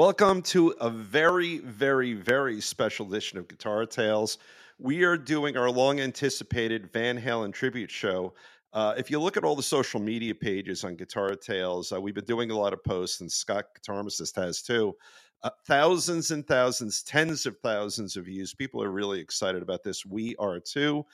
[0.00, 4.38] Welcome to a very, very, very special edition of Guitar Tales.
[4.78, 8.32] We are doing our long anticipated Van Halen tribute show.
[8.72, 12.14] Uh, if you look at all the social media pages on Guitar Tales, uh, we've
[12.14, 14.94] been doing a lot of posts, and Scott Guitarmicist has too.
[15.42, 18.54] Uh, thousands and thousands, tens of thousands of views.
[18.54, 20.06] People are really excited about this.
[20.06, 21.04] We are too.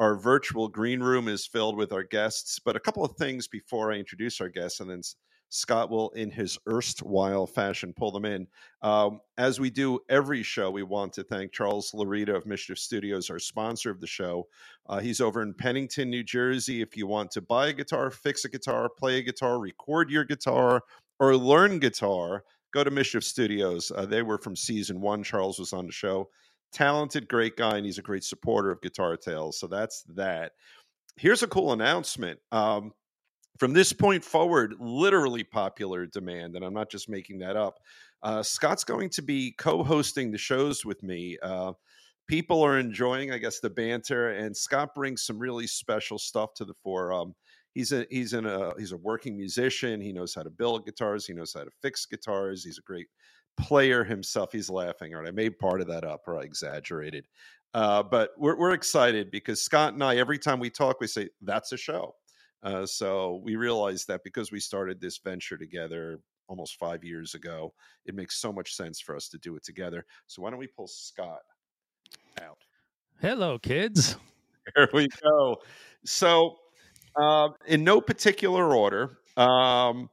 [0.00, 2.58] Our virtual green room is filled with our guests.
[2.58, 5.02] But a couple of things before I introduce our guests, and then
[5.54, 8.46] Scott will, in his erstwhile fashion, pull them in.
[8.80, 13.28] Um, as we do every show, we want to thank Charles Larita of Mischief Studios,
[13.28, 14.48] our sponsor of the show.
[14.86, 16.80] Uh, he's over in Pennington, New Jersey.
[16.80, 20.24] If you want to buy a guitar, fix a guitar, play a guitar, record your
[20.24, 20.80] guitar,
[21.20, 23.92] or learn guitar, go to Mischief Studios.
[23.94, 25.22] Uh, they were from season one.
[25.22, 26.30] Charles was on the show.
[26.72, 29.60] Talented, great guy, and he's a great supporter of Guitar Tales.
[29.60, 30.52] So that's that.
[31.16, 32.40] Here's a cool announcement.
[32.52, 32.92] Um,
[33.62, 37.78] from this point forward, literally popular demand, and I'm not just making that up.
[38.20, 41.38] Uh, Scott's going to be co-hosting the shows with me.
[41.40, 41.70] Uh,
[42.26, 46.64] people are enjoying, I guess, the banter, and Scott brings some really special stuff to
[46.64, 47.12] the fore.
[47.12, 47.36] Um,
[47.72, 50.00] he's a he's in a he's a working musician.
[50.00, 51.24] He knows how to build guitars.
[51.24, 52.64] He knows how to fix guitars.
[52.64, 53.06] He's a great
[53.56, 54.50] player himself.
[54.50, 55.14] He's laughing.
[55.14, 57.28] All right, I made part of that up, or I exaggerated.
[57.74, 61.28] Uh, but we're we're excited because Scott and I, every time we talk, we say
[61.42, 62.16] that's a show.
[62.62, 67.72] Uh, so we realized that because we started this venture together almost five years ago,
[68.06, 70.04] it makes so much sense for us to do it together.
[70.26, 71.40] So why don't we pull Scott
[72.40, 72.58] out?
[73.20, 74.16] Hello, kids.
[74.76, 75.56] There we go.
[76.04, 76.54] So,
[77.20, 80.08] uh, in no particular order, um,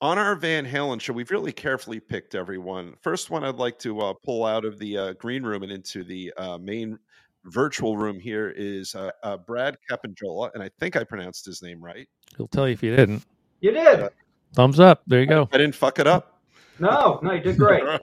[0.00, 2.94] on our Van Halen show, we've really carefully picked everyone.
[3.02, 6.04] First one I'd like to uh, pull out of the uh, green room and into
[6.04, 6.98] the uh, main
[7.44, 11.82] virtual room here is uh, uh, Brad Capanjola, and I think I pronounced his name
[11.82, 12.08] right.
[12.36, 13.24] He'll tell you if you didn't.
[13.60, 14.08] You did.
[14.54, 15.02] Thumbs up.
[15.06, 15.48] There you go.
[15.52, 16.40] I, I didn't fuck it up.
[16.78, 17.82] No, no, you did great.
[17.86, 18.00] All right,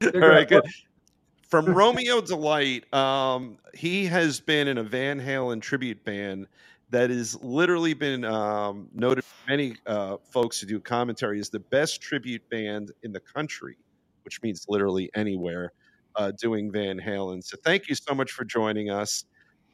[0.00, 0.28] Did all great.
[0.30, 0.64] right, good.
[1.48, 6.48] From Romeo Delight, um, he has been in a Van Halen tribute band
[6.90, 11.60] that has literally been um, noted by many uh, folks who do commentary as the
[11.60, 13.76] best tribute band in the country,
[14.24, 15.72] which means literally anywhere
[16.16, 17.42] uh, doing Van Halen.
[17.42, 19.24] So thank you so much for joining us.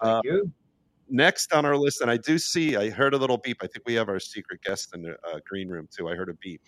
[0.01, 0.53] Uh, Thank you.
[1.09, 3.59] next on our list, and I do see, I heard a little beep.
[3.63, 6.09] I think we have our secret guest in the uh, green room too.
[6.09, 6.63] I heard a beep,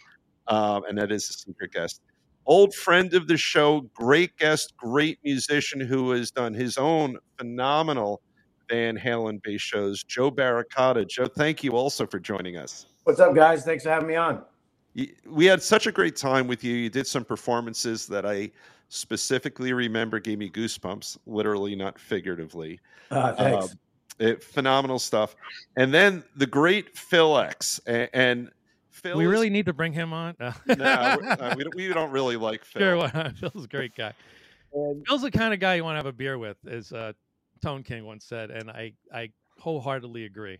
[0.48, 2.02] um, and that is a secret guest.
[2.44, 8.20] Old friend of the show, great guest, great musician who has done his own phenomenal
[8.68, 11.06] Van Halen bass shows, Joe Baracata.
[11.06, 12.86] Joe, thank you also for joining us.
[13.04, 13.64] What's up, guys?
[13.64, 14.42] Thanks for having me on.
[15.26, 16.74] We had such a great time with you.
[16.74, 18.50] You did some performances that I
[18.92, 22.78] specifically remember gave me goosebumps, literally, not figuratively.
[23.10, 23.72] Uh, thanks.
[23.72, 23.78] Um,
[24.18, 25.34] it, phenomenal stuff.
[25.76, 27.80] And then the great Phil X.
[27.86, 28.50] And, and
[28.90, 30.36] Phil we is- really need to bring him on.
[30.38, 32.80] no, we're- uh, we, don't, we don't really like Phil.
[32.82, 33.34] sure, why not?
[33.38, 34.12] Phil's a great guy.
[34.74, 37.12] And- Phil's the kind of guy you want to have a beer with, as uh,
[37.62, 40.58] Tone King once said, and I, I wholeheartedly agree.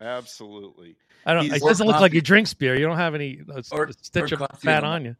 [0.00, 0.96] Absolutely.
[1.26, 1.42] I don't.
[1.44, 2.16] He's- It doesn't look like coffee.
[2.18, 2.74] he drinks beer.
[2.76, 5.16] You don't have any uh, s- Or- stitch or of fat the on you.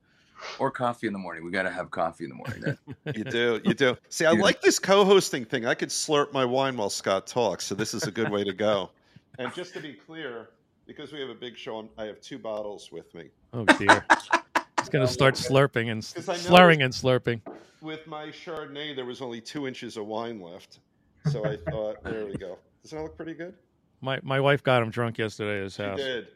[0.59, 1.45] Or coffee in the morning.
[1.45, 2.77] We got to have coffee in the morning.
[3.17, 3.61] You do.
[3.65, 3.97] You do.
[4.09, 4.41] See, I Yeah.
[4.43, 5.67] like this co hosting thing.
[5.67, 7.65] I could slurp my wine while Scott talks.
[7.65, 8.91] So this is a good way to go.
[9.39, 10.51] And just to be clear,
[10.87, 13.31] because we have a big show, I'm- I have two bottles with me.
[13.53, 14.05] Oh dear.
[14.79, 17.41] He's gonna start slurping and I slurring and slurping.
[17.81, 20.81] With my Chardonnay, there was only two inches of wine left.
[21.31, 22.59] So I thought, there we go.
[22.83, 23.55] Doesn't that look pretty good?
[24.01, 25.99] My my wife got him drunk yesterday at his She house.
[25.99, 26.29] did.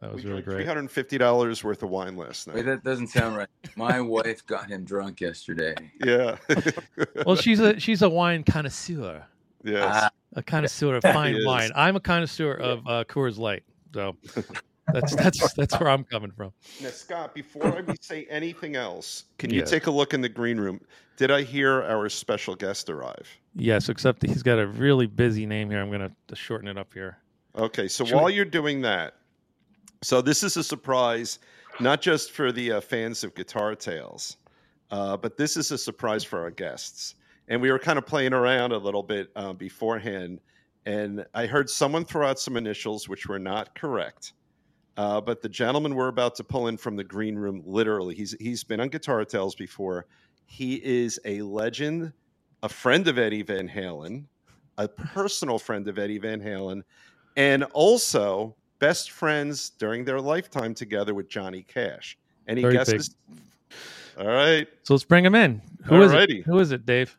[0.00, 0.66] That was we really great.
[0.66, 2.64] $350 worth of wine last Wait, night.
[2.66, 3.48] that doesn't sound right.
[3.76, 5.74] My wife got him drunk yesterday.
[6.04, 6.36] Yeah.
[7.26, 9.24] Well, she's a she's a wine connoisseur.
[9.62, 9.84] yes.
[9.86, 11.70] Ah, a connoisseur of fine wine.
[11.74, 14.16] I'm a connoisseur of uh, Coors Light, so
[14.92, 16.52] that's that's that's where I'm coming from.
[16.80, 19.70] Now, Scott, before we say anything else, can you Yes.
[19.70, 20.80] take a look in the green room?
[21.18, 23.28] Did I hear our special guest arrive?
[23.54, 25.80] Yes, except he's got a really busy name here.
[25.80, 27.18] I'm gonna to shorten it up here.
[27.56, 29.14] Okay, so Should while we- you're doing that,
[30.02, 31.38] so this is a surprise,
[31.78, 34.38] not just for the uh, fans of Guitar Tales,
[34.90, 37.16] uh, but this is a surprise for our guests.
[37.48, 40.40] And we were kind of playing around a little bit uh, beforehand,
[40.86, 44.32] and I heard someone throw out some initials which were not correct.
[44.96, 48.34] Uh, but the gentleman we're about to pull in from the green room, literally, he's
[48.40, 50.06] he's been on Guitar Tales before.
[50.46, 52.12] He is a legend,
[52.62, 54.24] a friend of Eddie Van Halen,
[54.78, 56.82] a personal friend of Eddie Van Halen,
[57.36, 62.18] and also best friends during their lifetime together with Johnny Cash.
[62.48, 62.78] Any Very big.
[62.86, 63.14] guesses?
[64.18, 64.66] All right.
[64.82, 65.62] So let's bring him in.
[65.84, 66.40] Who is Alrighty.
[66.40, 66.46] it?
[66.46, 67.16] Who is it, Dave?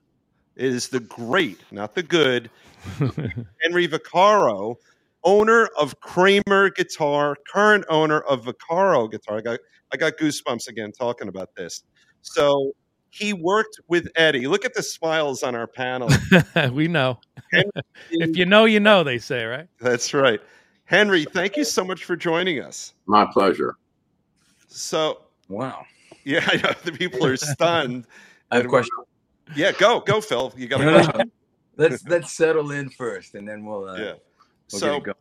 [0.57, 2.49] It is the great, not the good,
[3.63, 4.75] Henry Vaccaro.
[5.23, 9.37] owner of Kramer Guitar, current owner of Vaccaro Guitar.
[9.37, 9.59] I got
[9.93, 11.83] I got goosebumps again talking about this.
[12.21, 12.73] So
[13.09, 14.47] he worked with Eddie.
[14.47, 16.09] Look at the smiles on our panel.
[16.73, 17.19] we know.
[18.11, 19.03] if you know, you know.
[19.03, 19.67] They say, right?
[19.79, 20.41] That's right.
[20.91, 22.93] Henry, thank you so much for joining us.
[23.05, 23.77] My pleasure.
[24.67, 25.85] So, Wow.
[26.25, 28.05] yeah, I know the people are stunned.
[28.51, 28.91] I have a question.
[29.55, 30.53] Yeah, go, go, Phil.
[30.57, 31.23] You got a No, no.
[31.77, 34.03] Let's let's settle in first, and then we'll uh, Yeah.
[34.03, 34.19] we'll
[34.67, 35.15] So, get going.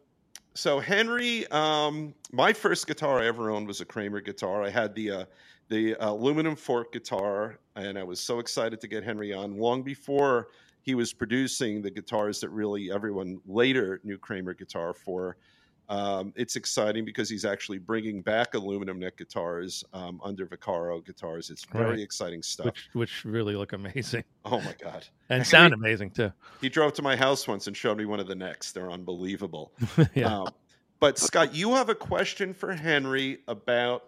[0.54, 4.64] so Henry, um, my first guitar I ever owned was a Kramer guitar.
[4.64, 5.24] I had the uh,
[5.68, 10.48] the aluminum fork guitar, and I was so excited to get Henry on long before
[10.82, 15.36] he was producing the guitars that really everyone later knew Kramer guitar for.
[15.90, 21.50] Um, it's exciting because he's actually bringing back aluminum neck guitars um, under Vaccaro guitars.
[21.50, 21.98] It's very Right.
[21.98, 22.66] exciting stuff.
[22.66, 25.04] Which which really look amazing oh my god!
[25.30, 26.32] and sound amazing too.
[26.60, 28.70] He drove to my house once and showed me one of the necks.
[28.72, 29.72] They're unbelievable.
[30.14, 30.42] yeah.
[30.42, 30.48] Um,
[31.00, 34.04] but Scott, you have a question for Henry about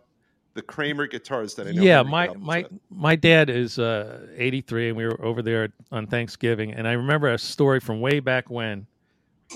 [0.54, 1.82] the Kramer guitars that I know.
[1.82, 2.72] yeah my my with.
[2.90, 7.32] my dad is uh 83 and we were over there on thanksgiving and i remember
[7.32, 8.86] a story from way back when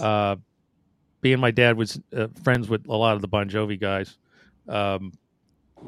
[0.00, 0.36] uh
[1.26, 4.16] being my dad was uh, friends with a lot of the bon jovi guys.
[4.68, 5.12] Um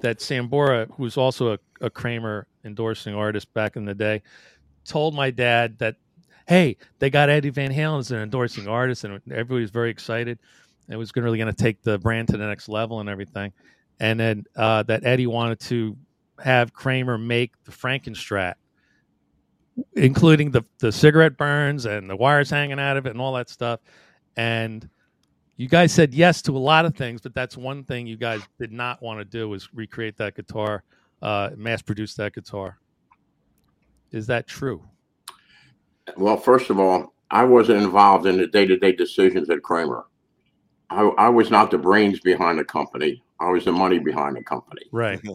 [0.02, 4.20] that sambora who's also a, a kramer endorsing artist back in the day
[4.84, 5.96] told my dad that
[6.46, 10.38] hey they got eddie van halen as an endorsing artist and everybody was very excited.
[10.88, 13.52] It was really going to take the brand to the next level and everything.
[14.00, 15.96] And then uh, that Eddie wanted to
[16.42, 18.54] have Kramer make the Frankenstrat,
[19.94, 23.50] including the the cigarette burns and the wires hanging out of it and all that
[23.50, 23.80] stuff.
[24.36, 24.88] And
[25.58, 28.40] you guys said yes to a lot of things, but that's one thing you guys
[28.60, 30.84] did not want to do was recreate that guitar,
[31.20, 32.78] uh, mass produce that guitar.
[34.12, 34.82] Is that true?
[36.16, 40.06] Well, first of all, I wasn't involved in the day-to-day decisions at Kramer.
[40.90, 43.22] I, I was not the brains behind the company.
[43.40, 44.82] I was the money behind the company.
[44.92, 45.20] Right.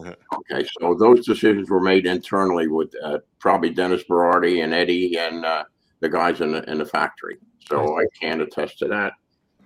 [0.50, 5.44] Okay, so those decisions were made internally with uh, probably Dennis Berardi and Eddie and
[5.44, 5.64] uh,
[6.00, 7.38] the guys in the in the factory.
[7.68, 9.12] So I can't attest to that.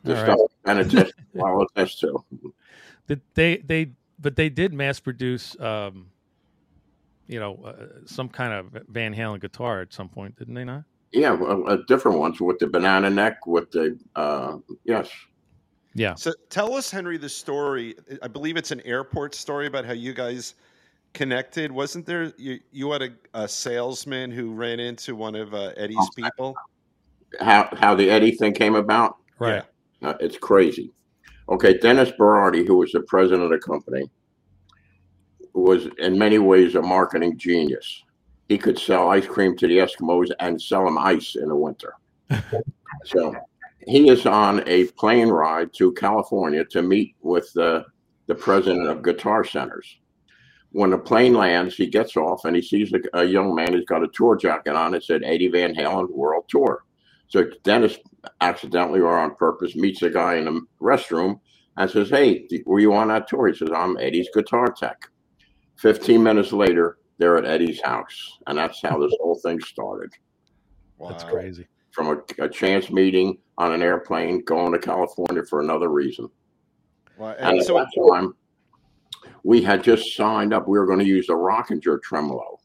[0.04, 0.38] The All right.
[0.38, 2.24] stuff I can attest, I'll attest to.
[3.06, 6.06] Did they they but they did mass produce um,
[7.26, 10.84] you know uh, some kind of Van Halen guitar at some point, didn't they not?
[11.12, 15.10] Yeah, well, uh, different ones with the banana neck, with the uh, yes.
[15.94, 16.14] Yeah.
[16.14, 17.94] So tell us, Henry, the story.
[18.22, 20.54] I believe it's an airport story about how you guys
[21.14, 21.72] connected.
[21.72, 22.32] Wasn't there?
[22.36, 26.54] You, you had a, a salesman who ran into one of uh, Eddie's people.
[27.40, 29.16] How how the Eddie thing came about?
[29.38, 29.64] Right.
[30.02, 30.92] Uh, it's crazy.
[31.48, 34.10] Okay, Dennis Berardi, who was the president of the company,
[35.54, 38.04] was in many ways a marketing genius.
[38.48, 41.94] He could sell ice cream to the Eskimos and sell them ice in the winter.
[43.04, 43.34] so
[43.86, 47.84] he is on a plane ride to California to meet with the,
[48.26, 49.98] the president of Guitar Centers.
[50.72, 53.86] When the plane lands, he gets off and he sees a, a young man who's
[53.86, 54.94] got a tour jacket on.
[54.94, 56.84] It said Eddie Van Halen World Tour.
[57.28, 57.98] So Dennis
[58.40, 61.40] accidentally or on purpose meets a guy in the restroom
[61.76, 63.48] and says, Hey, were you on that tour?
[63.48, 65.08] He says, I'm Eddie's guitar tech.
[65.76, 68.38] 15 minutes later, they're at Eddie's house.
[68.46, 70.10] And that's how this whole thing started
[71.00, 71.66] That's crazy.
[71.92, 72.08] from
[72.38, 76.28] a, a chance meeting on an airplane going to California for another reason.
[77.16, 77.34] Wow.
[77.38, 78.34] And And at that time,
[79.44, 80.68] we had just signed up.
[80.68, 82.58] We were going to use the Rockinger tremolo.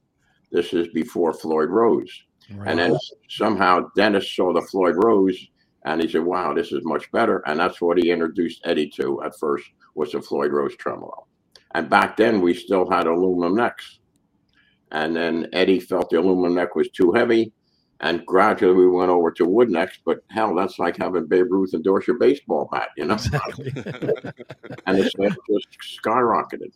[0.52, 2.24] This is before Floyd Rose.
[2.52, 2.70] Right.
[2.70, 2.98] And then
[3.30, 5.38] somehow Dennis saw the Floyd Rose
[5.86, 7.44] and he said, wow, this is much better.
[7.46, 11.28] And that's what he introduced Eddie to at first was the Floyd Rose tremolo.
[11.72, 14.00] And back then we still had aluminum necks.
[14.92, 17.52] And then Eddie felt the aluminum neck was too heavy.
[18.00, 20.00] And gradually we went over to wood necks.
[20.06, 23.16] But hell, that's like having Babe Ruth endorse your baseball bat, you know?
[23.16, 23.72] exactly.
[23.76, 26.72] and the sales just skyrocketed.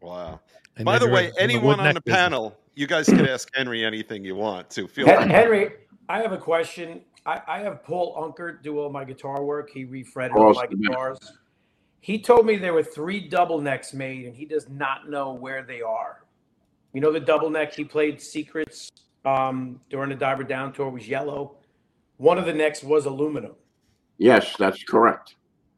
[0.00, 0.40] wow.
[0.78, 2.20] And By the way, in anyone wood on neck the business.
[2.20, 4.86] panel, you guys can ask Henry anything you want to.
[4.86, 5.32] Feel Hen- free.
[5.32, 5.70] Henry,
[6.08, 7.02] I have a question.
[7.26, 9.70] I, I have Paul Unkert do all my guitar work.
[9.70, 11.18] He refretted all my guitars.
[12.00, 15.62] He told me there were three double necks made, and he does not know where
[15.62, 16.24] they are.
[16.92, 18.88] You know the double neck he played Secrets
[19.24, 21.56] um, during the Diver Down tour was yellow.
[22.16, 23.52] One of the necks was aluminum.
[24.16, 25.34] Yes, that's correct.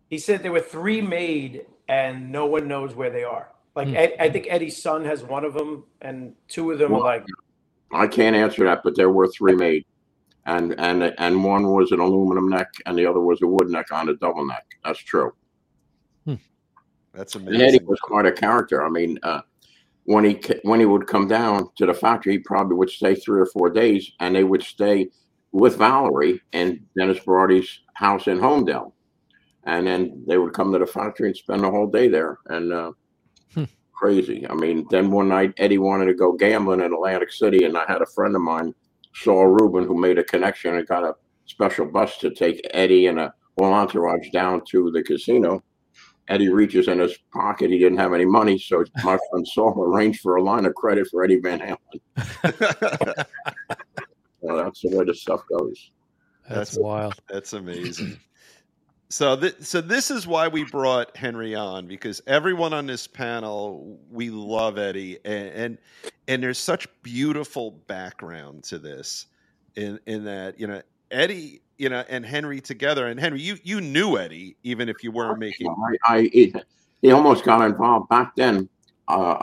[0.09, 3.49] He said there were three made, and no one knows where they are.
[3.77, 3.97] Like Hmm.
[3.97, 7.25] Ed, I think Eddie's son has one of them, and two of them are like
[7.93, 9.85] I can't answer that, but there were three made.
[10.47, 13.93] And and and one was an aluminum neck and the other was a wood neck
[13.93, 14.65] on a double neck.
[14.85, 15.33] That's true.
[17.13, 17.55] That's amazing.
[17.55, 18.85] And Eddie was quite a character.
[18.85, 19.41] I mean, uh,
[20.05, 23.41] when he when he would come down to the factory, he probably would stay three
[23.41, 25.09] or four days, and they would stay
[25.53, 28.93] with Valerie in Dennis Berardi's house in Holmdel.
[29.65, 32.39] and then they would come to the factory and spend the whole day there.
[32.47, 32.93] And uh,
[33.55, 33.65] Hmm.
[33.93, 34.47] crazy.
[34.49, 37.85] I mean, then one night Eddie wanted to go gambling in Atlantic City, and I
[37.89, 38.75] had a friend of mine,
[39.15, 41.15] Saul Rubin, who made a connection and got a
[41.47, 45.63] special bus to take Eddie and a whole entourage down to the casino.
[46.29, 47.71] Eddie reaches in his pocket.
[47.71, 51.09] He didn't have any money, so my friend Saul arranged for a line of credit
[51.11, 53.25] for Eddie Van Halen.
[54.43, 55.91] Well, that's the way the stuff goes.
[56.49, 57.15] That's, That's- wild.
[57.29, 58.19] That's amazing.
[59.11, 63.99] So, th- so this is why we brought Henry on because everyone on this panel
[64.09, 65.79] we love Eddie, and and,
[66.29, 69.27] and there's such beautiful background to this,
[69.75, 73.81] in in that you know Eddie, you know, and Henry together, and Henry, you you
[73.81, 75.69] knew Eddie even if you weren't making.
[76.07, 76.55] I, I he,
[77.03, 78.69] he almost got involved back then.
[79.09, 79.43] Uh,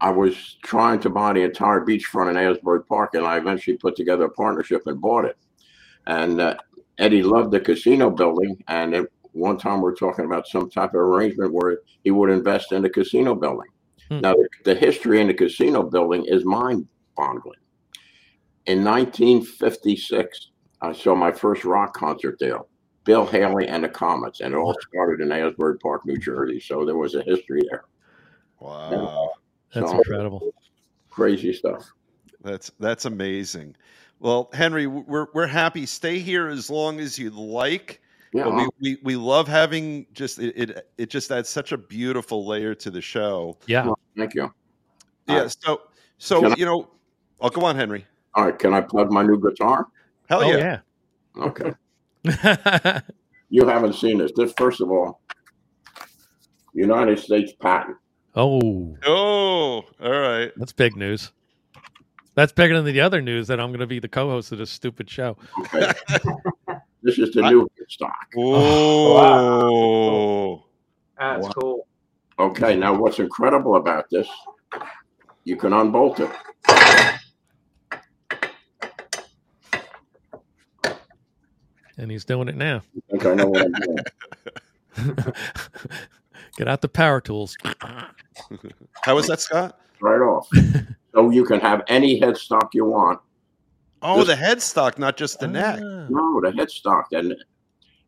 [0.00, 3.94] I was trying to buy the entire beachfront in Asbury Park, and I eventually put
[3.94, 5.36] together a partnership and bought it.
[6.06, 6.56] And uh,
[6.98, 10.90] Eddie loved the casino building, and at one time we are talking about some type
[10.90, 13.68] of arrangement where he would invest in the casino building.
[14.08, 14.20] Hmm.
[14.20, 17.58] Now, the, the history in the casino building is mind-boggling.
[18.66, 22.58] In 1956, I saw my first rock concert there.
[23.04, 26.60] Bill Haley and the Comets, and it all started in Asbury Park, New Jersey.
[26.60, 27.84] So there was a history there.
[28.60, 29.30] Wow,
[29.74, 30.54] That's So- incredible.
[31.10, 31.90] Crazy stuff.
[32.42, 33.76] that's that's amazing.
[34.22, 35.84] Well, Henry, we're we're happy.
[35.84, 38.00] Stay here as long as you'd like.
[38.32, 41.76] Yeah, But we, we, we love having just it, it it just adds such a
[41.76, 43.58] beautiful layer to the show.
[43.66, 43.92] Yeah.
[44.16, 44.50] thank you.
[45.26, 45.42] Yeah.
[45.42, 45.82] Uh, So
[46.18, 46.88] so I- you know,
[47.40, 48.06] oh, go on, Henry.
[48.34, 49.88] All right, can I plug my new guitar?
[50.28, 50.78] Hell oh yeah.
[51.36, 51.72] Okay.
[53.54, 54.32] You haven't seen this.
[54.34, 55.20] This, first of all,
[56.72, 57.98] United States patent.
[58.34, 60.50] oh, Oh, all right.
[60.56, 61.32] that's big news.
[62.34, 64.70] That's bigger than the other news that I'm going to be the co-host of this
[64.70, 65.36] stupid show.
[65.60, 65.92] Okay.
[67.02, 68.26] this is the I- new stock.
[68.38, 69.84] Oh,
[71.18, 71.52] That's Wow.
[71.52, 71.86] cool.
[72.38, 74.26] Okay, now what's incredible about this,
[75.44, 76.30] you can unbolt it.
[81.98, 82.82] And he's doing it now.
[82.96, 83.98] I think I know what I'm doing.
[86.56, 87.56] Get out the power tools.
[89.02, 89.78] how was that, Scott?
[90.00, 90.48] Right off.
[91.14, 93.20] So you can have any headstock you want.
[94.02, 95.80] Oh, This- the headstock, not just the neck.
[95.82, 96.06] Ah.
[96.08, 97.34] No, the headstock and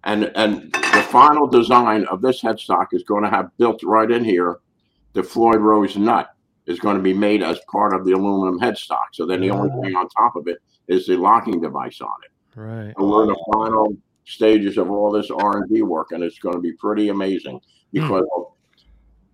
[0.04, 4.24] and and the final design of this headstock is going to have built right in
[4.24, 4.58] here.
[5.14, 6.30] The Floyd Rose nut
[6.66, 9.08] is going to be made as part of the aluminum headstock.
[9.12, 9.80] So then the only Ah.
[9.82, 10.58] thing on top of it
[10.88, 12.58] is the locking device on it.
[12.58, 12.92] Right.
[12.96, 16.38] And we're in the final stages of all this R and D work, and it's
[16.38, 17.60] going to be pretty amazing
[17.92, 18.24] because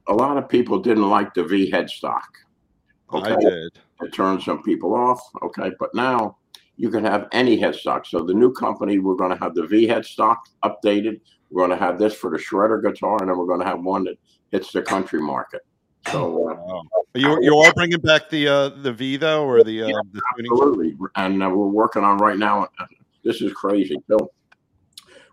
[0.09, 2.23] a lot of people didn't like the V headstock.
[3.13, 3.73] Okay, I did.
[4.03, 5.21] it turned some people off.
[5.43, 6.37] Okay, but now
[6.77, 8.07] you can have any headstock.
[8.07, 11.21] So the new company, we're going to have the V headstock updated.
[11.51, 13.81] We're going to have this for the shredder guitar, and then we're going to have
[13.83, 14.19] one that
[14.51, 15.63] hits the country market.
[16.11, 16.83] So uh, Wow.
[17.15, 20.23] You you are bringing back the uh, the V though, or the uh, Yeah, the
[20.39, 22.69] absolutely, and uh, we're working on right now.
[23.25, 24.31] This is crazy, Bill.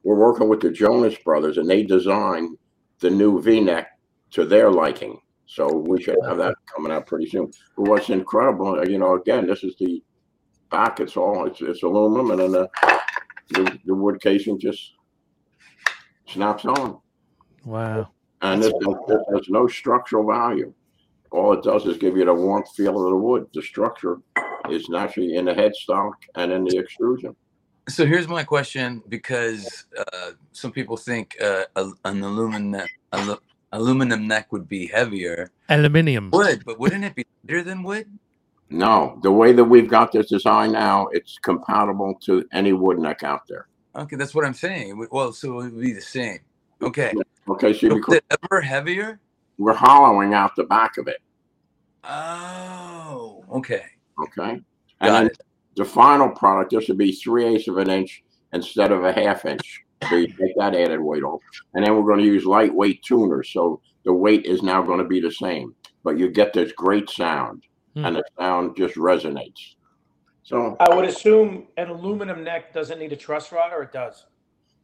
[0.04, 2.58] We're working with the Jonas Brothers, and they designed
[3.00, 3.90] the new V-neck
[4.32, 5.20] to their liking.
[5.48, 7.52] So we should have that coming out pretty soon.
[7.76, 10.04] But what's incredible, uh, you know, again, this is the
[10.70, 11.00] back.
[11.00, 12.70] It's all it's, it's aluminum, and then the,
[13.52, 14.94] the the wood casing just
[16.28, 17.00] snaps on,
[17.64, 18.10] Wow.
[18.42, 18.74] and this,
[19.08, 20.74] this has no structural value.
[21.32, 23.48] All it does is give you the warmth feel of the wood.
[23.54, 24.18] The structure
[24.70, 27.36] is naturally in the headstock and in the extrusion.
[27.90, 33.40] So here's my question because uh, some people think uh, a- an aluminum alu-
[33.78, 35.52] aluminum neck would be heavier.
[35.70, 36.30] Aluminium.
[36.32, 38.08] Wood, but wouldn't it be lighter than wood?
[38.70, 43.24] No, the way that we've got this design now, it's compatible to any wood neck
[43.24, 43.68] out there.
[43.96, 45.08] Okay, that's what I'm saying.
[45.12, 46.40] Well, so it would be the same.
[46.82, 47.14] Okay.
[47.48, 49.20] Okay, see, So because is it ever heavier?
[49.58, 51.18] we're hollowing out the back of it.
[52.04, 53.84] Oh, okay.
[54.24, 54.64] Okay, and
[55.02, 55.38] Got then it.
[55.76, 59.46] the final product, this would be three eighths of an inch instead of a half
[59.46, 59.84] inch.
[60.10, 61.42] So you take that added weight off,
[61.74, 65.06] and then we're going to use lightweight tuners, so the weight is now going to
[65.06, 67.64] be the same, but you get this great sound,
[67.96, 68.06] Hmm.
[68.06, 69.76] and the sound just resonates.
[70.44, 74.26] So I would assume an aluminum neck doesn't need a truss rod, or it does.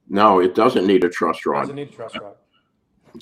[0.10, 1.62] no, it doesn't need a truss rod.
[1.62, 2.36] Doesn't need a truss rod.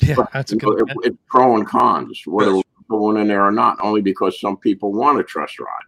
[0.01, 0.89] Yeah, that's a You know, good.
[0.89, 4.39] it- it's pro and cons, whether we put one in there or not, only because
[4.39, 5.83] some people want a truss rod.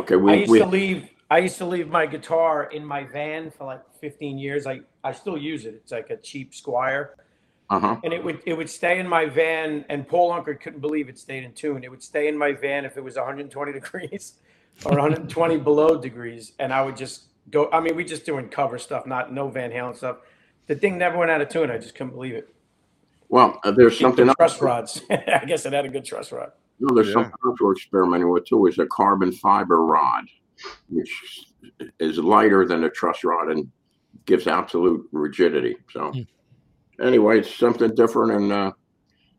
[0.00, 1.08] Okay, I we, used we to leave.
[1.30, 4.66] I used to leave my guitar in my van for like 15 years.
[4.66, 5.74] I I still use it.
[5.74, 7.10] It's like a cheap Squier,
[7.70, 7.96] uh-huh.
[8.02, 9.84] and it would it would stay in my van.
[9.88, 11.84] And Paul Unker couldn't believe it stayed in tune.
[11.84, 14.34] It would stay in my van if it was 120 degrees
[14.84, 17.68] or 120 below degrees, and I would just go.
[17.72, 20.16] I mean, we just doing cover stuff, not no Van Halen stuff.
[20.66, 21.70] the thing never went out of tune.
[21.70, 22.52] I just couldn't believe it.
[23.28, 24.58] Well, uh, there's something The else.
[24.58, 25.02] truss rods.
[25.10, 26.50] I guess it had a good truss rod.
[26.80, 27.12] No, there's Yeah.
[27.14, 28.66] something else we're experimenting with too.
[28.66, 30.24] Is a carbon fiber rod,
[30.88, 31.10] which
[31.98, 33.70] is lighter than a truss rod and
[34.26, 35.76] gives absolute rigidity.
[35.92, 37.04] So, Hmm.
[37.04, 38.72] anyway, it's something different, and uh,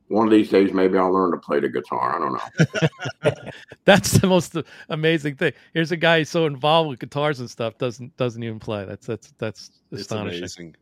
[0.07, 2.15] one of these days maybe I'll learn to play the guitar.
[2.15, 3.31] I don't know.
[3.85, 4.55] That's the most
[4.89, 5.53] amazing thing.
[5.73, 8.85] Here's a guy who's so involved with guitars and stuff doesn't doesn't even play.
[8.85, 10.43] That's that's that's It's astonishing.
[10.43, 10.75] amazing.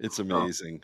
[0.00, 0.82] It's amazing.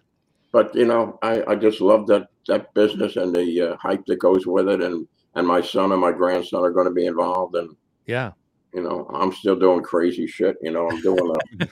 [0.52, 4.18] But you know, I, I just love that that business and the uh, hype that
[4.20, 7.54] goes with it, and and my son and my grandson are going to be involved,
[7.56, 8.32] and Yeah.
[8.76, 10.56] You know, I'm still doing crazy shit.
[10.60, 11.68] You know, I'm doing a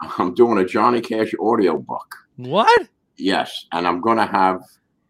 [0.18, 2.12] I'm doing a Johnny Cash audio book.
[2.36, 2.88] What?
[3.16, 4.60] Yes, and I'm going to have.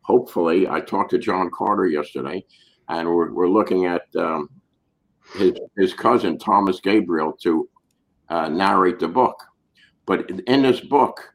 [0.02, 2.44] Hopefully, I talked to John Carter yesterday,
[2.90, 4.50] and we're we're looking at um,
[5.34, 7.68] his his cousin Thomas Gabriel to
[8.28, 9.42] uh, narrate the book.
[10.04, 11.34] But in- this book,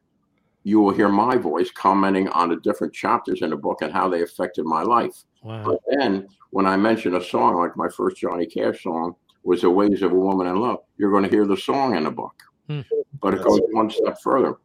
[0.64, 4.08] you will hear my voice commenting on the different chapters in the book and how
[4.08, 5.24] they affected my life.
[5.42, 5.64] Wow.
[5.66, 9.70] But then, when I mention a song like my first Johnny Cash song was "The
[9.70, 12.36] Ways of a Woman in Love," you're going to hear the song in the book.
[12.68, 12.82] Hmm.
[13.22, 14.56] But it goes one step further.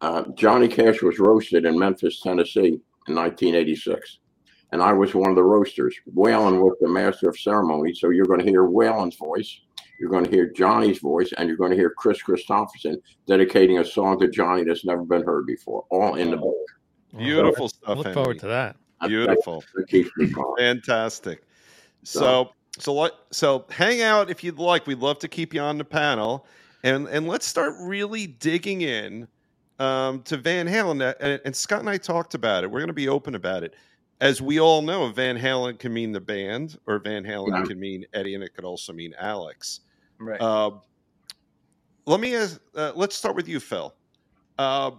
[0.00, 4.18] Uh, Johnny Cash was roasted in Memphis, Tennessee, in 1986,
[4.72, 5.94] and I was one of the roasters.
[6.14, 9.60] Waylon was the master of ceremony, so you're going to hear Waylon's voice.
[9.98, 13.84] You're going to hear Johnny's voice, and you're going to hear Kris Kristofferson dedicating a
[13.84, 16.54] song to Johnny that's never been heard before, all in the book.
[17.16, 17.96] Beautiful I stuff.
[17.96, 18.14] look Henry.
[18.14, 18.76] forward to that.
[19.00, 19.64] That- Beautiful.
[19.74, 20.10] That keeps.
[20.58, 21.42] Fantastic.
[22.02, 22.50] So so
[22.86, 24.86] let so hang out if you'd like.
[24.86, 26.46] We'd love to keep you on the panel,
[26.82, 29.28] and and let's start really digging in
[29.78, 31.14] um, to Van Halen.
[31.20, 32.70] And, and Scott and I talked about it.
[32.70, 33.74] We're going to be open about it.
[34.20, 37.64] As we all know, Van Halen can mean the band, or Van Halen Yeah.
[37.64, 39.80] can mean Eddie, and it could also mean Alex.
[40.18, 40.40] Right.
[40.40, 40.70] Uh,
[42.06, 43.94] let me ask, uh, let's start with you, Phil.
[44.58, 44.92] Uh,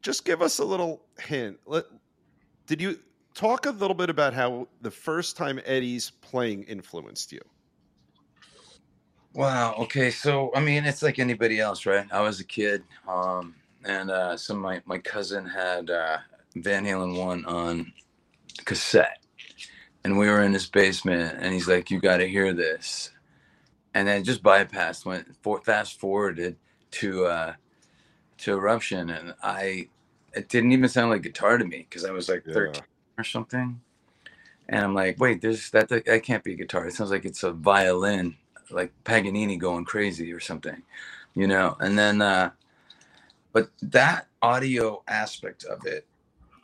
[0.00, 1.58] just give us a little hint.
[1.66, 1.84] Let,
[2.66, 2.98] did you
[3.34, 7.40] talk a little bit about how the first time Eddie's playing influenced you?
[9.34, 9.74] Wow.
[9.78, 10.10] Okay.
[10.10, 12.06] So I mean, it's like anybody else, right?
[12.12, 16.18] I was a kid, um, and uh, so my my cousin had uh,
[16.56, 17.92] Van Halen one on
[18.64, 19.22] cassette,
[20.04, 23.10] and we were in his basement, and he's like, "You got to hear this,"
[23.94, 26.56] and then just bypassed, went for, fast forwarded
[26.92, 27.54] to uh,
[28.38, 29.88] to Eruption, and I
[30.34, 32.54] it didn't even sound like guitar to me because I was like Yeah.
[32.54, 32.82] 13
[33.22, 33.80] or something.
[34.68, 36.86] And I'm like, wait, there's that that can't be a guitar.
[36.86, 38.36] It sounds like it's a violin,
[38.70, 40.82] like Paganini going crazy or something,
[41.34, 41.76] you know.
[41.78, 42.50] And then, uh,
[43.52, 46.06] but that audio aspect of it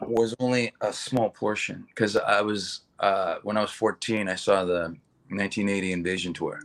[0.01, 4.65] was only a small portion because I was uh, when I was 14, I saw
[4.65, 4.97] the
[5.29, 6.61] 1980 Invasion tour.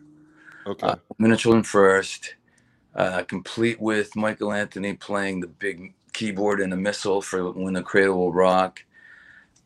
[0.66, 0.88] Okay.
[0.88, 2.36] Uh, Women and Children first,
[2.96, 7.82] uh, complete with Michael Anthony playing the big keyboard and a missile for When the
[7.82, 8.84] Cradle Will Rock,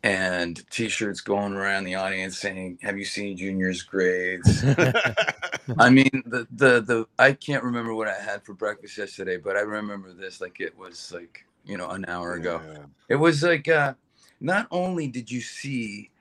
[0.03, 4.63] and T-shirts going around the audience saying, "Have you seen Junior's grades?"
[5.79, 9.57] I mean, the the the I can't remember what I had for breakfast yesterday, but
[9.57, 12.61] I remember this like it was like you know an hour ago.
[12.65, 12.85] Yeah.
[13.09, 13.93] It was like uh,
[14.39, 16.11] not only did you see,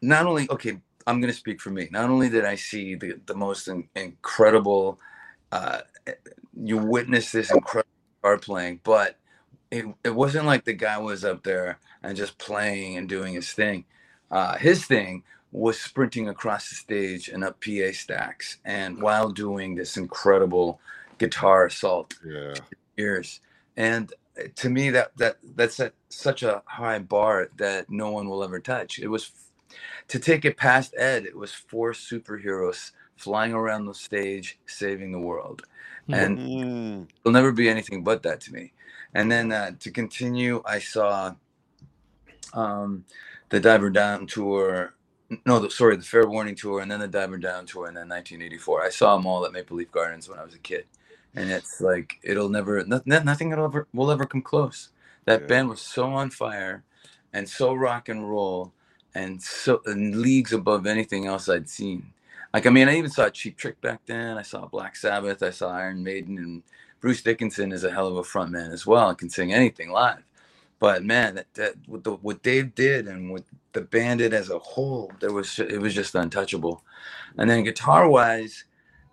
[0.00, 1.88] not only okay, I'm gonna speak for me.
[1.90, 5.00] Not only did I see the the most in, incredible,
[5.50, 5.80] uh,
[6.56, 7.90] you witnessed this incredible
[8.22, 9.18] guitar playing, but
[9.78, 13.52] it it wasn't like the guy was up there and just playing and doing his
[13.52, 13.86] thing.
[14.30, 19.76] Uh, his thing was sprinting across the stage and up PA stacks, and while doing
[19.76, 20.80] this incredible
[21.18, 22.54] guitar assault Yeah.
[22.98, 23.40] years.
[23.76, 28.28] And uh, to me, that that that's at such a high bar that no one
[28.30, 29.00] will ever touch.
[29.00, 29.32] It was
[30.08, 31.26] to take it past Ed.
[31.26, 35.62] It was four superheroes flying around the stage, saving the world,
[36.12, 37.08] and Mm.
[37.24, 38.72] it'll never be anything but that to me.
[39.14, 41.34] And then uh, to continue, I saw
[42.54, 43.04] um,
[43.50, 44.94] the Diver Down tour.
[45.46, 48.08] No, the, sorry, the Fair Warning tour, and then the Diver Down tour, and then
[48.08, 48.84] 1984.
[48.84, 50.86] I saw them all at Maple Leaf Gardens when I was a kid,
[51.36, 54.90] and it's like it'll never, no, no- nothing will ever will ever come close.
[55.26, 55.46] That Yeah.
[55.46, 56.84] band was so on fire,
[57.32, 58.72] and so rock and roll,
[59.14, 62.12] and so and leagues above anything else I'd seen.
[62.52, 64.36] Like I mean, I even saw Cheap Trick back then.
[64.36, 65.42] I saw Black Sabbath.
[65.44, 66.62] I saw Iron Maiden, and
[67.04, 70.22] Bruce Dickinson is a hell of a frontman as well and can sing anything live.
[70.78, 74.48] But man, that, that what, the, what Dave did and what the band did as
[74.48, 76.82] a whole, there was it was just untouchable.
[77.36, 78.64] And then guitar wise,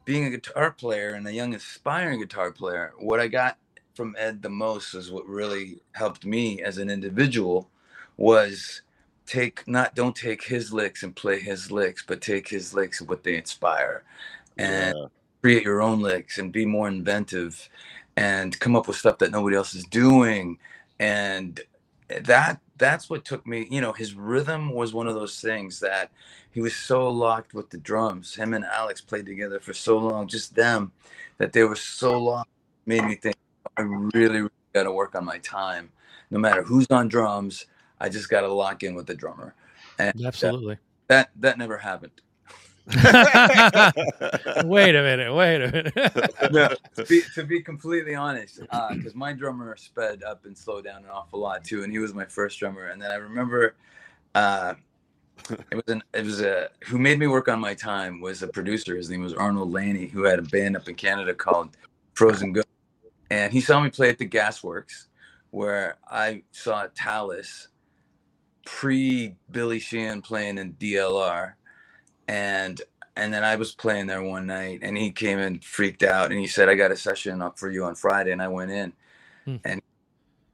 [0.05, 3.57] being a guitar player and a young aspiring guitar player, what I got
[3.93, 7.69] from Ed the most is what really helped me as an individual
[8.15, 8.83] was
[9.25, 13.09] take not don't take his licks and play his licks, but take his licks and
[13.09, 14.03] what they inspire.
[14.57, 15.07] And Yeah.
[15.41, 17.69] Create your own licks and be more inventive
[18.15, 20.57] and come up with stuff that nobody else is doing
[20.99, 21.61] and
[22.07, 23.67] that that's what took me.
[23.69, 26.11] You know, his rhythm was one of those things that
[26.51, 28.35] he was so locked with the drums.
[28.35, 30.91] Him and Alex played together for so long, just them,
[31.37, 32.49] that they were so locked.
[32.85, 33.35] Made me think
[33.77, 35.91] I really, really got to work on my time.
[36.31, 37.67] No matter who's on drums,
[37.99, 39.53] I just got to lock in with the drummer.
[39.99, 40.77] And Absolutely.
[41.07, 42.19] that that never happened.
[44.65, 45.33] wait a minute.
[45.33, 45.93] Wait a minute.
[46.51, 51.03] no, to be to be completely honest, because my drummer sped up and slowed down
[51.03, 52.87] an awful lot too, and he was my first drummer.
[52.87, 53.75] And then I remember,
[54.33, 54.73] uh,
[55.49, 58.47] it was an it was a who made me work on my time was a
[58.47, 58.95] producer.
[58.95, 61.77] His name was Arnold Lanni, who had a band up in Canada called
[62.15, 62.67] Frozen Ghost,
[63.29, 65.05] and he saw me play at the Gasworks,
[65.51, 67.67] where I saw Talas
[68.65, 71.53] pre Billy Sheehan playing in DLR
[72.27, 72.81] and
[73.15, 76.39] and then I was playing there one night, and he came and freaked out, and
[76.39, 78.93] he said, "I got a session up for you on Friday," and I went in,
[79.45, 79.55] Hmm.
[79.65, 79.81] and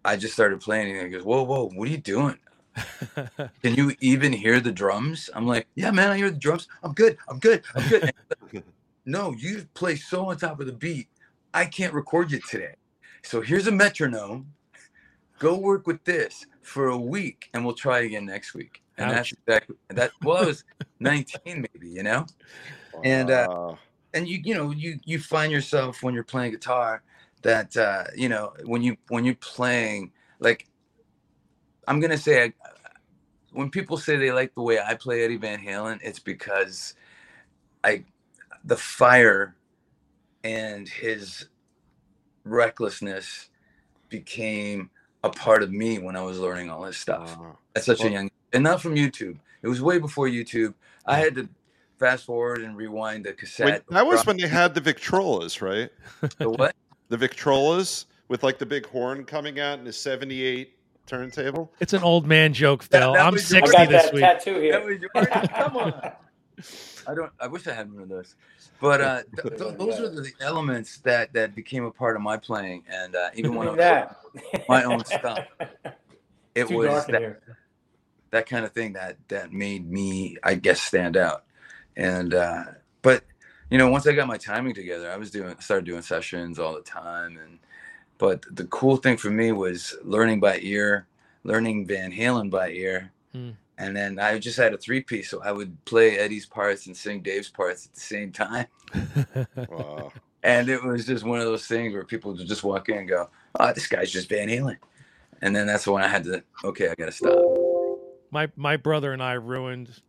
[0.06, 2.40] I just started playing, and he goes, "Whoa, whoa, what are you doing?
[3.62, 6.68] Can you even hear the drums?" I'm like, "Yeah, man, I hear the drums.
[6.84, 7.18] I'm good.
[7.30, 7.64] I'm good.
[7.76, 8.12] I'm good."
[8.54, 8.64] Like,
[9.06, 11.08] no, you play so on top of the beat.
[11.54, 12.76] I can't record you today.
[13.24, 14.54] So here's a metronome.
[15.40, 18.82] Go work with this for a week, and we'll try again next week.
[18.98, 20.12] And that's exactly that.
[20.24, 20.64] Well, I was
[21.00, 22.26] 19, maybe, you know.
[23.04, 23.48] And, uh,
[24.14, 27.04] and you you know you you find yourself when you're playing guitar
[27.44, 30.66] that uh you know when you when you're playing like
[31.88, 32.54] i'm gonna say I,
[33.52, 36.96] when people say they like the way i play eddie van halen it's because
[37.84, 38.04] i
[38.64, 39.56] the fire
[40.46, 41.48] and his
[42.46, 43.50] recklessness
[44.10, 44.90] became
[45.24, 47.58] a part of me when i was learning all this stuff Wow.
[47.76, 50.74] at such Well- a young and not from youtube it was way before youtube
[51.06, 51.48] i had to
[52.00, 55.90] fast forward and rewind the Wait, cassette that was when they had the Victrolas, right?
[56.38, 56.76] the what
[57.10, 60.74] The Victrolas with like the big horn coming out in a 78
[61.08, 61.72] turntable.
[61.80, 63.14] It's an old man joke, Phil.
[63.14, 64.22] that I'm was your- I 60 got this that week.
[64.22, 65.10] tattoo That here.
[65.16, 65.50] was?
[65.56, 66.12] Come on.
[67.08, 67.32] I don't.
[67.40, 68.36] I wish I had one of those.
[68.82, 72.36] But uh, th- th- those are the elements that that became a part of my
[72.38, 74.18] playing, and uh, even when I was that.
[74.68, 75.40] my own stuff.
[76.54, 77.42] it Too was dark in that, here.
[78.32, 81.44] That kind of thing that that made me, I guess, stand out.
[81.96, 82.64] And uh,
[83.02, 83.24] but
[83.70, 86.74] you know, once I got my timing together, I was doing started doing sessions all
[86.76, 87.38] the time.
[87.38, 87.60] And
[88.18, 91.08] but the cool thing for me was learning by ear,
[91.44, 93.12] learning Van Halen by ear.
[93.34, 93.52] Hmm.
[93.80, 96.98] And then I just had a three piece, so I would play Eddie's parts and
[96.98, 98.68] sing Dave's parts at the same time.
[99.70, 100.12] Wow.
[100.44, 103.10] And it was just one of those things where people would just walk in and
[103.10, 104.78] go, "Oh, this guy's just Van Halen,"
[105.42, 107.57] and then that's when I had to, okay, I gotta stop.
[108.32, 110.02] My my brother and I ruined,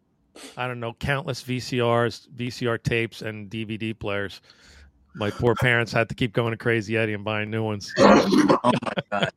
[0.57, 4.41] I don't know, countless VCRs, VCR tapes, and DVD players.
[5.15, 7.93] My poor parents had to keep going to Crazy Eddie and buying new ones.
[8.01, 9.31] Oh my god,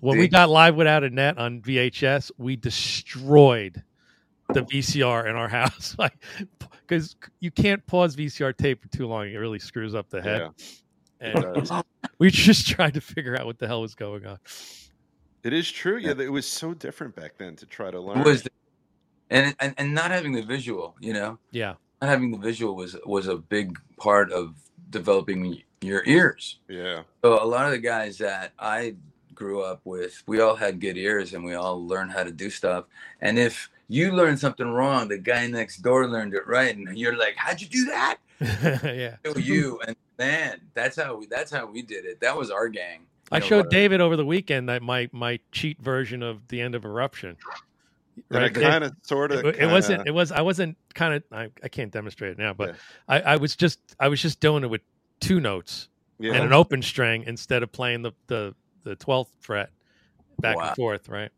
[0.00, 3.82] When we got Live Without a Net on VHS, we destroyed
[4.54, 5.94] the VCR in our house.
[5.98, 6.16] like,
[6.86, 10.40] because you can't pause VCR tape for too long; it really screws up the head.
[10.40, 10.50] Yeah.
[11.20, 11.84] And It
[12.18, 14.38] we just tried to figure out what the hell was going on.
[15.44, 15.98] It is true.
[15.98, 18.18] Yeah, it was so different back then to try to learn.
[18.18, 18.46] it was,
[19.30, 22.96] and, and and not having the visual, you know, Yeah, not having the visual was
[23.06, 24.54] was a big part of
[24.90, 26.58] developing your ears.
[26.68, 27.02] yeah.
[27.22, 28.96] So a lot of the guys that I
[29.34, 32.50] grew up with, we all had good ears and we all learned how to do
[32.50, 32.86] stuff.
[33.20, 37.16] And if you learned something wrong, the guy next door learned it right, and you're
[37.16, 39.16] like, "How'd you do that?" yeah.
[39.24, 42.20] It was you and man, that's how we that's how we did it.
[42.20, 43.00] That was our gang.
[43.32, 46.60] I know, showed what- David over the weekend that my my cheat version of the
[46.60, 47.36] end of eruption.
[48.30, 50.06] And it It- kind of, sort of, it, it wasn't.
[50.06, 50.32] It was.
[50.32, 51.22] I wasn't kind of.
[51.30, 52.74] I, I can't demonstrate it now, but Yeah.
[53.08, 53.78] I, I was just.
[54.00, 54.80] I was just doing it with
[55.20, 55.88] two notes
[56.18, 56.32] Yeah.
[56.34, 59.70] and an open string instead of playing the the the twelfth fret
[60.40, 60.66] back Wow.
[60.68, 61.30] and forth, right?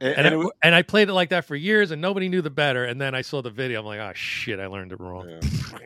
[0.00, 2.00] and, And and it, it was, and I played it like that for years, and
[2.00, 2.84] nobody knew the better.
[2.84, 3.80] And then I saw the video.
[3.80, 5.28] I'm like, oh shit, I learned it wrong.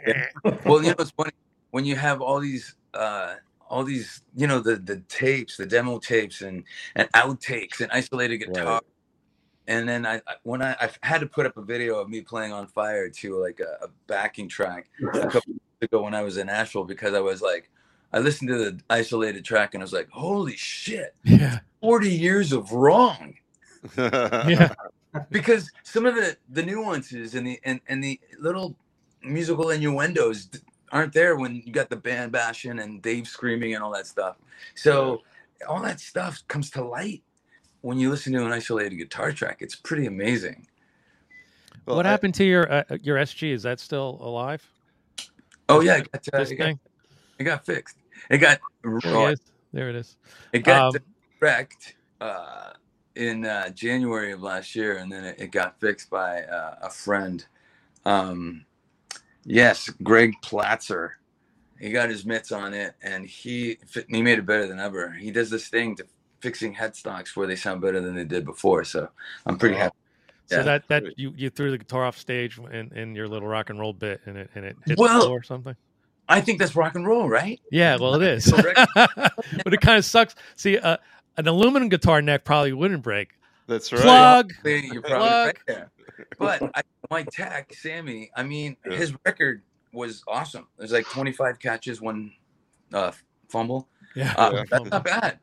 [0.06, 0.26] yeah.
[0.66, 1.30] Well, you know, it's funny
[1.70, 3.34] when you have all these, uh,
[3.68, 8.38] all these, you know, the the tapes, the demo tapes, and and outtakes, and isolated
[8.38, 8.74] guitar.
[8.74, 8.82] Right.
[9.66, 12.52] And then I, when I, I had to put up a video of me playing
[12.52, 16.36] on fire to like a, a backing track a couple years ago when I was
[16.36, 17.70] in Nashville because I was like,
[18.12, 22.52] I listened to the isolated track and I was like, holy shit, Yeah, forty years
[22.52, 23.34] of wrong.
[23.98, 24.74] yeah,
[25.30, 28.76] because some of the the nuances and the and, and the little
[29.22, 30.48] musical innuendos
[30.92, 34.36] aren't there when you got the band bashing and Dave screaming and all that stuff.
[34.74, 35.22] So
[35.68, 37.22] all that stuff comes to light
[37.80, 39.58] when you listen to an isolated guitar track.
[39.60, 40.66] It's pretty amazing.
[41.86, 43.52] Well, what I- happened to your uh, your SG?
[43.52, 44.66] Is that still alive?
[45.68, 46.78] Oh yeah, it got, uh, This it got, thing.
[47.38, 47.96] it got fixed.
[48.30, 49.40] It got There, raw- it is.
[49.72, 50.16] there it is.
[50.52, 51.02] it got Um,
[51.40, 52.72] wrecked uh,
[53.16, 56.90] in uh, January of last year, and then it, it got fixed by uh, a
[56.90, 57.44] friend.
[58.06, 58.64] Um,
[59.44, 61.10] yes, Greg Platzer.
[61.80, 63.78] He got his mitts on it, and he
[64.08, 65.10] he made it better than ever.
[65.10, 66.06] He does this thing to
[66.40, 68.84] fixing headstocks where they sound better than they did before.
[68.84, 69.08] So
[69.46, 69.96] I'm pretty happy.
[70.46, 70.62] So Yeah.
[70.62, 73.78] that that you, you threw the guitar off stage in, in your little rock and
[73.80, 75.74] roll bit and it and it hit the Well- floor or something.
[76.26, 77.60] I think that's rock and roll, right?
[77.70, 78.50] Yeah, well, it is.
[78.94, 80.34] But it kind of sucks.
[80.56, 80.96] See, uh,
[81.36, 83.30] an aluminum guitar neck probably wouldn't break.
[83.66, 84.00] That's right.
[84.02, 84.52] Plug.
[84.64, 85.46] You're probably Plug.
[85.46, 85.90] right there.
[86.38, 88.96] But I, my tech, Sammy, I mean, Yeah.
[88.96, 89.62] his record
[89.92, 90.66] was awesome.
[90.78, 92.32] There's like 25 catches, one
[92.92, 93.12] uh,
[93.48, 93.88] fumble.
[94.14, 94.64] Yeah, Uh, Yeah.
[94.70, 95.38] That's not bad.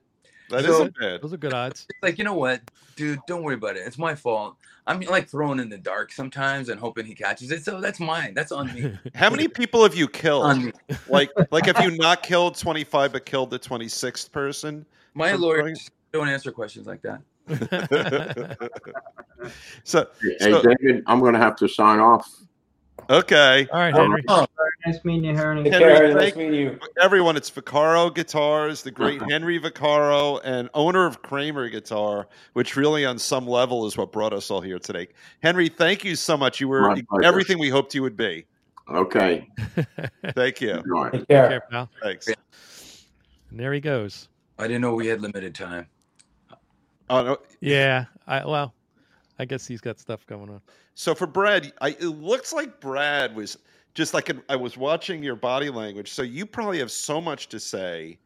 [0.50, 1.22] That So- not bad.
[1.22, 1.86] those are good odds.
[1.90, 2.62] It's like, you know what,
[2.96, 3.88] dude, don't worry about it.
[3.88, 4.58] It's my fault.
[4.88, 7.64] I'm like throwing in the dark sometimes and hoping he catches it.
[7.64, 8.34] So that's mine.
[8.34, 8.98] That's on me.
[9.16, 10.44] How many people have you killed?
[10.46, 10.72] on me.
[11.08, 14.86] like, like have you not killed 25 but killed the 26th person?
[15.14, 17.22] My For lawyers don't answer questions like that.
[19.84, 22.30] so, Hey, So- David, I'm going to have to sign off.
[23.10, 23.68] okay.
[23.72, 24.24] All right, Henry.
[24.28, 24.46] Oh,
[24.86, 25.70] Nice meeting you, Henry.
[25.70, 26.14] Henry, care.
[26.16, 26.80] Nice meeting you.
[27.00, 29.30] Everyone, it's Vaccaro Guitars, the great uh-huh.
[29.30, 34.34] Henry Vaccaro and owner of Kramer Guitar, which really, on some level, is what brought
[34.34, 35.08] us all here today.
[35.44, 36.60] Henry, thank you so much.
[36.60, 38.46] You were everything we hoped you would be.
[38.90, 39.48] Okay.
[40.34, 40.74] Thank you.
[40.74, 41.12] Good night.
[41.12, 41.48] Take Take care.
[41.50, 41.90] care, pal.
[42.02, 42.28] Thanks.
[42.28, 44.28] And there he goes.
[44.58, 45.88] I didn't know we had limited time.
[47.12, 47.38] Oh, no.
[47.60, 48.06] Yeah.
[48.26, 48.74] I well,
[49.38, 50.62] I guess he's got stuff going on.
[50.96, 53.58] So for Brad, I, it looks like Brad was
[53.94, 56.12] just like I was watching your body language.
[56.12, 58.18] So you probably have so much to say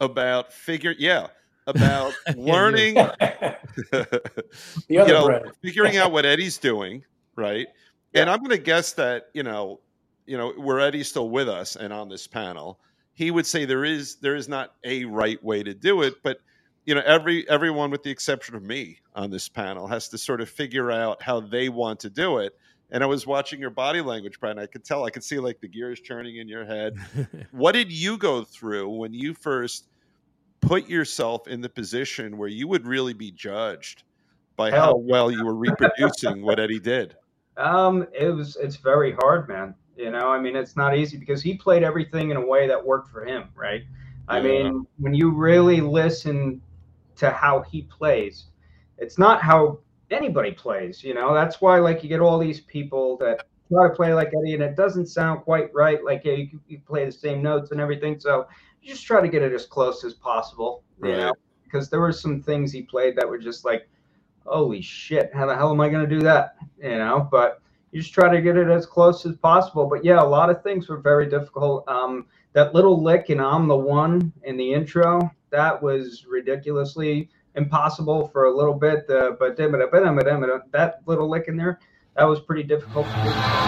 [0.00, 1.28] about figure, yeah,
[1.66, 4.44] about learning, the
[4.88, 7.02] you know, figuring out what Eddie's doing,
[7.36, 7.66] right?
[8.14, 9.80] And I'm going to guess that you know,
[10.26, 12.78] you know, where Eddie's still with us and on this panel,
[13.14, 16.40] he would say there is there is not a right way to do it, but
[16.84, 20.40] you know, every everyone with the exception of me on this panel has to sort
[20.40, 22.56] of figure out how they want to do it.
[22.90, 24.58] And I was watching your body language, Brian.
[24.58, 26.96] I could tell, I could see like the gears churning in your head.
[27.50, 29.88] What did you go through when you first
[30.60, 34.02] put yourself in the position where you would really be judged
[34.56, 37.16] by how well you were reproducing what Eddie did?
[37.56, 39.74] Um, it was it's very hard, man.
[39.96, 42.84] You know, I mean, it's not easy because he played everything in a way that
[42.84, 43.82] worked for him, right?
[44.28, 46.62] I mean, when you really listen
[47.22, 48.46] to how he plays,
[48.98, 49.78] it's not how
[50.10, 51.02] anybody plays.
[51.02, 54.28] You know, that's why like you get all these people that try to play like
[54.28, 56.04] Eddie, and it doesn't sound quite right.
[56.04, 58.46] Like yeah, you, you play the same notes and everything, so
[58.82, 60.84] you just try to get it as close as possible.
[61.02, 61.16] You Right.
[61.16, 61.32] know,
[61.64, 63.88] because there were some things he played that were just like
[64.44, 66.56] holy shit, how the hell am I going to do that?
[66.82, 67.60] You know, but
[67.92, 69.86] you just try to get it as close as possible.
[69.86, 71.86] But yeah, a lot of things were very difficult.
[71.88, 78.28] Um, that little lick in I'm the One in the intro, that was ridiculously impossible
[78.28, 79.08] for a little bit.
[79.08, 81.78] Uh, but that little lick in there,
[82.16, 83.62] that was pretty difficult to do.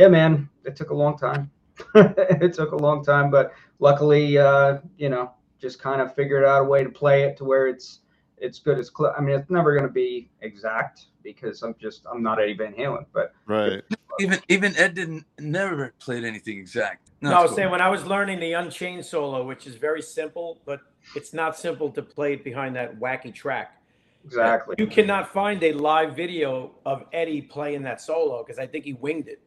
[0.00, 1.50] Yeah, man, it took a long time.
[1.94, 6.62] it took a long time, but luckily, uh, you know, just kind of figured out
[6.62, 8.00] a way to play it to where it's
[8.40, 12.06] it's good as cl- I mean, it's never going to be exact because I'm just
[12.10, 13.82] I'm not Eddie Van Halen, but Right.
[14.18, 17.10] Even even Ed didn't never played anything exact.
[17.20, 20.02] No, I was it's saying when I was learning the Unchained solo, which is very
[20.02, 20.80] simple, but
[21.14, 23.80] it's not simple to play it behind that wacky track.
[24.24, 24.74] exactly.
[24.78, 28.94] You cannot find a live video of Eddie playing that solo because I think he
[28.94, 29.42] winged it.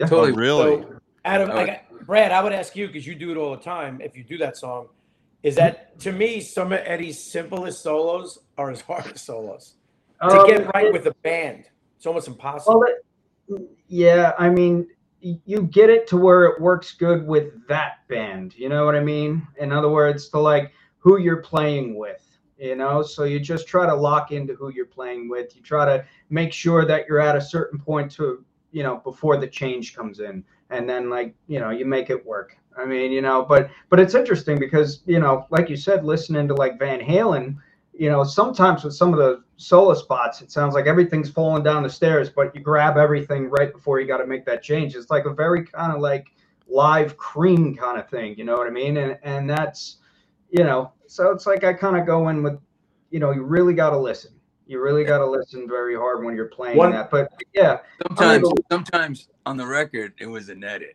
[0.00, 0.32] Oh, totally.
[0.32, 0.82] really?
[0.82, 3.50] So, out of I like, Brad, I would ask you because you do it all
[3.56, 4.00] the time.
[4.00, 4.88] If you do that song,
[5.42, 9.74] is that to me some of Eddie's simplest solos are his hardest solos
[10.20, 11.66] to Um, get right with a band?
[11.96, 12.80] It's almost impossible.
[12.80, 14.86] Well, it, yeah, I mean,
[15.20, 18.54] you get it to where it works good with that band.
[18.56, 19.46] You know what I mean?
[19.58, 22.24] In other words, to like who you're playing with.
[22.58, 25.54] You know, so you just try to lock into who you're playing with.
[25.54, 29.36] You try to make sure that you're at a certain point to, you know, before
[29.36, 32.56] the change comes in, and then like you know you make it work.
[32.78, 36.46] I mean, you know, but but it's interesting because you know, like you said, listening
[36.48, 37.56] to like Van Halen,
[37.92, 41.82] you know, sometimes with some of the solo spots, it sounds like everything's falling down
[41.82, 44.94] the stairs, but you grab everything right before you got to make that change.
[44.94, 46.28] It's like a very kind of like
[46.68, 48.96] live cream kind of thing, you know what I mean?
[48.98, 49.96] And and that's,
[50.50, 52.60] you know, so it's like I kind of go in with,
[53.10, 54.32] you know, you really got to listen.
[54.66, 57.10] You really got to listen very hard when you're playing One- that.
[57.10, 60.94] But yeah, Sometimes sometimes on the record it was an edit.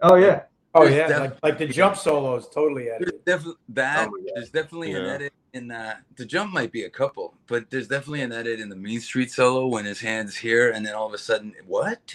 [0.00, 0.42] oh yeah,
[0.74, 3.24] oh there's yeah, def- like, like the jump solos, totally There's edited.
[3.24, 4.08] definitely that.
[4.08, 4.32] Oh, yeah.
[4.36, 6.02] There's definitely an edit in that.
[6.16, 9.30] The jump might be a couple, but there's definitely an edit in the Mean Street
[9.30, 12.14] solo when his hands here, and then all of a sudden, what?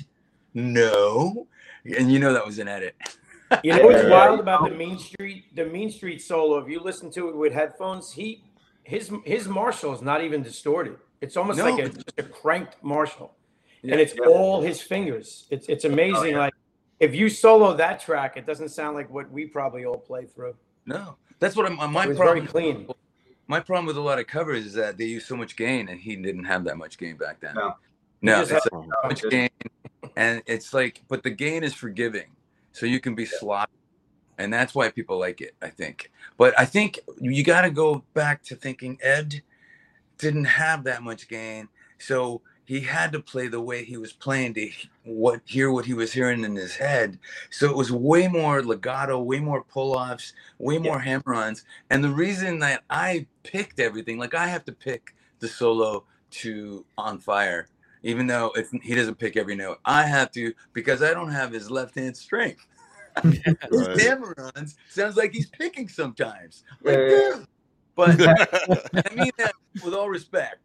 [0.54, 1.48] No,
[1.98, 2.96] and you know that was an edit.
[3.64, 6.58] You know what's wild about the Mean Street, the Mean Street solo?
[6.58, 8.42] If you listen to it with headphones, he
[8.84, 10.98] his his Marshall is not even distorted.
[11.22, 11.66] It's almost No.
[11.70, 13.36] like a, just a cranked Marshall,
[13.82, 13.94] Yeah.
[13.94, 14.26] and it's Yeah.
[14.28, 15.46] all his fingers.
[15.52, 16.36] It's it's amazing.
[16.36, 16.54] Oh, like
[17.00, 20.56] if you solo that track, it doesn't sound like what we probably all play through.
[20.86, 22.38] No, that's what I'm, my It was problem.
[22.38, 22.88] very clean.
[23.48, 26.00] My problem with a lot of covers is that they use so much gain, and
[26.00, 27.56] he didn't have that much gain back then.
[27.56, 27.76] No.
[28.22, 29.50] no, it's like so much gain,
[30.16, 32.28] and it's like, but the gain is forgiving,
[32.72, 33.74] so you can be sloppy,
[34.38, 35.56] and that's why people like it.
[35.62, 39.42] I think, but I think you got to go back to thinking Ed
[40.18, 41.68] didn't have that much gain,
[42.00, 44.70] so he had to play the way he was playing to
[45.04, 47.20] what hear what he was hearing in his head.
[47.52, 51.64] So it was way more legato, way more pull-offs, way more hammer-ons.
[51.90, 56.86] And the reason that I picked everything, like I have to pick the solo to
[56.98, 57.68] On Fire,
[58.04, 61.52] even though if he doesn't pick every note, I have to because I don't have
[61.52, 62.66] his left hand strength.
[63.24, 63.40] his
[63.72, 64.02] Right.
[64.02, 66.64] hammer-ons sounds like he's picking sometimes.
[66.84, 67.44] Like, Yeah, yeah.
[67.96, 68.22] But
[69.12, 70.58] I mean that with all respect.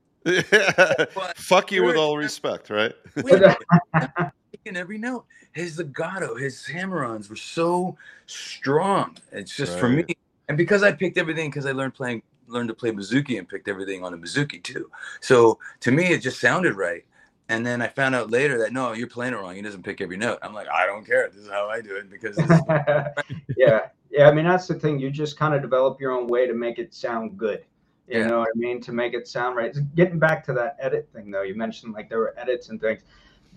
[1.36, 2.92] Fuck you with all respect, right?
[3.16, 3.56] Wait a
[3.94, 4.32] minute.
[4.66, 5.24] Every note.
[5.52, 9.16] His legato, his hammer-ons were so strong.
[9.32, 10.04] It's just for me,
[10.48, 13.66] and because I picked everything because I learned playing, learned to play Mizuki and picked
[13.66, 14.90] everything on a Mizuki too.
[15.20, 17.04] So to me, it just sounded right.
[17.48, 19.56] And then I found out later that no, you're playing it wrong.
[19.56, 20.38] He doesn't pick every note.
[20.40, 21.28] I'm like, I don't care.
[21.28, 22.38] This is how I do it because
[23.56, 24.28] yeah, yeah.
[24.28, 25.00] I mean, that's the thing.
[25.00, 27.64] You just kind of develop your own way to make it sound good.
[28.10, 28.26] You Yeah.
[28.26, 28.80] know what I mean?
[28.82, 29.74] To make it sound right.
[29.94, 33.02] Getting back to that edit thing, though, you mentioned like there were edits and things.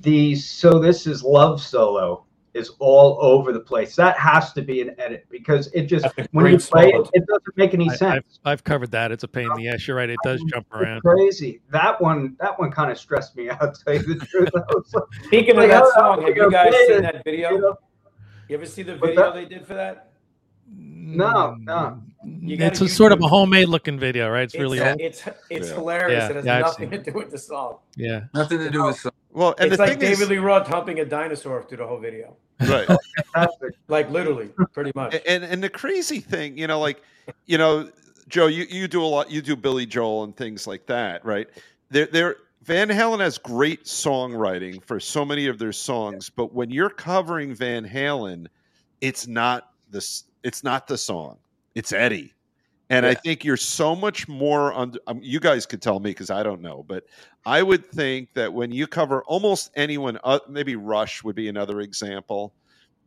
[0.02, 3.96] The so this is love solo is all over the place.
[3.96, 7.04] That has to be an edit because it just when you great play solo.
[7.04, 8.40] it, it doesn't make any I, sense.
[8.46, 9.12] I've, I've covered that.
[9.12, 9.88] It's a pain in the ass.
[9.88, 10.10] You're right.
[10.10, 11.02] It does jump around.
[11.02, 11.62] crazy.
[11.72, 13.74] That one, that one kind of stressed me out.
[13.74, 16.36] To tell you the truth, I was like, Speaking of that how- how song, have
[16.38, 17.02] you guys play seen it?
[17.02, 17.50] that video?
[17.52, 17.76] you know?
[18.50, 19.34] You ever see the What's video that?
[19.34, 20.12] they did for that?
[21.06, 22.02] No, no.
[22.26, 22.48] Mm-hmm.
[22.48, 24.44] You It's a sort of a homemade looking video, right?
[24.44, 25.02] It's really it's, old.
[25.02, 25.76] it's it's Yeah.
[25.76, 26.24] hilarious.
[26.24, 27.78] Yeah, it has yeah, nothing to do with the song.
[27.96, 28.22] Yeah.
[28.34, 28.98] nothing to do with.
[29.00, 31.78] Some, Well, and it's the like thing David is, Lee Roth humping a dinosaur through
[31.78, 32.36] the whole video.
[32.62, 32.88] right?
[33.34, 33.74] Fantastic.
[33.90, 35.16] Like literally, pretty much.
[35.28, 37.02] and and the crazy thing, you know, like,
[37.48, 37.90] you know,
[38.30, 39.30] Joe, you you do a lot.
[39.30, 41.48] You do Billy Joel and things like that, right?
[41.90, 42.36] There, there.
[42.64, 47.54] Van Halen has great songwriting for so many of their songs, but when you're covering
[47.54, 48.48] Van Halen,
[49.02, 50.24] it's not this.
[50.44, 51.38] It's not the song.
[51.76, 52.34] It's Eddie.
[52.90, 54.94] And I think you're so much more on.
[55.08, 57.06] Um, you guys could tell me because I don't know, but
[57.46, 61.80] I would think that when you cover almost anyone, uh, maybe Rush would be another
[61.80, 62.54] example.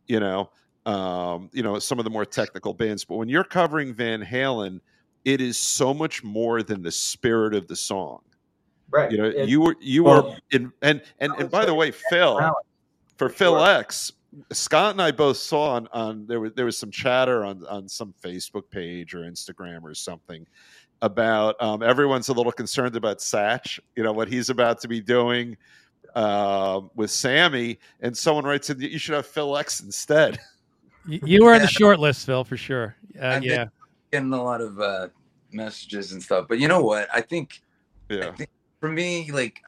[0.07, 0.49] You know,
[0.85, 4.81] um, you know some of the more technical bands, but when you're covering Van Halen,
[5.23, 8.19] it is so much more than the spirit of the song.
[8.89, 9.09] Right.
[9.11, 11.91] You know, It- you were you Well- were in, and and and by the way,
[11.91, 12.51] Phil,
[13.15, 14.11] for Phil X,
[14.51, 17.87] Scott and I both saw on, on there was there was some chatter on on
[17.87, 20.45] some Facebook page or Instagram or something
[21.01, 25.01] about um, everyone's a little concerned about Satch, you know what he's about to be
[25.01, 25.57] doing
[26.15, 30.39] um, with Sammy, and someone writes in you should have Phil X instead.
[31.09, 32.93] You, you were on the short list, Phil, for sure.
[33.17, 33.67] Uh, I've yeah.
[34.11, 35.07] getting a lot of uh,
[35.53, 36.47] messages and stuff.
[36.49, 37.07] But you know what?
[37.13, 37.61] I think
[38.09, 38.35] Yeah,
[38.81, 39.61] for me, like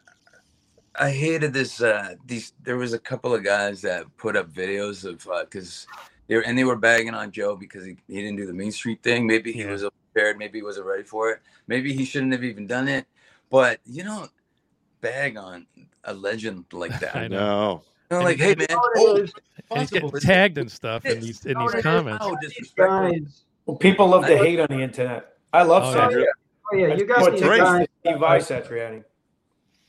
[0.99, 1.81] I hated this.
[1.81, 5.87] Uh, these there was a couple of guys that put up videos of because
[6.27, 8.71] they were and they were bagging on Joe because he, he didn't do the Main
[8.71, 9.25] Street thing.
[9.25, 9.71] Maybe he Yeah.
[9.71, 10.37] was prepared.
[10.37, 11.39] Maybe he wasn't ready for it.
[11.67, 13.05] Maybe he shouldn't have even done it.
[13.49, 14.29] But you don't
[15.01, 15.65] bag on
[16.03, 17.15] a legend like that.
[17.15, 17.37] I know.
[17.39, 17.81] no,
[18.11, 19.33] know, And like, hey man, You know what oh, it is?
[19.71, 21.83] And he's getting tagged and stuff in these in these what it is?
[21.83, 22.25] comments.
[22.25, 25.33] How These guys, Well, people love to hate on the internet.
[25.53, 26.19] I love Oh, Satch.
[26.19, 26.25] yeah.
[26.73, 27.59] oh yeah, you got What these great.
[27.61, 27.87] guys.
[28.01, 29.03] Steve Vai Satriani.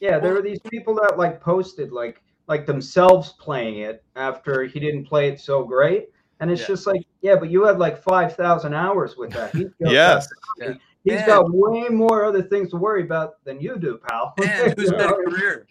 [0.00, 4.80] Yeah, there were these people that like posted like like themselves playing it after he
[4.80, 6.08] didn't play it so great,
[6.40, 6.66] and it's Yeah.
[6.68, 9.54] just like, yeah, but you had like five thousand hours with that.
[9.54, 10.28] He's got, yes,
[10.58, 10.68] Yeah.
[11.04, 11.26] he's Yeah.
[11.26, 14.34] got way more other things to worry about than you do, pal.
[14.40, 15.16] Man, who's You got know?
[15.20, 15.66] a career?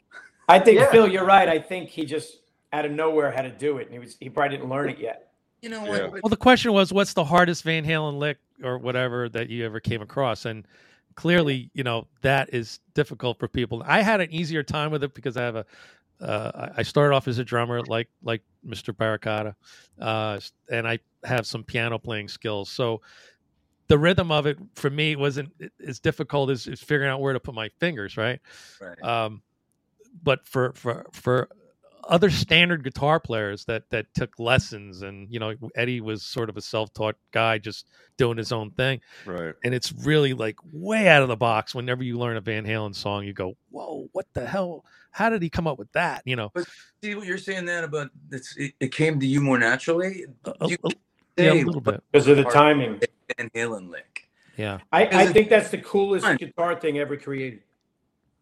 [0.47, 0.89] I think Yeah.
[0.91, 1.49] Phil, you're right.
[1.49, 2.39] I think he just
[2.71, 4.99] out of nowhere had to do it, and he was he probably didn't learn it
[4.99, 5.31] yet.
[5.61, 6.11] You know what?
[6.11, 9.65] But Well, the question was, what's the hardest Van Halen lick or whatever that you
[9.65, 10.45] ever came across?
[10.45, 10.65] And
[11.15, 13.83] clearly, you know, that is difficult for people.
[13.85, 15.65] I had an easier time with it because I have a,
[16.21, 18.93] uh, I- started off as a drummer, like like Mr.
[18.93, 19.55] Baracata,
[19.99, 20.39] uh,
[20.69, 22.69] and I have some piano playing skills.
[22.69, 23.01] So
[23.87, 25.51] the rhythm of it for me wasn't
[25.85, 28.39] as difficult as, as figuring out where to put my fingers, right?
[28.81, 29.01] Right.
[29.03, 29.41] Um,
[30.23, 31.49] but for for for
[32.09, 36.57] other standard guitar players that that took lessons, and you know Eddie was sort of
[36.57, 37.85] a self-taught guy, just
[38.17, 38.99] doing his own thing.
[39.25, 39.53] Right.
[39.63, 41.73] And it's really like way out of the box.
[41.73, 44.83] Whenever you learn a Van Halen song, you go, "Whoa, what the hell?
[45.11, 46.51] How did he come up with that?" You know,
[47.03, 48.55] See what you're saying then about this?
[48.57, 50.25] It, it came to you more naturally.
[50.45, 50.89] a, a- You a-
[51.37, 52.03] yeah, a little bit.
[52.11, 52.99] because of the timing.
[53.37, 54.27] Van Halen lick.
[54.57, 57.61] Yeah, I, I think that's the coolest guitar thing ever created.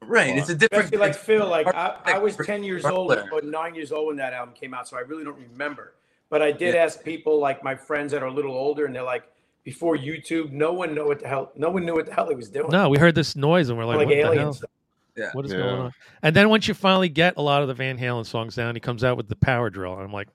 [0.02, 0.38] Right.
[0.38, 0.86] It's a different.
[0.86, 4.16] Especially like Phil, like I, I was 10 years old or nine years old when
[4.18, 5.94] that album came out, so I really don't remember.
[6.30, 9.04] But I did ask people like my friends that are a little older, and they're
[9.04, 9.24] like,
[9.64, 12.36] before YouTube, no one knew what the hell, no one knew what the hell he
[12.36, 12.70] was doing.
[12.70, 14.34] no, we heard this noise and we're like, like "What the hell?
[14.34, 14.64] aliens.
[15.18, 15.30] Yeah.
[15.34, 15.58] What is Yeah.
[15.58, 15.92] going on?"
[16.24, 18.80] And then once you finally get a lot of the Van Halen songs down, he
[18.80, 20.30] comes out with the power drill, and I'm like,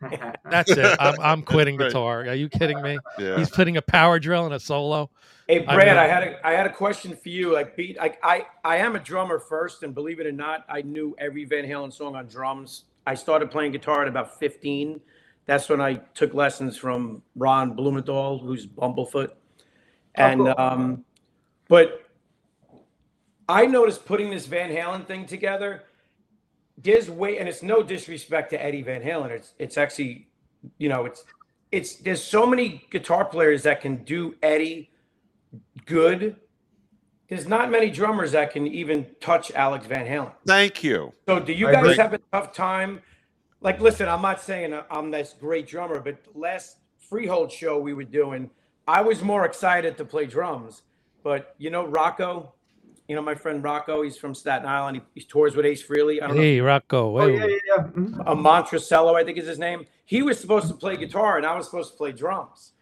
[0.50, 0.96] "That's it.
[1.00, 1.88] I'm, I'm quitting Right.
[1.88, 2.20] guitar.
[2.26, 3.36] Are you kidding me?" Yeah.
[3.38, 5.10] He's putting a power drill in a solo.
[5.48, 6.02] Hey I Brad, know.
[6.02, 7.52] I, had a I had a question for you.
[7.52, 10.82] Like beat, like I I am a drummer first, and believe it or not, I
[10.82, 12.84] knew every Van Halen song on drums.
[13.06, 15.00] I started playing guitar at about 15.
[15.46, 19.30] That's when I took lessons from Ron Blumenthal, who's Bumblefoot.
[20.16, 20.54] And cool.
[20.58, 21.04] um,
[21.68, 22.02] but
[23.48, 25.84] I noticed putting this Van Halen thing together.
[26.78, 29.30] There's way, and it's no disrespect to Eddie Van Halen.
[29.30, 30.28] It's it's actually,
[30.78, 31.24] you know, it's
[31.72, 34.90] it's there's so many guitar players that can do Eddie
[35.86, 36.36] good.
[37.28, 40.32] There's not many drummers that can even touch Alex Van Halen.
[40.46, 41.12] Thank you.
[41.26, 41.96] So do you I guys agree.
[41.96, 43.00] have a tough time?
[43.60, 48.04] Like, listen, I'm not saying I'm this great drummer, but last Freehold show we were
[48.04, 48.50] doing,
[48.86, 50.82] I was more excited to play drums.
[51.24, 52.52] But you know, Rocco,
[53.08, 55.00] you know my friend Rocco, he's from Staten Island.
[55.14, 56.22] He, he tours with Ace Frehley.
[56.22, 57.08] I don't Hey, Rocco.
[57.08, 57.26] Oh whoa.
[57.26, 57.82] yeah, yeah, yeah.
[57.84, 58.22] Mhm.
[58.26, 59.86] a Monticello, I think is his name.
[60.04, 62.72] He was supposed to play guitar, and I was supposed to play drums.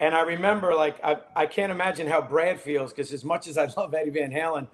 [0.00, 3.56] And I remember, like, I, I can't imagine how Brad feels because as much as
[3.56, 4.66] I love Eddie Van Halen,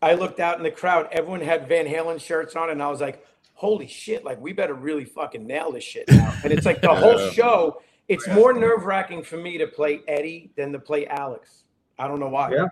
[0.00, 1.08] I looked out in the crowd.
[1.12, 3.24] Everyone had Van Halen shirts on, and I was like,
[3.54, 4.24] "Holy shit!
[4.24, 7.82] Like, we better really fucking nail this shit now." And it's like the whole show.
[8.08, 11.64] It's more nerve wracking for me to play Eddie than to play Alex.
[11.98, 12.50] I don't know why.
[12.52, 12.66] Yeah.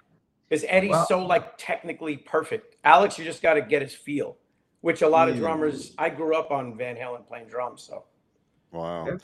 [0.49, 1.07] Because Eddie's Wow.
[1.09, 2.77] so like technically perfect.
[2.85, 4.37] Alex, you just got to get his feel,
[4.81, 5.41] which a lot of Mm.
[5.41, 5.93] drummers.
[5.99, 8.05] I grew up on Van Halen playing drums, so
[8.73, 9.07] Wow.
[9.07, 9.17] Yeah.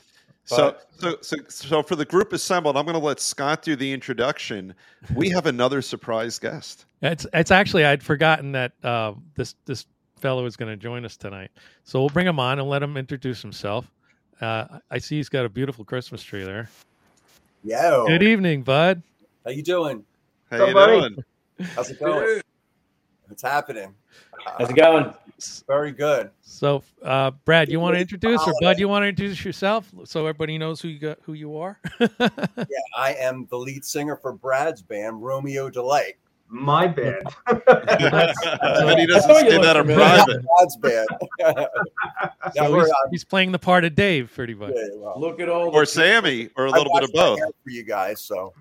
[0.44, 3.92] So, so, so, so for the group assembled, I'm going to let Scott do the
[3.92, 4.74] introduction.
[5.14, 6.86] We have another surprise guest.
[7.00, 11.16] It's it's actually I'd forgotten that uh, this this fellow is going to join us
[11.16, 11.50] tonight.
[11.84, 13.88] So we'll bring him on and let him introduce himself.
[14.40, 16.68] Uh, I see he's got a beautiful Christmas tree there.
[17.62, 18.04] Yeah.
[18.08, 19.02] Good evening, bud.
[19.44, 20.04] how you doing?
[20.52, 21.00] How What's you buddy?
[21.00, 21.16] doing?
[21.74, 22.42] How's it going?
[23.26, 23.94] What's happening?
[24.58, 25.14] how's it going?
[25.66, 26.30] Very good.
[26.42, 28.66] So, uh, Brad, you want to introduce, or Holiday.
[28.66, 31.80] Bud, you want to introduce yourself so everybody knows who you got, who you are?
[32.20, 36.14] Yeah, I am the lead singer for Brad's band, Romeo Delight.
[36.48, 37.22] My bad.
[37.46, 40.42] but he doesn't I thought you say that in private.
[40.44, 41.08] Brad's band.
[42.54, 44.74] yeah, So he's, uh, he's playing the part of Dave, pretty much.
[44.76, 47.38] yeah, well, Look at all Or the Sammy, or a little bit of both.
[47.38, 48.20] for you guys.
[48.20, 48.52] So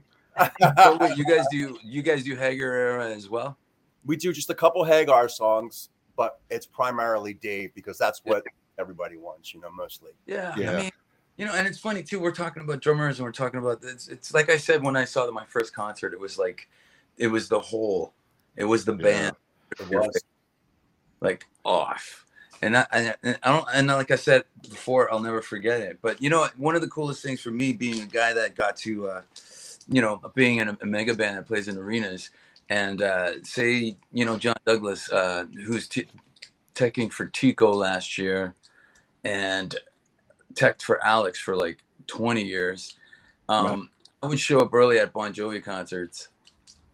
[0.78, 3.58] Oh, wait, you guys do you guys do Hagar era as well?
[4.06, 8.44] we do just a couple Hagar songs, but it's primarily Dave because that's what
[8.80, 10.12] everybody wants, you know, mostly.
[10.26, 10.72] Yeah, Yeah.
[10.72, 10.92] I mean,
[11.38, 12.20] you know, and it's funny too.
[12.20, 14.08] We're talking about drummers, and we're talking about this.
[14.08, 16.14] It's like I said when I saw my first concert.
[16.14, 16.68] It was like,
[17.18, 18.14] it was the whole,
[18.56, 19.04] it was the Yeah.
[19.04, 19.36] band,
[19.80, 20.24] It was.
[21.22, 22.26] like off.
[22.64, 26.00] And I, and and I don't, and like I said before, I'll never forget it.
[26.02, 28.76] But you know, one of the coolest things for me, being a guy that got
[28.78, 29.22] to, uh,
[29.90, 32.30] you know, being in a, a mega band that plays in arenas,
[32.70, 36.08] and uh, say, you know, John Douglas, uh, who's t-
[36.76, 38.56] teching for Tico last year,
[39.24, 39.76] and
[40.56, 42.96] teched for Alex for like 20 years.
[43.50, 43.90] Um,
[44.24, 46.30] I would show up early at Bon Jovi concerts.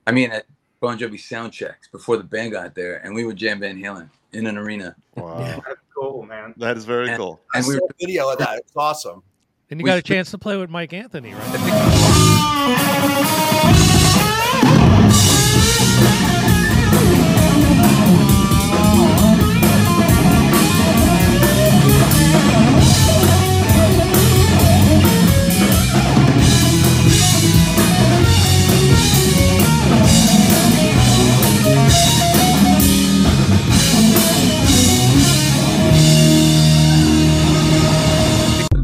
[0.07, 0.45] I mean, at
[0.79, 4.09] Bon Jovi sound checks before the band got there, and we would jam Van Halen
[4.33, 4.95] in an arena.
[5.15, 5.37] Wow.
[5.65, 6.53] That's cool, man.
[6.57, 7.39] That is very And- cool.
[7.53, 8.59] I And we saw were, a video of that.
[8.59, 9.21] It's awesome.
[9.69, 11.93] And you We- got a chance to play with Mike Anthony, right?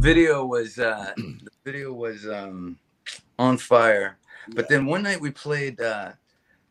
[0.04, 2.78] Video was uh, the video was um,
[3.40, 4.18] on fire.
[4.50, 6.12] But then one night we played uh,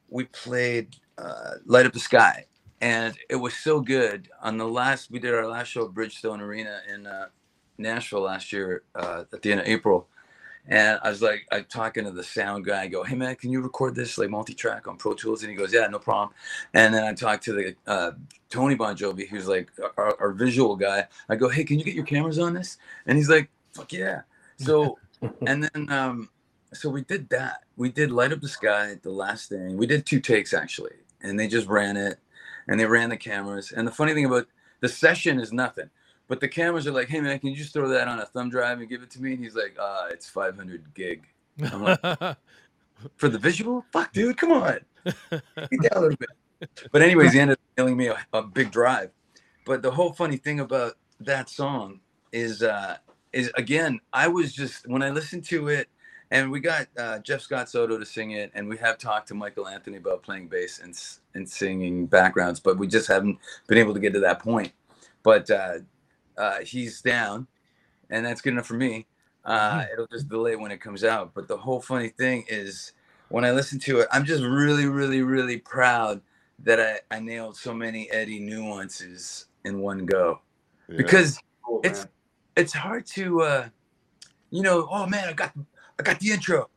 [0.08, 2.46] we played uh, Light Up the Sky,
[2.80, 4.28] and it was so good.
[4.42, 7.26] On the last we did our last show at Bridgestone Arena in uh,
[7.78, 10.08] Nashville last year uh, at the end of April,
[10.68, 12.82] And I was like, I'm talking to the sound guy.
[12.82, 15.42] I go, hey man, can you record this like multi-track on Pro Tools?
[15.42, 16.34] And he goes, yeah, no problem.
[16.74, 18.12] And then I talked to the uh,
[18.50, 21.06] Tony Bon Jovi, who's like our, our visual guy.
[21.28, 22.78] I go, hey, can you get your cameras on this?
[23.06, 24.22] And he's like, fuck yeah.
[24.58, 24.98] So,
[25.46, 26.28] and then um,
[26.72, 27.64] so we did that.
[27.76, 29.76] We did Light Up the Sky, the last thing.
[29.76, 32.18] We did two takes actually, and they just ran it,
[32.68, 33.72] and they ran the cameras.
[33.72, 34.46] And the funny thing about
[34.80, 35.90] the session is nothing,
[36.28, 38.50] but the cameras are like, "Hey man, can you just throw that on a thumb
[38.50, 41.26] drive and give it to me?" And he's like, "Uh, it's 500 gig."
[41.62, 42.00] I'm like,
[43.16, 46.30] for the visual, fuck, dude, come on, a little bit.
[46.92, 49.10] But anyways, he ended up mailing me a, a big drive.
[49.66, 52.00] But the whole funny thing about that song
[52.32, 52.96] is, uh,
[53.32, 55.88] is again, I was just when I listened to it
[56.32, 59.34] and we got uh, Jeff Scott Soto to sing it, and we have talked to
[59.34, 60.90] Michael Anthony about playing bass and
[61.36, 64.72] and singing backgrounds, but we just haven't been able to get to that point.
[65.24, 65.80] But uh,
[66.38, 67.48] uh, he's down,
[68.10, 69.06] and that's good enough for me.
[69.44, 69.92] Uh, Mhm.
[69.94, 71.34] it'll just delay when it comes out.
[71.34, 72.92] But the whole funny thing is,
[73.30, 76.22] when I listen to it, I'm just really, really, really proud
[76.60, 80.40] that I, I nailed so many Eddie nuances in one go
[80.88, 80.96] Yeah.
[80.96, 82.06] because Cool, it's
[82.56, 83.68] it's hard to uh
[84.50, 85.52] you know oh man i got
[86.02, 86.68] i got the intro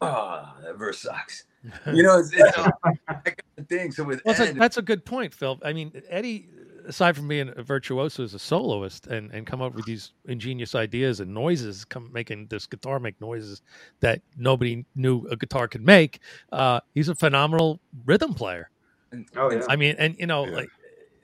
[0.00, 1.44] oh that verse sucks
[1.92, 2.70] you know it's, it's I
[3.08, 5.58] got the thing so with Well, that's a, Ed, that's a good point, Phil.
[5.62, 6.48] I mean, Eddie,
[6.86, 10.74] aside from being a virtuoso as a soloist and, and come up with these ingenious
[10.74, 13.60] ideas and noises, come making this guitar make noises
[14.00, 16.20] that nobody knew a guitar could make,
[16.52, 18.70] uh, he's a phenomenal rhythm player.
[19.12, 19.60] and- Oh, yeah.
[19.68, 20.56] I mean, and you know, Yeah.
[20.56, 20.70] like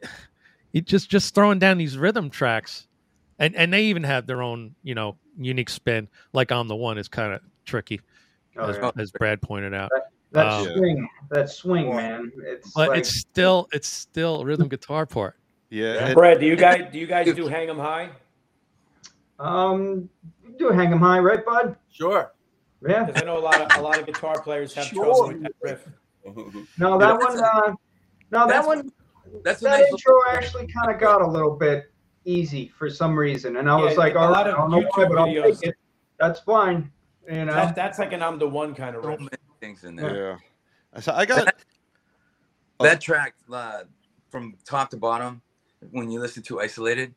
[0.74, 2.88] he just just throwing down these rhythm tracks,
[3.38, 6.08] and and they even have their own you know unique spin.
[6.32, 8.00] Like on the one is kind of tricky,
[8.56, 8.90] Oh, as, yeah.
[8.98, 9.90] as Brad pointed out.
[10.32, 12.32] That um, swing, that swing, man.
[12.44, 15.36] It's But like, it's still it's still rhythm guitar part.
[15.70, 18.10] yeah, and- Brad, do you guys do you guys do hang 'em high?
[19.38, 20.08] um,
[20.44, 21.76] you do hang 'em high, right, bud?
[21.90, 22.32] Sure.
[22.86, 23.04] Yeah.
[23.04, 25.04] Because I know a lot of a lot of guitar players have Sure.
[25.04, 25.88] trouble with that riff.
[26.78, 27.44] No, that that's one.
[27.44, 27.72] Uh,
[28.32, 28.90] no, that that's- one.
[29.44, 31.92] that's That intro actually kind of got a little bit
[32.26, 34.78] easy for some reason, and I was like, a all lot of I don't know
[34.78, 35.76] why, YouTube but I'll videos- take it.
[36.20, 36.90] That's fine.
[37.30, 37.52] You know.
[37.54, 39.28] That, that's like an I'm the one kind of so many
[39.60, 40.38] things in there
[40.94, 41.00] yeah.
[41.00, 41.52] So I got
[42.78, 42.84] Oh.
[42.84, 43.84] that track uh,
[44.30, 45.40] from top to bottom
[45.92, 47.14] when you listen to isolated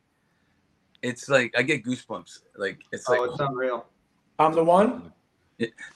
[1.02, 3.86] it's like i get goosebumps like it's like oh, it's unreal.
[4.38, 5.12] I'm the one.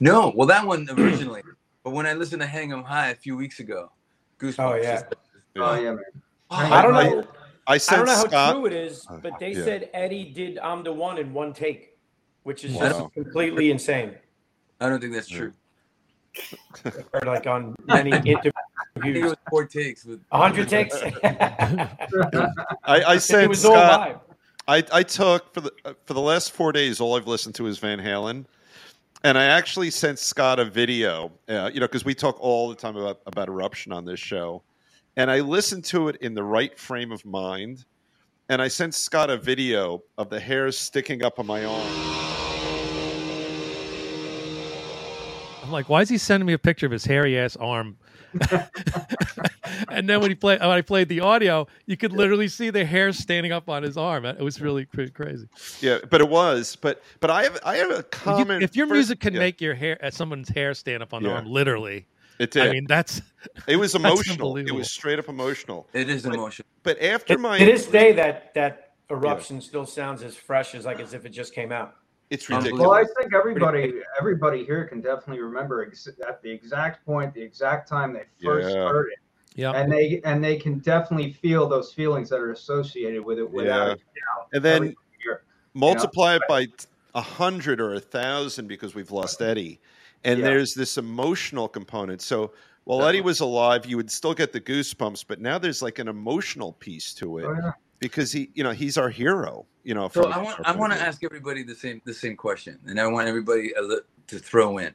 [0.00, 1.42] no well that one originally
[1.82, 3.90] but when i listened to hang 'em high a few weeks ago
[4.38, 4.94] goosebumps Oh, yeah.
[5.02, 5.14] Just-
[5.56, 5.98] Oh yeah, man.
[6.50, 7.26] oh, I don't I- know.
[7.66, 9.64] I I don't know how true it is, Uh, but they yeah.
[9.64, 11.96] said Eddie did I'm the one in one take,
[12.42, 12.80] which is Wow.
[12.88, 14.14] just completely insane.
[14.80, 15.52] i don't think that's true
[17.14, 18.52] Or like on many I think it
[18.96, 20.94] interviews, was four takes with hundred takes.
[22.84, 24.00] I, I it sent was all Scott.
[24.00, 24.18] live.
[24.66, 25.72] I, I took for the
[26.04, 27.00] for the last four days.
[27.00, 28.46] All I've listened to is Van Halen,
[29.22, 31.30] and I actually sent Scott a video.
[31.48, 34.62] Uh, you know, because we talk all the time about about eruption on this show,
[35.16, 37.84] and I listened to it in the right frame of mind,
[38.48, 41.88] and I sent Scott a video of the hairs sticking up on my arm.
[45.62, 47.96] I'm like, why is he sending me a picture of his hairy ass arm?
[49.88, 52.84] and then when he played, when I played the audio, you could literally see the
[52.84, 54.24] hair standing up on his arm.
[54.26, 55.48] It was really pretty crazy.
[55.80, 56.76] Yeah, but it was.
[56.76, 58.62] But but I have I have a If, you- comment.
[58.62, 61.22] if your first- music can yeah, make your hair, uh, someone's hair stand up on
[61.22, 61.38] their Yeah.
[61.38, 62.06] arm, literally,
[62.38, 62.66] it did.
[62.68, 63.20] I mean, that's
[63.68, 64.56] it was emotional.
[64.56, 65.86] It was straight up emotional.
[65.92, 69.86] it is But- emotional But after To my, to this day, that that eruption still
[69.86, 71.94] sounds as fresh as like as if it just came out.
[72.30, 72.86] it's Unbelievable.
[72.94, 73.08] ridiculous.
[73.10, 77.42] Well, I think everybody everybody here can definitely remember ex- at the exact point, the
[77.42, 78.88] exact time they first Yeah.
[78.88, 79.18] heard it,
[79.56, 79.72] yeah.
[79.72, 83.86] and they and they can definitely feel those feelings that are associated with it without
[83.88, 83.92] Yeah.
[83.92, 84.48] a doubt.
[84.54, 84.82] And then
[85.24, 85.42] year.
[85.74, 86.68] multiply it by
[87.14, 89.78] a hundred or a thousand because we've lost Eddie,
[90.24, 90.46] and Yeah.
[90.46, 92.22] there's this emotional component.
[92.22, 92.52] So
[92.84, 96.08] while Eddie was alive, you would still get the goosebumps, but now there's like an
[96.08, 97.72] emotional piece to it Oh, yeah.
[97.98, 99.66] because he, you know, he's our hero.
[99.84, 102.78] You know, So I want I want to ask everybody the same the same question,
[102.86, 103.72] and I want everybody
[104.28, 104.94] to throw in.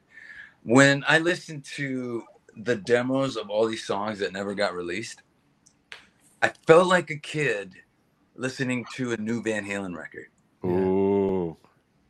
[0.64, 2.24] When I listen to
[2.56, 5.22] the demos of all these songs that never got released,
[6.42, 7.74] I felt like a kid
[8.34, 10.26] listening to a new Van Halen record.
[10.64, 10.68] Ooh,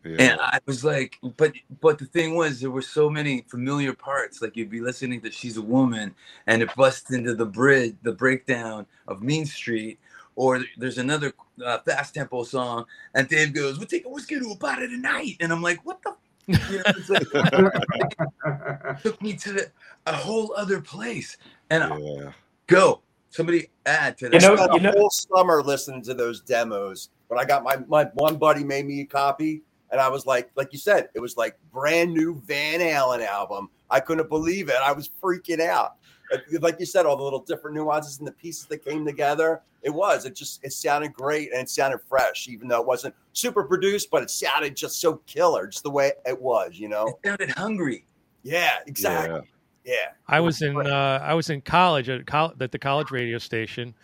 [0.05, 0.17] yeah.
[0.19, 4.41] and I was like, but but the thing was, there were so many familiar parts.
[4.43, 6.15] Like you'd be listening to "She's a Woman,"
[6.47, 9.99] and it busts into the bridge, the breakdown of Mean Street.
[10.37, 11.33] Or there's another
[11.63, 15.37] uh, fast tempo song, and Dave goes, "We'll take a whiskey to a party tonight,"
[15.41, 16.15] and I'm like, "What the?"
[16.47, 17.27] You know, it's like,
[19.03, 19.71] took me to the,
[20.07, 21.37] a whole other place.
[21.69, 22.33] And I- yeah.
[22.67, 24.43] go, somebody add to You that.
[24.43, 27.11] know- spent you a know- whole summer listening to those demos.
[27.29, 30.51] When I got my my one buddy made me a copy, and I was like,
[30.57, 33.70] like you said, it was like brand new Van Halen album.
[33.91, 34.76] I couldn't believe it.
[34.82, 35.97] I was freaking out.
[36.30, 39.62] Like- Like you said, all the little different nuances and the pieces that came together.
[39.82, 40.26] It was.
[40.26, 44.11] It just it sounded great and it sounded fresh, even though it wasn't super produced,
[44.11, 46.78] but it sounded just so killer, just the way it was.
[46.78, 47.09] You know?
[47.09, 48.07] It sounded hungry.
[48.43, 49.41] Yeah, exactly.
[49.84, 50.11] Yeah.
[50.28, 53.95] I was in uh, I was in college at col- at the college radio station,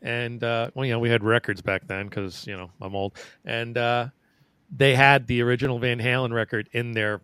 [0.00, 3.18] and uh, well, you know, we had records back then because you know I'm old,
[3.44, 4.06] and uh,
[4.76, 7.20] they had the original Van Halen record in their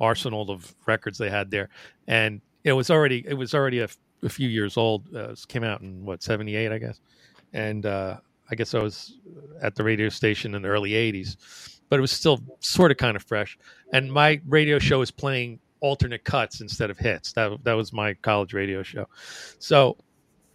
[0.00, 1.68] arsenal of records they had there,
[2.06, 3.88] and it was already it was already a,
[4.28, 5.08] few years old.
[5.14, 7.00] Uh, it came out in what '78, I guess,
[7.52, 8.18] and uh,
[8.50, 9.18] I guess I was
[9.60, 13.16] at the radio station in the early '80s, but it was still sort of kind
[13.16, 13.58] of fresh.
[13.92, 17.32] And my radio show was playing alternate cuts instead of hits.
[17.32, 19.08] That that was my college radio show.
[19.58, 19.96] So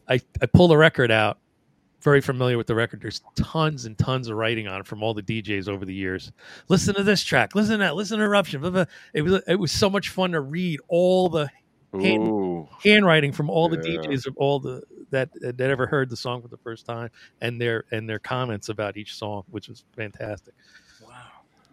[0.08, 1.40] I I pull the record out.
[2.02, 3.02] Very familiar with the record.
[3.02, 6.32] There's tons and tons of writing on it from all the DJs over the years.
[6.70, 7.56] Listen to this track.
[7.56, 7.96] Listen to that.
[7.96, 8.62] Listen to Eruption.
[8.62, 8.86] Blah, blah.
[9.14, 11.50] It was it was so much fun to read all the
[11.94, 14.00] Hand- handwriting from all the Yeah.
[14.02, 17.10] DJs of all the that that ever heard the song for the first time
[17.42, 20.54] and their and their comments about each song, which was fantastic.
[21.02, 21.14] Wow.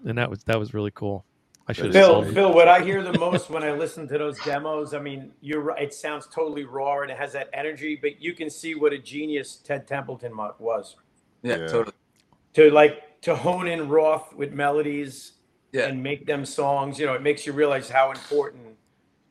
[0.07, 1.25] And that was that was really cool.
[1.67, 2.25] I should Phil.
[2.33, 5.61] Phil, what I hear the most when I listen to those demos, I mean, you're
[5.61, 5.83] right.
[5.83, 8.99] It sounds totally raw and it has that energy, but you can see what a
[8.99, 10.97] genius Ted Templeman was
[11.43, 11.67] Yeah, Yeah.
[11.67, 11.97] totally.
[12.55, 15.33] to like to hone in Roth with melodies
[15.73, 15.87] Yeah.
[15.87, 16.99] and make them songs.
[16.99, 18.77] You know, it makes you realize how important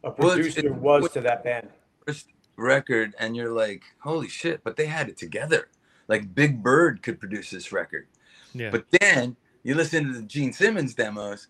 [0.04, 1.70] a Well, it's- producer it- was to that band.
[2.08, 4.64] First record, and you're like, holy shit!
[4.64, 5.70] But they had it together.
[6.08, 8.08] Like Big Bird could produce this record,
[8.54, 8.72] Yeah.
[8.72, 11.48] but then you listen to the Gene Simmons demos,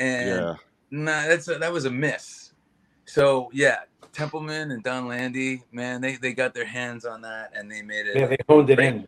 [0.00, 0.54] and Yeah.
[0.90, 2.52] nah, that's a, that was a miss.
[3.04, 3.80] So yeah,
[4.12, 8.06] Templeman and Donn Landee, man, they they got their hands on that, and they made
[8.06, 8.16] it.
[8.16, 9.06] Yeah, they honed it in.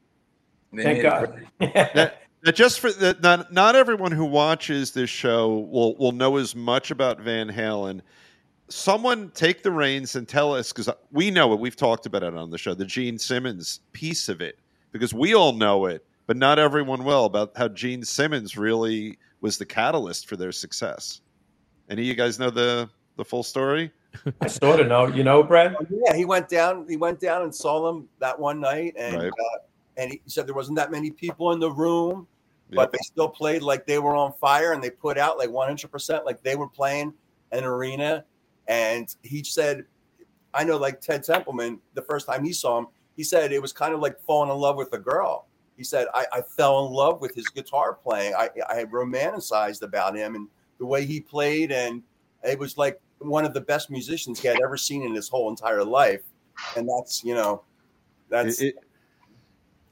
[0.72, 1.46] they Thank God.
[1.58, 2.12] great.
[2.44, 6.56] Now, just for the, not not everyone who watches this show will will know as
[6.56, 8.00] much about Van Halen.
[8.68, 11.60] Someone take the reins and tell us because we know it.
[11.60, 14.58] We've talked about it on the show, the Gene Simmons piece of it,
[14.90, 19.58] because we all know it, but not everyone will about how Gene Simmons really was
[19.58, 21.20] the catalyst for their success.
[21.90, 23.92] Any of you guys know the the full story?
[24.40, 25.06] I sort of know.
[25.06, 25.76] You know, Brad?
[25.90, 26.86] Yeah, he went down.
[26.88, 29.28] He went down and saw them that one night, and Right.
[29.28, 29.58] uh,
[29.98, 32.26] and he said there wasn't that many people in the room,
[32.70, 32.76] Yep.
[32.76, 35.68] but they still played like they were on fire, and they put out like one
[35.68, 37.12] hundred percent, like they were playing
[37.50, 38.24] an arena.
[38.68, 39.84] And he said,
[40.54, 42.86] "I know, like Ted Templeman, the first time he saw him,
[43.16, 46.06] he said it was kind of like falling in love with a girl." He said,
[46.14, 48.34] "I, I fell in love with his guitar playing.
[48.34, 50.48] I, I romanticized about him and
[50.78, 52.02] the way he played, and
[52.44, 55.48] it was like one of the best musicians he had ever seen in his whole
[55.50, 56.22] entire life."
[56.76, 57.62] And that's you know,
[58.28, 58.76] that's It- it-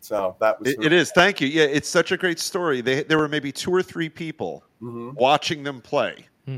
[0.03, 1.11] so that was It, it is.
[1.12, 1.49] Thank you.
[1.49, 2.81] Yeah, it's such a great story.
[2.81, 5.14] They, there were maybe two or three people Mhm.
[5.14, 6.57] watching them play, Hmm.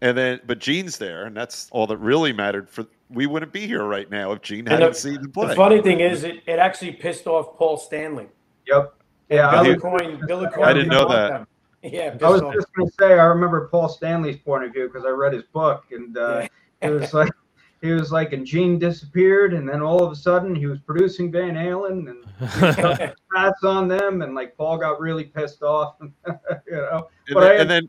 [0.00, 2.70] and then but Gene's there, and that's all that really mattered.
[2.70, 5.48] For we wouldn't be here right now if Gene And hadn't the- seen them play.
[5.48, 8.28] The funny thing is, it, it actually pissed off Paul Stanley.
[8.70, 8.94] Yep.
[9.30, 11.28] Yeah, I Billy was, Coyne, Bill Aucoin I didn't know that.
[11.30, 11.46] them.
[11.82, 12.52] Yeah, I was off.
[12.52, 15.44] just going to say, I remember Paul Stanley's point of view because I read his
[15.44, 16.46] book, and uh,
[16.82, 17.32] it was like
[17.80, 21.32] he was like, and Gene disappeared, and then all of a sudden he was producing
[21.32, 26.10] Van Halen, and pass on them, and like Paul got really pissed off, you
[26.68, 27.08] know.
[27.28, 27.88] and, but then, I and then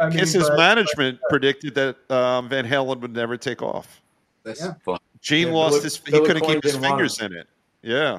[0.00, 4.02] I mean, Kiss's but- management predicted that um, Van Halen would never take off.
[4.42, 4.74] That's Yeah.
[4.84, 4.98] fun.
[5.20, 5.96] Gene Yeah, lost Billy- his.
[6.04, 7.46] He couldn't keep his fingers in it.
[7.82, 8.18] Yeah.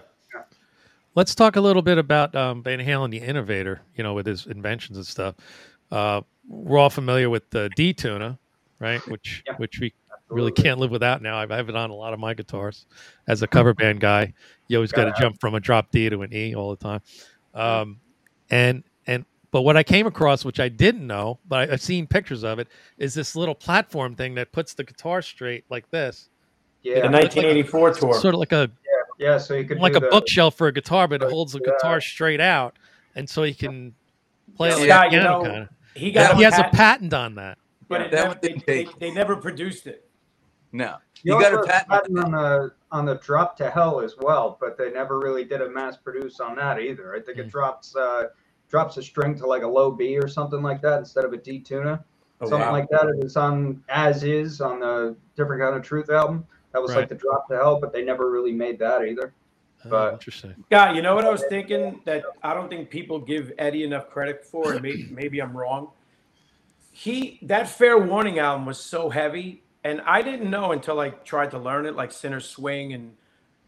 [1.15, 3.81] Let's talk a little bit about um, Van Halen, the innovator.
[3.95, 5.35] You know, with his inventions and stuff.
[5.91, 8.39] Uh, we're all familiar with the D tuna,
[8.79, 9.01] right?
[9.09, 9.55] Which Yeah.
[9.57, 9.93] which we
[10.29, 11.37] really can't live without now.
[11.37, 12.87] I have it on a lot of my guitars.
[13.27, 14.33] As a cover band guy,
[14.67, 17.01] you always got to jump from a drop D to an E all the time.
[17.53, 17.99] Um,
[18.49, 22.07] and and but what I came across, which I didn't know, but I, I've seen
[22.07, 26.29] pictures of it, is this little platform thing that puts the guitar straight like this,
[26.81, 28.13] Yeah, The Yeah, 1984 tour.
[28.15, 28.71] sort of like a
[29.23, 29.37] yeah.
[29.37, 31.61] So you could like do a the- bookshelf for a guitar, but it holds the
[31.65, 31.71] Yeah.
[31.73, 32.75] guitar straight out,
[33.15, 33.93] and so he can
[34.55, 35.69] play it like Scott, a you know, kind of.
[35.95, 37.57] He got He has a patent, patent on that.
[37.87, 40.07] but it That never, one they, didn't they, they never produced it.
[40.71, 41.89] No, You you got a patent.
[41.89, 45.61] patent on the on the drop to hell as well, but they never really did
[45.61, 47.15] a mass produce on that either.
[47.15, 47.51] I think it Mm.
[47.51, 48.25] drops uh,
[48.69, 51.37] drops a string to like a low B or something like that instead of a
[51.37, 52.03] D tuna,
[52.41, 52.71] Oh, something wow.
[52.71, 53.05] like that.
[53.07, 56.45] It was on as is on the different kind of truth album.
[56.73, 57.01] That was Right.
[57.01, 59.33] like the drop to hell, but they never really made that either.
[59.85, 60.55] Oh, But- interesting.
[60.71, 64.09] God, you know what I was thinking that I don't think people give Eddie enough
[64.09, 65.89] credit for, and maybe, maybe I'm wrong.
[66.91, 71.51] He that Fair Warning album was so heavy, and I didn't know until I tried
[71.51, 73.15] to learn it, like Sinner's Swing and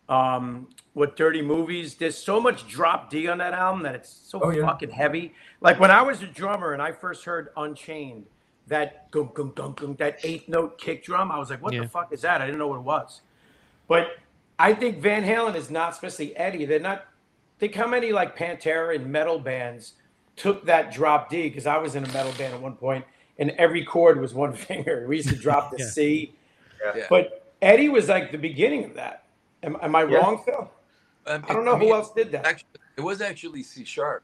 [0.08, 1.96] Um, what dirty movies?
[1.96, 4.64] There's so much drop D on that album that it's so Oh, yeah.
[4.64, 5.34] fucking heavy.
[5.62, 8.28] Like when I was a drummer and I first heard Unchained,
[8.68, 11.82] that gung gung gung gung, that eighth note kick drum, I was like, what Yeah.
[11.82, 12.42] the fuck is that?
[12.42, 13.22] I didn't know what it was.
[13.88, 14.18] But
[14.58, 16.66] I think Van Halen is not, especially Eddie.
[16.66, 17.06] They're not.
[17.60, 19.94] Think how many like Pantera and metal bands
[20.36, 23.06] took that drop D because I was in a metal band at one point,
[23.38, 25.06] and every chord was one finger.
[25.08, 25.86] We used to drop the Yeah.
[25.86, 26.34] C.
[26.96, 27.06] Yeah.
[27.10, 29.24] But Eddie was like the beginning of that.
[29.64, 30.18] Am, am I Yeah.
[30.18, 30.70] wrong, Phil?
[31.28, 32.46] Um, I don't it- know mean, who else did that.
[32.46, 34.24] Actually, it was actually C sharp.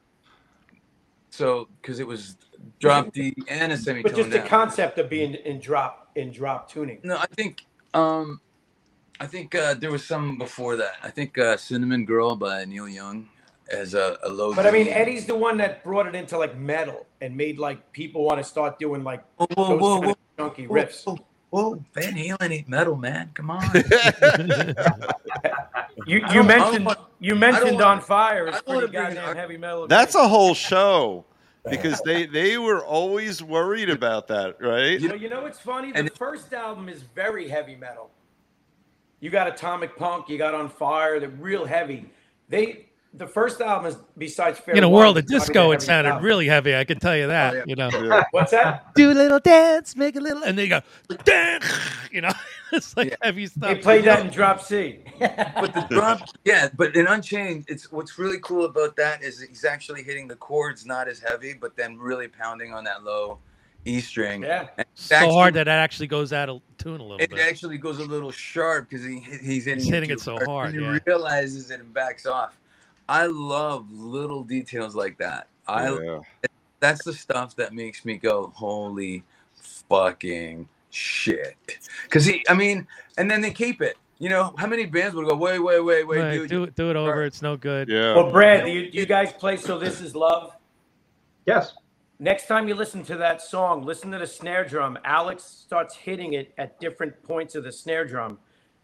[1.30, 2.36] So, because it was
[2.80, 4.04] drop D and a semitone.
[4.04, 7.00] But just the concept of being in drop in drop tuning.
[7.04, 8.42] No, I think um,
[9.20, 10.94] I think uh, there was some before that.
[11.04, 13.30] I think uh, Cinnamon Girl by Neil Young
[13.72, 14.54] as a, a low.
[14.54, 17.92] But I mean, Eddie's the one that brought it into like metal and made like
[17.94, 20.76] people want to start doing like Whoa, whoa, those whoa, kind whoa, of chunky whoa,
[20.76, 21.06] riffs.
[21.06, 21.18] whoa,
[21.52, 23.32] whoa, Van Halen ain't metal, man.
[23.34, 23.64] Come on.
[26.08, 29.36] You you don't- I don't mentioned want- you mentioned on fire I is pretty goddamn
[29.36, 29.88] heavy metal.
[29.88, 31.26] That's a whole show
[31.70, 35.00] because they they were always worried about that, right?
[35.00, 35.92] You know, you know what's funny?
[35.92, 38.10] The And- first album is very heavy metal.
[39.20, 42.10] You got Atomic Punk, you got On Fire, they're real heavy.
[42.50, 46.24] They the first album is besides Fair In a world of disco, it sounded album.
[46.26, 46.76] really heavy.
[46.76, 47.54] I can tell you that.
[47.54, 47.64] Oh, yeah.
[47.68, 48.24] You know, Yeah.
[48.32, 48.94] What's that?
[48.96, 51.66] do a little dance, make a little, and then you go, dance.
[52.12, 52.32] You know,
[52.72, 53.16] it's like Yeah.
[53.22, 53.62] heavy stuff.
[53.70, 55.00] They played that in Drop C.
[55.20, 56.70] but the drum, yeah.
[56.76, 60.86] But in Unchained, it's what's really cool about that is he's actually hitting the chords
[60.86, 63.40] not as heavy, but then really pounding on that low
[63.84, 64.44] E string.
[64.44, 64.68] yeah.
[64.78, 67.40] And so actually- hard that it actually goes out of tune a little It bit.
[67.40, 70.48] actually goes a little sharp because he he's hitting, He's hitting too it so hard,
[70.48, 70.94] hard, and yeah.
[70.94, 72.58] he realizes it and backs off.
[73.12, 75.48] I love little details like that.
[75.68, 76.20] I Yeah.
[76.80, 79.26] that's the stuff that makes me go, holy
[79.90, 81.58] fucking shit.
[82.04, 82.88] Because he, I mean,
[83.18, 83.98] and then they keep it.
[84.18, 86.50] You know, how many bands would go, wait, wait, wait, wait, Right, dude?
[86.50, 87.26] do it, do it over.
[87.26, 87.90] It's no good.
[87.90, 88.16] Yeah.
[88.16, 90.56] Well, Brad, you, you guys play So This Is Love?
[91.46, 91.74] Yes.
[92.18, 94.98] Next time you listen to that song, listen to the snare drum.
[95.04, 98.40] Alex starts hitting it at different points of the snare drum.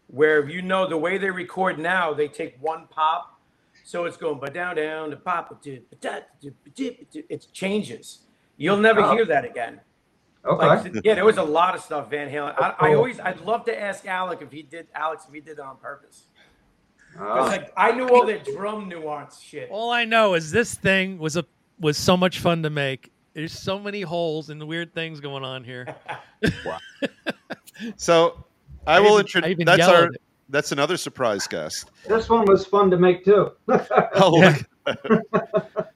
[0.08, 3.37] Where you know the way they record now, they take one pop,
[3.88, 8.18] so it's going ba down down to pop it changes.
[8.58, 9.12] You'll never Oh.
[9.12, 9.80] hear that again.
[10.44, 10.66] Okay.
[10.66, 12.54] Like, yeah, there was a lot of stuff Van Halen.
[12.60, 12.98] I, I Oh.
[12.98, 15.78] always, I'd love to ask Alec if he did, Alex if he did it on
[15.78, 16.24] purpose.
[17.18, 17.46] Oh.
[17.46, 19.70] like I knew all that drum nuance shit.
[19.70, 21.46] All I know is this thing was a
[21.80, 23.10] was so much fun to make.
[23.32, 25.86] There's so many holes and weird things going on here.
[26.66, 26.78] wow.
[27.96, 28.44] So
[28.86, 29.56] I I will introduce.
[29.64, 30.12] That's our.
[30.12, 30.20] it.
[30.48, 31.90] That's another surprise guest.
[32.06, 33.52] This one was fun to make too.
[34.14, 34.64] Oh, look.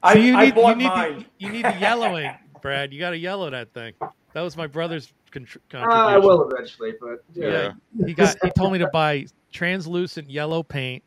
[0.03, 1.19] I, So you I need you need mine.
[1.19, 2.31] the, you need the yellowing,
[2.61, 2.93] Brad.
[2.93, 3.95] You got to yellow that thing.
[4.35, 5.91] That was my brother's contr- uh, contribution.
[5.91, 7.73] I will eventually, but yeah.
[7.97, 8.07] Yeah.
[8.07, 11.03] He got he told me to buy translucent yellow paint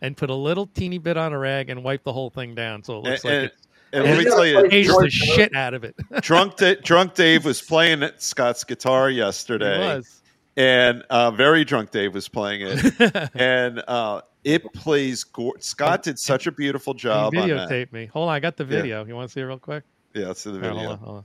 [0.00, 2.82] and put a little teeny bit on a rag and wipe the whole thing down
[2.84, 3.52] so it looks And, like and, it
[3.92, 5.96] and let me tell you, aged the shit out of it.
[6.20, 10.17] drunk Da- drunk Dave was playing at Scott's guitar It yesterday, was.
[10.58, 15.24] And uh, very drunk Dave was playing it, and uh, it plays.
[15.24, 17.92] Go- Scott did such a beautiful job on that.
[17.92, 18.06] me.
[18.06, 18.70] Hold on, I got the Yeah.
[18.70, 19.04] video.
[19.06, 19.84] You want to see it real quick?
[20.14, 20.88] Yeah, let's see the All right, video.
[20.96, 21.24] hold on, hold on.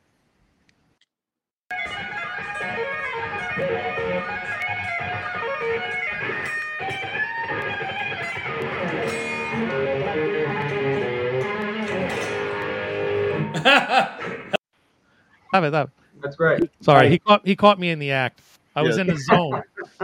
[15.49, 15.89] Stop it, stop.
[16.21, 16.63] That's great.
[16.81, 18.41] Sorry, he caught he caught me in the act.
[18.75, 19.61] I was in the zone.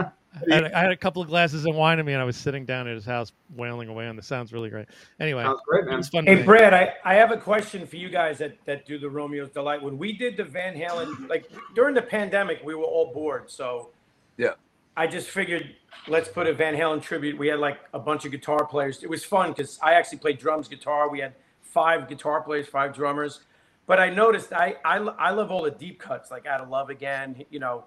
[0.48, 2.36] I had, I had a couple of glasses of wine in me, and I was
[2.36, 4.86] sitting down at his house wailing away on the sounds really great.
[5.18, 5.96] Anyway, Sounds great, it man.
[5.98, 6.24] was fun.
[6.24, 6.42] Hey.
[6.42, 9.82] Brad, I, I have a question for you guys that, that do the Romeo's Delight.
[9.82, 13.50] When we did the Van Halen, like during the pandemic, we were all bored.
[13.50, 13.90] So
[14.36, 14.52] Yeah.
[14.96, 15.74] I just figured
[16.08, 17.36] let's put a Van Halen tribute.
[17.36, 19.02] We had like a bunch of guitar players.
[19.02, 21.08] It was fun because I actually played drums, guitar.
[21.10, 23.40] We had five guitar players, five drummers.
[23.86, 26.90] But I noticed I, I, I love all the deep cuts, like Out of Love
[26.90, 27.44] Again.
[27.50, 27.84] You know,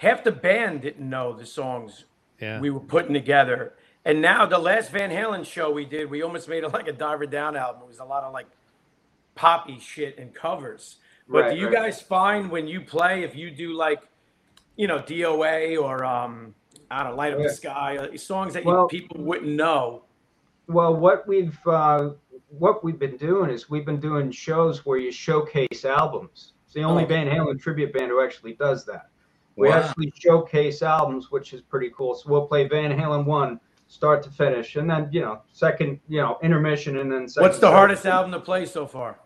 [0.00, 2.04] half the band didn't know the songs
[2.40, 2.58] Yeah.
[2.58, 3.74] we were putting together.
[4.04, 6.92] And now the last Van Halen show we did, we almost made it like a
[6.92, 7.82] Diver Down album.
[7.82, 8.46] It was a lot of like
[9.34, 10.96] poppy shit and covers.
[11.28, 11.74] But Right, do you right.
[11.74, 14.00] guys find when you play, if you do like,
[14.76, 16.54] you know, DOA or um,
[16.90, 17.48] I don't know, Light Up Yeah.
[17.48, 20.04] the Sky, uh, songs that you, people wouldn't know?
[20.66, 22.10] Well, what we've uh,
[22.48, 26.54] what we've been doing is we've been doing shows where you showcase albums.
[26.64, 27.06] It's the only Oh.
[27.06, 29.10] Van Halen tribute band who actually does that.
[29.56, 29.74] We Wow.
[29.78, 32.14] actually showcase albums, which is pretty cool.
[32.14, 36.20] So we'll play Van Halen one, start to finish, and then you know second, you
[36.20, 39.18] know intermission, and then second, What's the hardest album to play so far?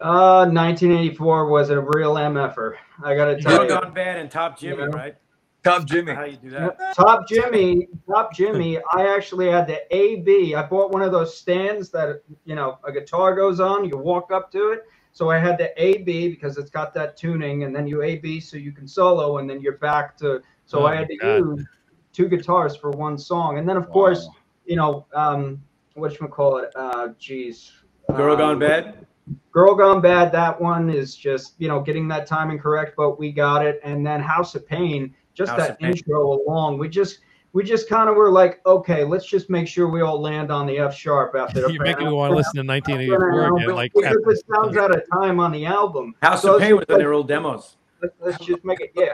[0.00, 2.74] Uh, 1984 was a real mf'er.
[3.02, 3.80] I got to tell Good you.
[3.80, 4.86] Gone Bad and Top Jimmy, Yeah.
[4.86, 5.14] right?
[5.62, 6.12] Top Jimmy.
[6.12, 6.94] How you do that?
[6.94, 8.78] Top Jimmy, Top Jimmy.
[8.92, 10.54] I actually had the AB.
[10.54, 13.84] I bought one of those stands that you know a guitar goes on.
[13.88, 14.84] You walk up to it.
[15.14, 18.56] So I had the AB because it's got that tuning, and then you AB so
[18.56, 20.42] you can solo, and then you're back to.
[20.66, 21.36] So Oh I had to God.
[21.38, 21.66] use
[22.12, 24.28] two guitars for one song, and then of course,
[24.66, 25.62] you know, um,
[25.94, 26.70] what you call it?
[26.74, 27.72] Uh, geez,
[28.16, 29.06] Girl um, Gone Bad.
[29.52, 33.30] Girl Gone Bad, that one is just, you know, getting that timing correct, but we
[33.30, 33.80] got it.
[33.84, 35.90] And then House of Pain, just House that Pain.
[35.90, 37.20] intro along, we just
[37.54, 40.66] we just kind of were like, okay, let's just make sure we all land on
[40.66, 43.74] the F sharp after the You're making me want to listen to 1984 again.
[43.76, 46.16] Like because it sounds out of time on the album.
[46.20, 47.76] House So of Pain was just on their old demos.
[48.02, 49.12] let- Let's just make it, yeah,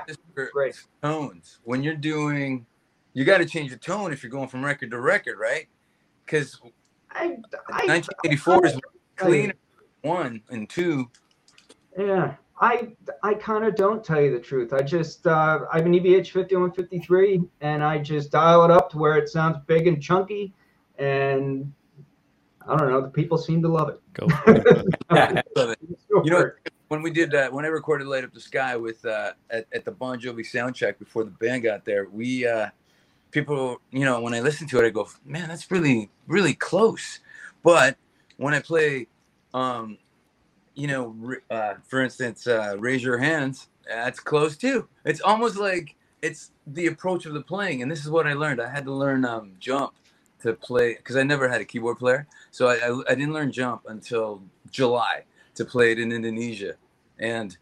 [0.52, 0.74] great.
[1.02, 1.60] tones.
[1.64, 2.64] When you're doing,
[3.12, 5.68] you got to change the tone if you're going from record to record, right?
[6.24, 6.58] Because
[7.12, 7.36] I,
[7.68, 8.80] I, 1984 is
[9.16, 9.54] cleaner.
[10.00, 11.10] One and two.
[11.98, 12.88] Yeah, I
[13.22, 14.72] I kind of don't tell you the truth.
[14.72, 18.98] I just uh, I have an EVH 5153, and I just dial it up to
[18.98, 20.52] where it sounds big and chunky,
[20.98, 21.72] and
[22.66, 23.00] I don't know.
[23.00, 24.00] The people seem to love it.
[24.12, 24.96] Go for it.
[25.56, 25.78] Love it.
[26.22, 26.50] You know,
[26.88, 29.84] when we did that, when I recorded "Light Up the Sky" with uh, at, at
[29.84, 32.68] the Bon Jovi sound check before the band got there, we uh,
[33.30, 37.20] people, you know, when I listen to it, I go, "Man, that's really, really close."
[37.62, 37.96] But
[38.36, 39.06] when I play,
[39.54, 39.98] um,
[40.80, 44.88] you know, uh, for instance, uh, "Raise Your Hands," that's close too.
[45.04, 48.62] It's almost like it's the approach of the playing, and this is what I learned.
[48.62, 49.94] I had to learn um, jump
[50.42, 53.52] to play because I never had a keyboard player, so I, I, I didn't learn
[53.52, 55.24] jump until July
[55.56, 56.76] to play it in Indonesia.
[57.18, 57.56] And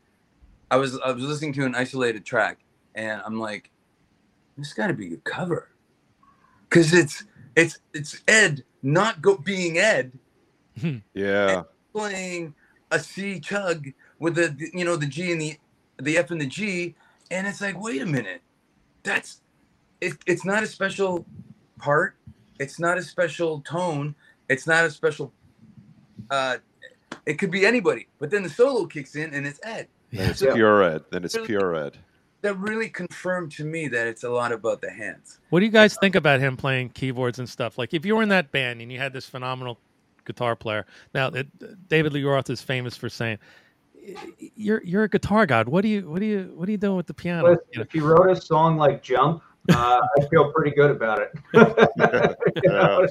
[0.70, 2.60] I was I was listening to an isolated track
[2.94, 3.70] and I'm like,
[4.56, 5.70] this gotta be a cover.
[6.70, 7.24] Cause it's
[7.56, 10.12] it's it's Ed not go being Ed
[11.14, 11.64] Yeah.
[11.92, 12.54] playing
[12.90, 15.58] a C chug with the you know the G and the
[16.00, 16.94] the F and the G,
[17.30, 18.40] and it's like, wait a minute,
[19.02, 19.40] that's
[20.00, 21.26] it, it's not a special
[21.78, 22.14] part,
[22.58, 24.14] it's not a special tone,
[24.48, 25.32] it's not a special.
[26.30, 26.58] Uh,
[27.26, 29.88] it could be anybody, but then the solo kicks in and it's Ed.
[30.10, 30.30] Yeah.
[30.30, 30.54] it's Yeah.
[30.54, 31.04] pure ed.
[31.10, 31.98] Then it's pure ed.
[32.40, 35.40] That really confirmed to me that it's a lot about the hands.
[35.50, 37.76] What do you guys think about him playing keyboards and stuff?
[37.76, 39.78] Like, if you were in that band and you had this phenomenal
[40.28, 43.38] guitar player, now it, David Lee Roth is famous for saying,
[44.54, 45.68] "You're you're a guitar god.
[45.68, 47.78] What do you what do you what are you doing with the piano?" Listen, You
[47.78, 47.82] know?
[47.82, 51.32] if you wrote a song like Jump, uh, I feel pretty good about it.
[52.64, 53.06] You know,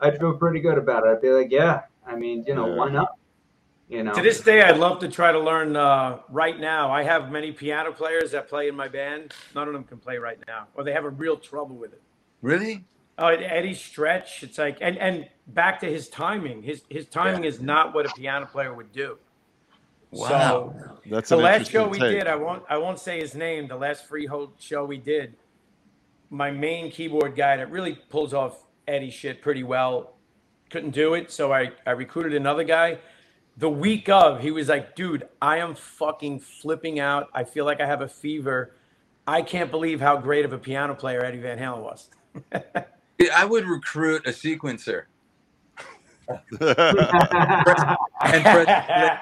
[0.00, 1.10] I'd feel pretty good about it.
[1.10, 2.74] I'd be like, yeah, I mean, you know, Yeah.
[2.76, 3.08] why not?
[3.88, 6.90] You know, To this day, I'd love to try to learn uh, right now.
[6.90, 9.34] I have many piano players that play in my band.
[9.54, 12.00] None of them can play right now, or they have a real trouble with it.
[12.40, 12.84] Really?
[13.22, 14.42] Oh, and Eddie's stretch.
[14.42, 16.60] It's like, and and back to his timing.
[16.60, 19.16] His his timing is not what a piano player would do.
[20.10, 20.28] Wow.
[20.28, 22.18] So That's the last show we take.
[22.18, 23.68] did, I won't I won't say his name.
[23.68, 25.36] The last freehold show we did,
[26.30, 30.16] my main keyboard guy that really pulls off Eddie shit pretty well,
[30.70, 31.30] couldn't do it.
[31.30, 32.98] So I I recruited another guy.
[33.56, 37.28] The week of, he was like, "Dude, I am fucking flipping out.
[37.32, 38.74] I feel like I have a fever.
[39.28, 42.10] I can't believe how great of a piano player Eddie Van Halen was."
[43.34, 45.04] I would recruit a sequencer.
[48.24, 49.18] And press-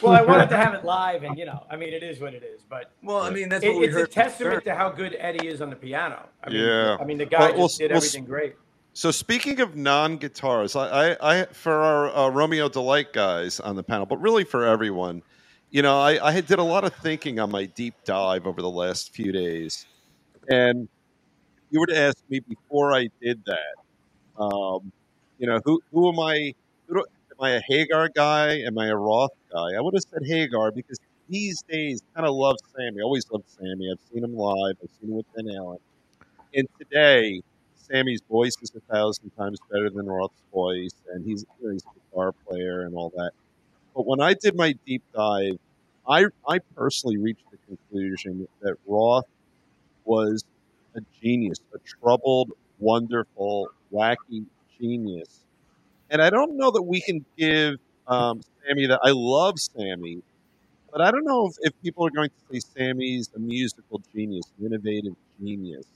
[0.00, 2.34] well, I wanted to have it live, and you know, I mean, it is what
[2.34, 2.62] it is.
[2.68, 5.48] But Well, I mean, that's it, what we it's a testament to how good Eddie
[5.48, 6.28] is on the piano.
[6.44, 6.96] I mean, Yeah.
[7.00, 8.54] I mean, the guy Well, we'll- did we'll everything great.
[8.94, 13.82] So speaking of non-guitars, I, I, I for our uh, Romeo Delight guys on the
[13.82, 15.22] panel, but really for everyone,
[15.70, 18.68] you know, I, I did a lot of thinking on my deep dive over the
[18.70, 19.86] last few days,
[20.50, 20.88] and if
[21.72, 23.76] you were to ask me before I did that,
[24.42, 24.92] um,
[25.38, 26.52] you know, who who am I?
[26.88, 27.00] Who do,
[27.32, 28.58] am I a Hagar guy?
[28.60, 29.76] Am I a Roth guy?
[29.78, 30.98] I would have said Hagar because
[31.28, 33.02] these days kind of love Sammy.
[33.02, 33.90] Always loved Sammy.
[33.92, 34.76] I've seen him live.
[34.82, 35.78] I've seen him with Van Halen.
[36.54, 37.40] and today.
[37.74, 41.84] Sammy's voice is a thousand times better than Roth's voice, and he's, you know, he's
[41.84, 43.32] a guitar player and all that.
[43.94, 45.56] But when I did my deep dive,
[46.08, 49.26] I I personally reached the conclusion that Roth
[50.04, 50.44] was
[50.94, 54.44] a genius, a troubled, wonderful, wacky
[54.78, 55.40] genius.
[56.10, 57.76] And I don't know that we can give
[58.06, 59.00] um, Sammy that.
[59.02, 60.22] I love Sammy,
[60.90, 64.44] but I don't know if, if people are going to say Sammy's a musical genius,
[64.58, 65.86] an innovative genius.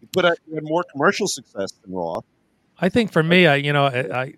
[0.00, 2.24] He put out, he had more commercial success than Roth.
[2.78, 4.34] I think for me, I you know, I, I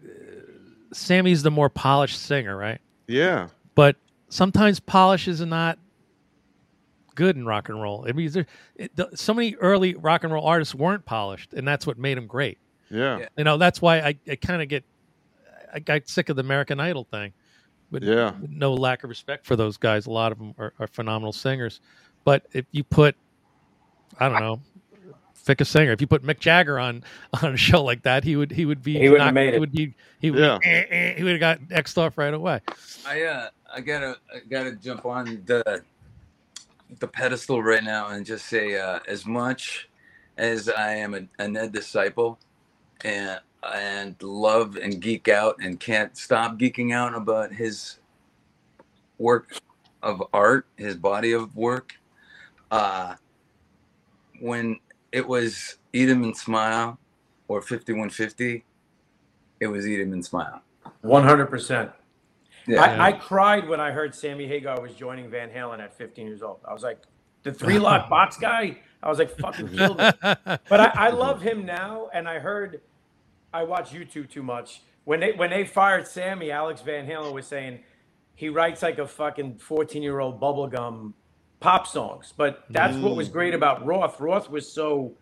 [0.92, 2.80] Sammy's the more polished singer, right?
[3.06, 3.96] Yeah, But
[4.28, 5.78] sometimes polish is not
[7.18, 8.06] good in rock and roll.
[8.08, 8.46] I mean, there,
[8.76, 12.16] it, the, so many early rock and roll artists weren't polished, and that's what made
[12.16, 12.58] them great.
[12.90, 13.26] yeah, Yeah.
[13.36, 14.84] You know, that's why I, I kind of get
[15.74, 17.32] I got sick of the American Idol thing.
[17.90, 18.34] But Yeah.
[18.48, 20.06] no lack of respect for those guys.
[20.06, 21.80] A lot of them are, are phenomenal singers.
[22.24, 23.16] But if you put
[24.20, 24.60] I don't know,
[25.46, 25.92] pick a singer.
[25.92, 27.02] If you put Mick Jagger on
[27.42, 29.60] on a show like that, he would he would be He wouldn't have made it.
[29.60, 30.58] would be he would Yeah.
[30.62, 32.60] eh, eh, he would have got X'd off right away.
[33.06, 35.82] I uh, I gotta I gotta jump on the
[37.00, 39.88] the pedestal right now and just say uh, as much
[40.36, 42.38] as I am a, a Ned disciple
[43.04, 43.40] and
[43.74, 47.98] and love and geek out and can't stop geeking out about his
[49.18, 49.58] work
[50.02, 51.94] of art, his body of work.
[52.70, 53.14] Uh,
[54.40, 54.78] when
[55.10, 56.98] it was Eat 'em and Smile
[57.48, 58.64] or 5150,
[59.60, 60.62] it was Eat 'em and Smile.
[61.00, 61.90] One hundred percent.
[62.68, 62.82] Yeah.
[62.82, 66.42] I, I cried when I heard Sammy Hagar was joining Van Halen at 15 years
[66.42, 66.60] old.
[66.64, 66.98] I was like,
[67.42, 68.78] the three lock box guy.
[69.02, 70.10] I was like, fucking kill me.
[70.22, 72.80] But I, I love him now, and I heard
[73.52, 74.82] I watch YouTube too much.
[75.04, 77.80] When they when they fired Sammy, Alex Van Halen was saying
[78.34, 81.14] he writes like a fucking 14 year old bubblegum
[81.60, 82.34] pop songs.
[82.36, 83.56] But that's what was great mm.
[83.56, 84.20] about Roth.
[84.20, 85.12] Roth was so.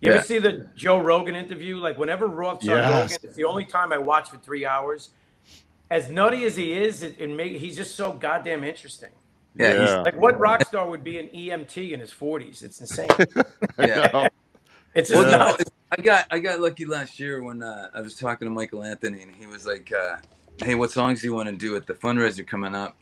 [0.00, 0.16] You Yeah.
[0.18, 1.76] ever see the Joe Rogan interview?
[1.76, 5.10] Like whenever Roth's on Rogan, it's the only time I watch for three hours.
[5.90, 9.10] As nutty as he is, it, it make, he's just so goddamn interesting.
[9.54, 10.02] Yeah, Yeah.
[10.02, 12.62] Like what rock star would be an EMT in his 40s?
[12.62, 13.08] It's insane.
[13.78, 14.28] yeah.
[14.94, 15.64] It's just no, nuts.
[15.92, 19.22] I got I got lucky last year when uh, I was talking to Michael Anthony
[19.22, 20.16] and he was like, uh,
[20.58, 22.96] "Hey, what songs do you want to do at the fundraiser coming up?"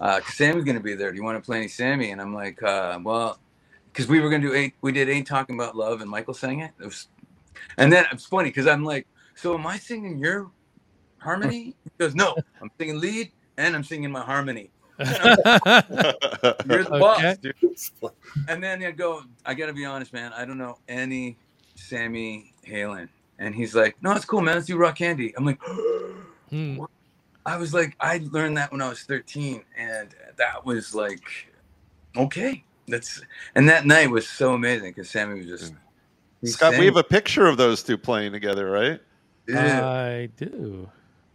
[0.00, 1.10] Uh, 'cause Sammy's gonna be there.
[1.12, 2.10] Do you want to play any Sammy?
[2.10, 3.38] And I'm like, uh, "Well,
[3.92, 6.60] because we were gonna do ain't we did ain't talking about love and Michael sang
[6.60, 6.72] it.
[6.80, 7.08] it was,
[7.76, 9.06] and then it's funny because I'm like,
[9.36, 10.50] so am I singing your
[11.24, 11.74] harmony?
[11.84, 14.70] He goes, no, I'm singing lead and I'm singing my harmony.
[14.98, 15.06] You're
[16.84, 17.36] the boss, Okay.
[17.40, 17.54] dude.
[18.48, 20.32] And then I go, I gotta be honest, man.
[20.32, 21.36] I don't know any
[21.74, 23.08] Sammy Halen.
[23.40, 24.54] And he's like, no, it's cool, man.
[24.54, 25.36] Let's do Rock Candy.
[25.36, 25.60] I'm like,
[26.50, 26.84] Hmm.
[27.46, 31.22] I was like, I learned that when I was 13, and that was like,
[32.16, 33.20] okay, that's.
[33.54, 35.74] And that night was so amazing because Sammy was just.
[36.40, 39.00] he Scott, we have a picture of those two playing together, right?
[39.48, 39.86] Yeah.
[39.86, 40.88] I do.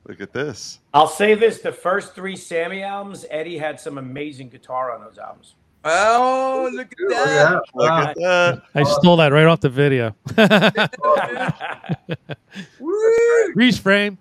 [0.09, 0.79] Look at this.
[0.91, 5.19] I'll say this: the first three Sammy albums, Eddie had some amazing guitar on those
[5.19, 5.53] albums.
[5.85, 7.27] oh, look at Oh, that!
[7.27, 7.59] yeah.
[7.75, 8.07] Look Wow.
[8.07, 8.61] at that.
[8.73, 10.15] I stole that right off the video.
[12.79, 13.53] Woo!
[13.53, 14.17] Grease frame.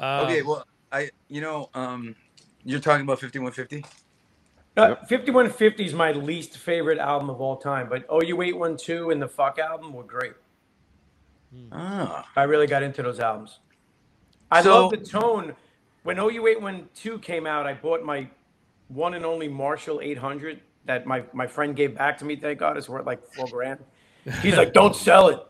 [0.24, 2.16] Okay, well, I, you know, um,
[2.64, 3.84] you're talking about 5150.
[4.76, 9.28] Uh, 5150 is my least favorite album of all time, but oh, OU812 and the
[9.28, 10.32] Fuck album were great.
[11.70, 13.60] Ah, I really got into those albums.
[14.50, 15.54] I So- love the tone.
[16.02, 18.28] When OU812 came out, I bought my
[18.88, 22.36] one and only Marshall 800 that my, my friend gave back to me.
[22.36, 23.80] Thank God, it's worth like four grand.
[24.42, 25.40] He's like, don't sell it.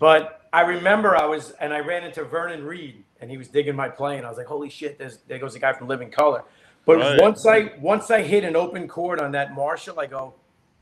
[0.00, 3.76] But I remember I was, and I ran into Vernon Reid, and he was digging
[3.76, 4.24] my playing.
[4.24, 6.44] I was like, holy shit, there's, there goes the guy from Living Colour.
[6.86, 7.20] But Right.
[7.20, 10.34] once I once I hit an open chord on that Marshall, I go,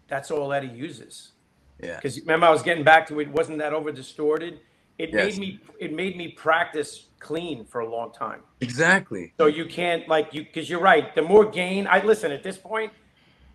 [0.07, 1.33] that's all Eddie uses.
[1.81, 1.97] Yeah.
[1.97, 3.29] Because remember, I was getting back to it.
[3.29, 4.61] Wasn't that over distorted?
[4.99, 5.37] It Yes.
[5.37, 5.61] made me.
[5.79, 8.41] It made me practice clean for a long time.
[8.61, 9.33] Exactly.
[9.39, 11.15] So you can't like you because you're right.
[11.15, 12.93] The more gain, I listen at this point.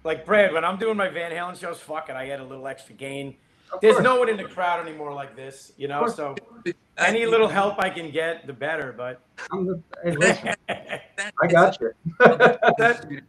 [0.05, 2.67] Like Brad, when I'm doing my Van Halen shows, fuck it, I get a little
[2.67, 3.36] extra gain.
[3.74, 4.03] Of There's course.
[4.03, 6.07] no one in the crowd anymore like this, you know.
[6.07, 6.36] So
[6.97, 8.93] any little help I can get, the better.
[8.95, 9.21] But
[10.03, 13.21] hey, listen, I got you.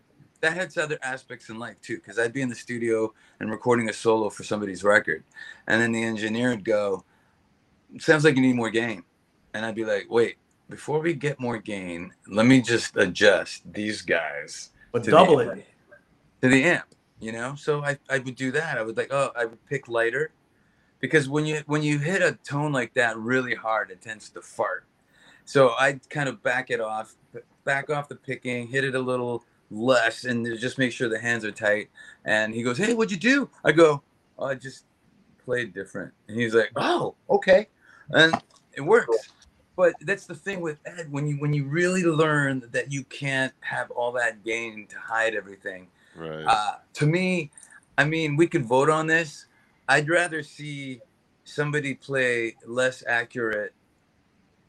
[0.45, 3.89] That, hits other aspects in life too because i'd be in the studio and recording
[3.89, 5.25] a solo for somebody's record
[5.67, 7.05] and then the engineer would go
[7.99, 9.03] sounds like you need more gain.
[9.55, 10.37] And i'd be like wait
[10.69, 15.67] before we get more gain let me just adjust these guys but To double it.
[16.43, 16.87] to the amp
[17.21, 17.55] you know?
[17.55, 18.77] So I, I would do that.
[18.77, 20.33] I would like oh i would pick lighter
[21.01, 24.43] because when you when you hit a tone like that really hard it tends to
[24.43, 24.85] fart.
[25.45, 27.15] So i'd kind of back it off
[27.65, 31.45] back off the picking hit it a little less and just make sure the hands
[31.45, 31.91] are tight.
[32.25, 33.51] And he goes hey what'd you do?
[33.65, 34.03] I go
[34.39, 34.85] oh, i just
[35.45, 36.13] played different.
[36.29, 37.69] And he's like oh okay.
[38.11, 38.35] And
[38.73, 39.31] it works.
[39.77, 43.53] But that's the thing with ed when you when you really learn that you can't
[43.61, 46.45] have all that gain to hide everything Right.
[46.45, 47.51] uh, to me,
[47.99, 49.47] I mean, we could vote on this.
[49.89, 51.01] I'd rather see
[51.45, 53.75] somebody play less accurate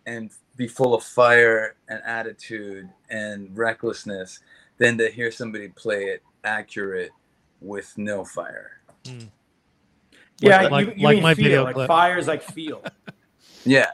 [0.06, 4.40] and be full of fire and attitude and recklessness
[4.78, 7.12] than to hear somebody play it accurate
[7.62, 8.82] with no fire.
[9.08, 9.20] Hmm.
[10.40, 11.88] Yeah, Like- you, you like mean my feel, video like clip.
[11.88, 12.84] fires like feel.
[13.68, 13.90] Yeah,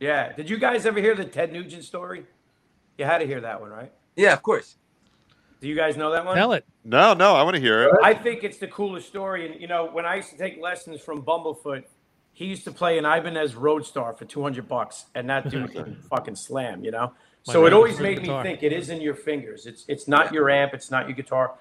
[0.00, 0.32] Yeah.
[0.32, 2.26] Did you guys ever hear the Ted Nugent story?
[2.96, 3.92] You had to hear that one, right?
[4.16, 4.74] yeah, of course.
[5.60, 6.36] Do you guys know that one?
[6.36, 6.64] Tell it.
[6.84, 7.94] no, no, I want to hear it.
[8.02, 9.46] I think it's the coolest story.
[9.52, 11.84] And you know, when I used to take lessons from Bumblefoot,
[12.32, 15.96] he used to play an Ibanez Roadstar for two hundred bucks, and that dude can
[16.10, 16.84] fucking slam.
[16.84, 17.12] You know, My
[17.52, 18.12] so it favorite always guitar.
[18.12, 19.66] made me think it is in your fingers.
[19.66, 21.54] It's it's not your amp, it's not your guitar.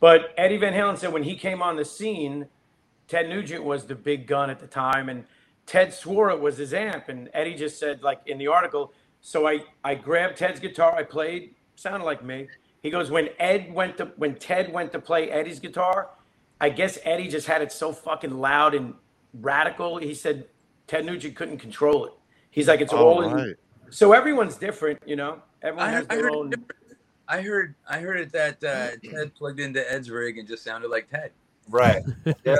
[0.00, 2.46] But Eddie Van Halen said when he came on the scene,
[3.08, 5.24] Ted Nugent was the big gun at the time, and
[5.66, 8.92] Ted swore it was his amp, and Eddie just said like in the article.
[9.20, 12.48] So I I grabbed Ted's guitar, I played, sounded like me.
[12.82, 16.10] He goes when Ed went to when Ted went to play Eddie's guitar,
[16.60, 18.94] I guess Eddie just had it so fucking loud and
[19.40, 19.98] radical.
[19.98, 20.46] He said
[20.86, 22.12] Ted Nugent couldn't control it.
[22.50, 23.32] He's like it's all in.
[23.32, 23.56] right.
[23.94, 25.40] So everyone's different, you know.
[25.62, 26.52] Everyone I has heard, I their heard, own.
[27.28, 30.90] I heard, I heard it that uh, Ted plugged into Ed's rig and just sounded
[30.90, 31.30] like Ted.
[31.70, 32.02] Right.
[32.44, 32.56] Yeah.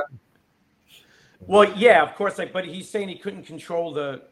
[1.47, 2.39] Well, yeah, of course.
[2.39, 4.22] Like, but he's saying he couldn't control the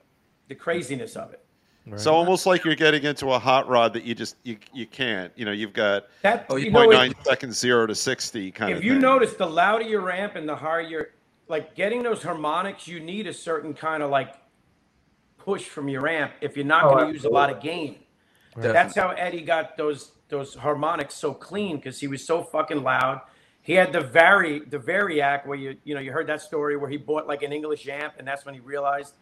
[0.48, 1.44] the craziness of it.
[1.86, 2.00] Right.
[2.00, 5.32] So almost like you're getting into a hot rod that you just you you can't.
[5.36, 7.94] You know, you've got That Oh, you you know, point it- nine seconds zero to
[7.94, 9.02] sixty kind if of If you thing.
[9.02, 11.08] notice, the louder your amp and the higher your
[11.48, 14.36] like getting those harmonics, you need a certain kind of like
[15.44, 18.00] push from your amp if you're not Oh, going to use a lot of gain.
[18.60, 23.20] That's how Eddie got those those harmonics so clean because he was so fucking loud.
[23.62, 26.90] He had the vari the variac where you you know you heard that story where
[26.90, 29.14] he bought like an English amp and that's when he realized.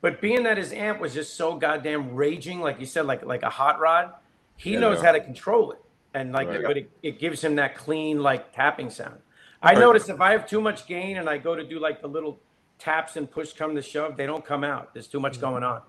[0.00, 3.42] But being that his amp was just so goddamn raging, like you said, like like
[3.42, 4.12] a hot rod,
[4.56, 4.78] he Yeah.
[4.78, 5.78] knows how to control it,
[6.14, 6.64] and like Right.
[6.64, 9.20] but it, it gives him that clean like tapping sound.
[9.62, 9.80] I Right.
[9.80, 12.40] notice if I have too much gain and I go to do like the little
[12.78, 14.92] taps and push come to shove, they don't come out.
[14.94, 15.42] There's too much mm-hmm.
[15.42, 15.82] going on.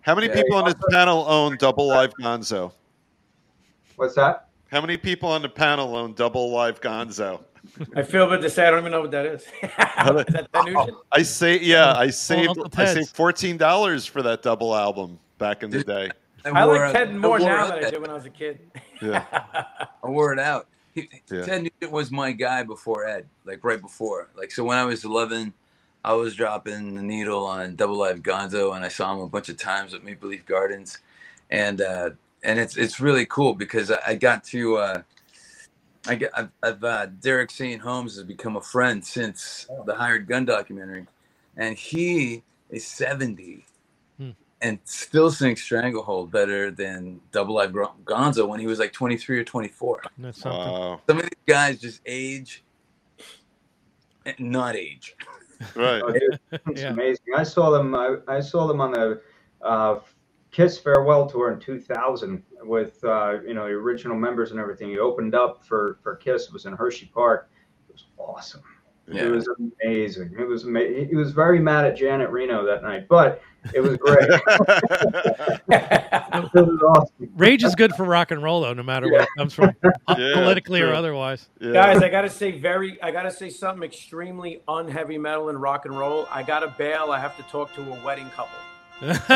[0.00, 0.34] How many Yeah.
[0.34, 2.72] people on this panel own Double Live Gonzo?
[3.96, 4.48] What's that?
[4.70, 7.40] How many people on the panel own Double Live Gonzo?
[7.94, 9.42] I feel bad to say I don't even know what that is.
[9.62, 10.90] is that Ted Nugent?
[10.92, 12.92] Oh, I say, yeah, I saved Uncle I Ted's.
[12.94, 16.10] saved fourteen dollars for that double album back in the day.
[16.44, 18.60] I wore like it- Ted more now than I did when I was a kid.
[19.02, 19.24] Yeah.
[20.02, 20.68] I wore it out.
[20.94, 21.44] He, Yeah.
[21.44, 24.30] Ted Nugent was my guy before Ed, like right before.
[24.36, 25.52] Like so, when I was 11,
[26.06, 29.48] I was dropping the needle on Double Live Gonzo, and I saw him a bunch
[29.48, 30.98] of times at Maple Leaf Gardens,
[31.50, 32.10] and uh,
[32.44, 34.76] and it's it's really cool because I, I got to.
[34.76, 35.02] Uh,
[36.08, 37.82] I get, I've, I've uh, Derek St.
[37.82, 41.04] Holmes has become a friend since the Hired Gun documentary,
[41.56, 43.64] and he is 70
[44.18, 44.30] Hmm.
[44.62, 49.44] and still sings Stranglehold better than Double Live Gonzo when he was like 23 or
[49.44, 50.58] 24 That's something.
[50.58, 51.00] Wow.
[51.06, 52.62] some of these guys just age
[54.38, 55.16] not age.
[55.74, 56.02] Right.
[56.12, 56.90] Dude, it's Yeah.
[56.90, 57.26] amazing.
[57.36, 57.94] I saw them.
[57.94, 59.20] I, I saw them on the
[59.62, 60.00] uh,
[60.50, 64.88] Kiss farewell tour in 2000 with uh, you know the original members and everything.
[64.88, 66.46] He opened up for for Kiss.
[66.46, 67.50] It was in Hershey Park.
[67.88, 68.62] It was awesome.
[69.08, 69.26] Yeah.
[69.26, 69.48] It was
[69.84, 70.34] amazing.
[70.38, 71.08] It was amazing.
[71.08, 73.40] He was very mad at Janet Reno that night, but
[73.74, 74.28] it was great.
[75.68, 77.30] it was awesome.
[77.36, 79.94] Rage is good for rock and roll, though, no matter where it comes from, Yeah,
[80.34, 81.48] politically or otherwise.
[81.60, 81.72] Yeah.
[81.72, 85.96] Guys, I gotta say very I gotta say something extremely unheavy metal and rock and
[85.98, 86.26] roll.
[86.30, 87.10] I gotta bail.
[87.12, 88.56] I have to talk to a wedding couple.
[89.02, 89.18] okay.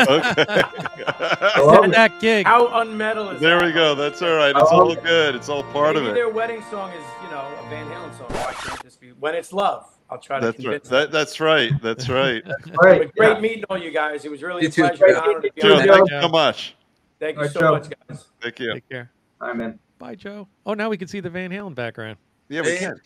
[1.91, 2.45] that gig.
[2.47, 3.65] How unmetal is there that?
[3.65, 3.93] we go.
[3.93, 4.55] That's all right.
[4.55, 4.87] It's Oh.
[4.89, 5.35] all good.
[5.35, 6.15] It's all part Maybe of it.
[6.15, 8.27] their wedding song is, you know, a Van Halen song.
[8.29, 9.85] Why can't this be when it's love?
[10.11, 10.63] I'll try to That's right.
[10.63, 10.99] convince them.
[10.99, 11.71] That, that's right.
[11.81, 12.43] That's right.
[12.73, 12.99] Great.
[13.07, 13.39] But great Yeah.
[13.39, 14.25] meeting all you guys.
[14.25, 15.21] It was really You a pleasure and Joe.
[15.21, 15.87] honor to be Joe, on.
[15.87, 16.75] Thank you so much.
[17.19, 17.71] Thank you All right, so Joe.
[17.71, 18.25] much, guys.
[18.41, 18.73] Thank you.
[18.73, 19.11] Take care.
[19.39, 19.79] I'm in.
[19.99, 20.47] Bye, Joe.
[20.65, 22.17] Oh, now we can see the Van Halen background.
[22.49, 22.99] Yeah, we can.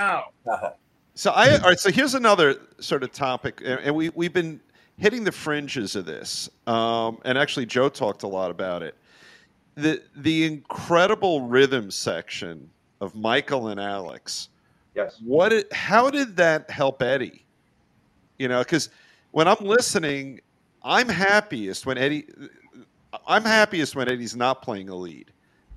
[0.00, 0.24] Ow.
[1.14, 1.78] So I all right.
[1.80, 4.60] So here's another sort of topic, and and we we've been
[4.96, 8.94] hitting the fringes of this, um, and actually Joe talked a lot about it.
[9.76, 12.68] The the incredible rhythm section
[13.00, 14.48] of Michael and Alex.
[14.94, 15.18] Yes.
[15.24, 15.52] What?
[15.52, 17.44] It, how did that help Eddie?
[18.38, 18.90] You know, because
[19.30, 20.40] when I'm listening,
[20.82, 22.26] I'm happiest when Eddie.
[23.26, 25.30] I'm happiest when Eddie's not playing a lead.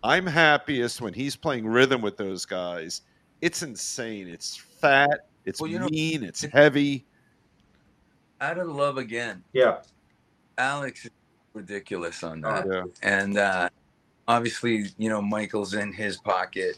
[0.03, 3.01] I'm happiest when he's playing rhythm with those guys.
[3.41, 4.27] It's insane.
[4.27, 5.27] It's fat.
[5.45, 6.23] It's Well, you know- mean.
[6.23, 7.05] It's heavy.
[8.41, 9.43] Out of love again.
[9.53, 9.81] Yeah.
[10.57, 11.11] Alex is
[11.53, 12.65] ridiculous on that.
[12.69, 12.83] Yeah.
[13.01, 13.69] and uh,
[14.27, 16.77] obviously you know michael's in his pocket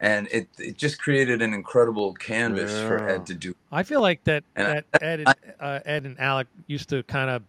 [0.00, 4.24] and it, it just created an incredible canvas for ed to do I feel like
[4.24, 7.42] that, And I- Ed, and, uh, Ed and Alec used to kind of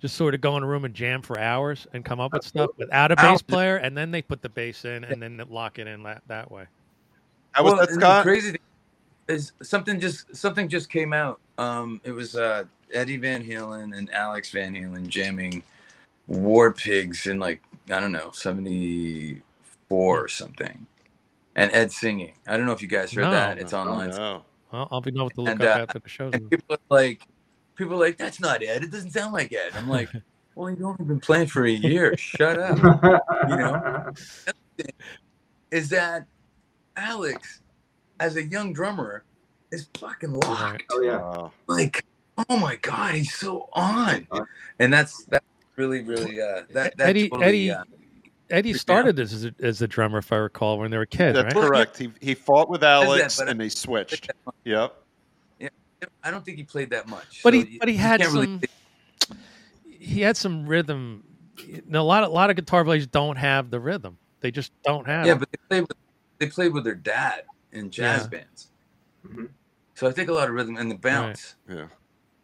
[0.00, 2.44] just sort of go in a room and jam for hours and come up with
[2.44, 5.78] stuff without a bass player, and then they put the bass in and then lock
[5.78, 6.66] it in that, that way.
[7.52, 8.24] How was Well, that, Scott?
[8.24, 8.60] The crazy thing
[9.28, 11.40] is something just something just came out.
[11.58, 15.62] Um, it was uh, Eddie Van Halen and Alex Van Halen jamming
[16.26, 19.40] War Pigs in like I don't know seventy
[19.88, 20.86] four or something,
[21.56, 22.34] and Ed singing.
[22.46, 23.58] I don't know if you guys heard No, that.
[23.58, 24.10] It's Oh, online.
[24.10, 24.44] no.
[24.72, 26.76] Well, I'll be know what to look And, up uh, after the show's And people
[26.76, 27.22] are like,
[27.74, 28.84] people are like, that's not Ed.
[28.84, 29.72] It doesn't sound like Ed.
[29.74, 30.08] I'm like,
[30.54, 32.16] well, you've only been playing for a year.
[32.16, 32.78] Shut up.
[33.48, 34.12] You know?
[35.70, 36.26] Is that
[36.96, 37.60] Alex,
[38.20, 39.24] as a young drummer,
[39.72, 40.84] is fucking locked.
[40.90, 41.18] Oh yeah.
[41.18, 41.52] Wow.
[41.66, 42.04] Like,
[42.48, 44.26] oh my god, he's so on.
[44.78, 45.44] And that's that's
[45.76, 47.84] really, really uh that that Eddie- totally, Eddie- uh,
[48.50, 51.54] Eddie started as a, as a drummer, if I recall, when they were kids, That's
[51.54, 51.64] right?
[51.66, 51.98] correct.
[51.98, 54.30] He he fought with Alex but I- and they switched.
[54.64, 54.94] Yep.
[56.22, 57.40] I don't think he played that much.
[57.42, 58.46] But so he but he had can't really
[59.26, 59.38] some.
[59.88, 61.24] He had some rhythm.
[61.58, 64.18] You know, a lot of a lot of guitar players don't have the rhythm.
[64.40, 65.26] They just don't have.
[65.26, 65.38] yeah, it.
[65.40, 65.96] but they played with
[66.38, 68.28] they played with their dad in jazz Yeah.
[68.38, 68.68] bands.
[69.26, 69.48] Mhm.
[69.94, 71.86] So I think a lot of rhythm and the bounce, Yeah.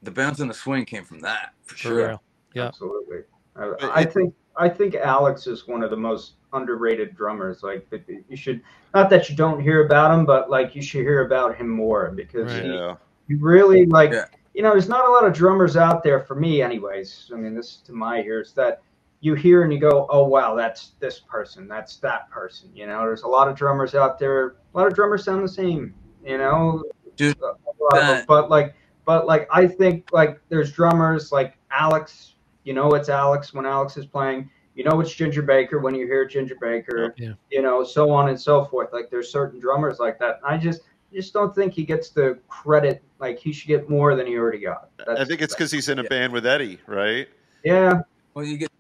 [0.03, 2.09] the bounce and the swing came from that for for sure.
[2.09, 2.23] real.
[2.55, 2.69] Yeah.
[2.69, 3.19] Absolutely.
[3.55, 7.63] I, I think I think Alex is one of the most underrated drummers.
[7.63, 7.87] Like
[8.29, 8.61] you should
[8.95, 12.11] not that you don't hear about him, but like you should hear about him more
[12.11, 12.65] because Right.
[12.65, 12.97] he, Yeah.
[13.29, 14.27] he really like Yeah.
[14.55, 17.31] you know there's not a lot of drummers out there for me anyways.
[17.33, 18.83] I mean this to my ears that
[19.21, 22.99] you hear and you go oh wow that's this person that's that person you know
[23.03, 25.95] there's a lot of drummers out there a lot of drummers sound the same
[26.27, 26.83] you know
[27.15, 28.01] Dude, A lot of them.
[28.17, 28.75] that- but like
[29.05, 32.32] but like I think like there's drummers like Alex
[32.65, 36.07] you know it's Alex when Alex is playing you know it's Ginger Baker when you
[36.07, 37.33] hear Ginger Baker Yeah.
[37.51, 40.83] you know so on and so forth like there's certain drummers like that I just
[41.13, 44.61] just don't think he gets the credit like he should get more than he already
[44.61, 46.09] got I think it's because he's in a Yeah.
[46.09, 47.29] band with Eddie, right?
[47.65, 48.03] yeah
[48.35, 48.71] Well, you get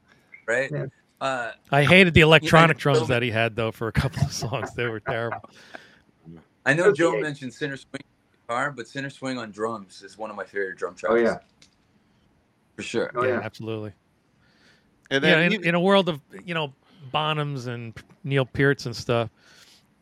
[0.46, 0.70] right.
[0.72, 0.86] Yeah.
[1.20, 4.32] Uh, I hated the electronic Bill- drums that he had though for a couple of
[4.32, 4.74] songs.
[4.74, 5.48] They were terrible.
[6.66, 8.00] I know Joe mentioned Sinner's Swing
[8.48, 11.12] guitar, but Sinner's Swing on drums is one of my favorite drum tracks.
[11.12, 11.38] oh yeah
[12.76, 13.10] for sure.
[13.14, 13.92] oh yeah, yeah absolutely.
[15.10, 16.72] And yeah, then in, you- in a world of you know
[17.12, 17.94] Bonhams and
[18.24, 19.28] Neil Pearts and stuff,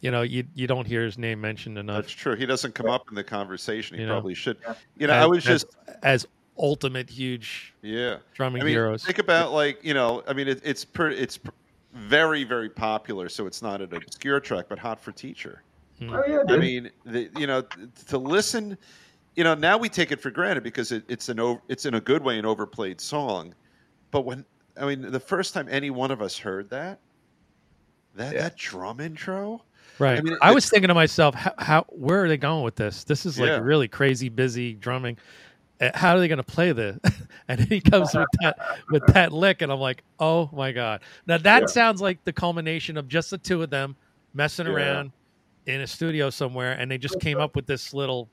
[0.01, 2.37] you know, you you don't hear his name mentioned enough that's true.
[2.37, 3.97] He doesn't come up in the conversation.
[3.97, 4.15] He You know.
[4.15, 4.59] probably should.
[4.97, 5.67] You know, as, I was just
[6.03, 6.27] as
[6.59, 8.19] ultimate huge yeah.
[8.35, 9.05] drumming I mean, heroes.
[9.05, 10.23] think about like you know.
[10.29, 11.51] I mean, it, it's per, it's pr-
[11.95, 15.63] very very popular, so it's not an obscure track, but "Hot for Teacher."
[16.03, 18.79] oh yeah I mean, the, you know, t- to listen,
[19.41, 21.95] you know, now we take it for granted because it, it's an over, it's in
[21.95, 23.55] a good way an overplayed song,
[24.12, 24.45] but when
[24.79, 27.01] I mean, the first time any one of us heard that,
[28.17, 28.43] that Yeah.
[28.43, 29.65] that drum intro,
[29.99, 30.19] Right.
[30.19, 32.77] I mean, I, mean, was thinking to myself, how, how where are they going with
[32.77, 33.03] this?
[33.05, 33.61] This is like Yeah.
[33.62, 35.17] really crazy busy drumming.
[35.81, 36.99] Uh, How are they going to play this?
[37.49, 38.59] and he comes with that
[38.91, 41.01] with that lick, and I'm like, oh my god!
[41.27, 41.67] Now that Yeah.
[41.67, 43.97] sounds like the culmination of just the two of them
[44.35, 44.73] messing Yeah.
[44.73, 45.12] around
[45.65, 48.29] in a studio somewhere, and they just came up with this little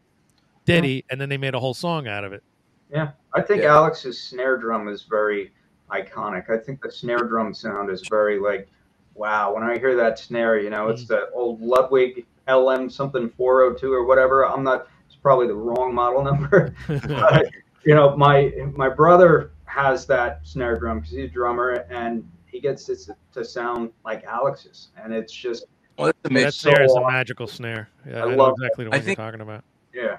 [0.67, 2.43] ditty, and then they made a whole song out of it.
[2.91, 3.75] Yeah, I think Yeah.
[3.75, 5.51] Alex's snare drum is very
[5.91, 6.49] iconic.
[6.49, 8.67] I think the snare drum sound is very like,
[9.15, 9.53] wow.
[9.53, 11.07] When I hear that snare, you know, it's Mm.
[11.07, 14.45] the old Ludwig LM something 402 or whatever.
[14.45, 14.87] I'm not.
[15.07, 16.73] It's probably the wrong model number.
[16.87, 17.49] but,
[17.83, 22.59] you know, my my brother has that snare drum because he's a drummer and he
[22.61, 25.65] gets it to sound like Alex's, and it's just
[25.97, 26.51] Well, that amazing.
[26.51, 27.13] so snare is a awesome.
[27.13, 27.89] magical snare.
[28.07, 29.63] Yeah, I I, know love exactly the I one think- you're talking about.
[29.93, 30.17] yeah,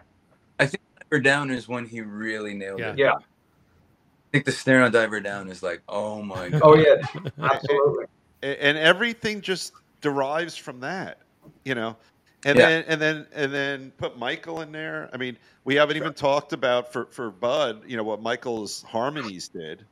[0.59, 2.93] Diver Down is when he really nailed Yeah.
[2.93, 2.99] it.
[2.99, 3.13] yeah.
[3.15, 6.63] I think the snare on Diver Down is like, oh my oh, god.
[6.63, 6.97] Oh yeah,
[7.51, 8.05] absolutely.
[8.43, 11.21] A- and everything just derives from that,
[11.65, 11.97] you know.
[12.45, 12.69] And Yeah.
[12.69, 15.09] then and then and then put Michael in there.
[15.13, 19.49] I mean, we haven't even talked about for for Bud, you know, what Michael's harmonies
[19.49, 19.85] did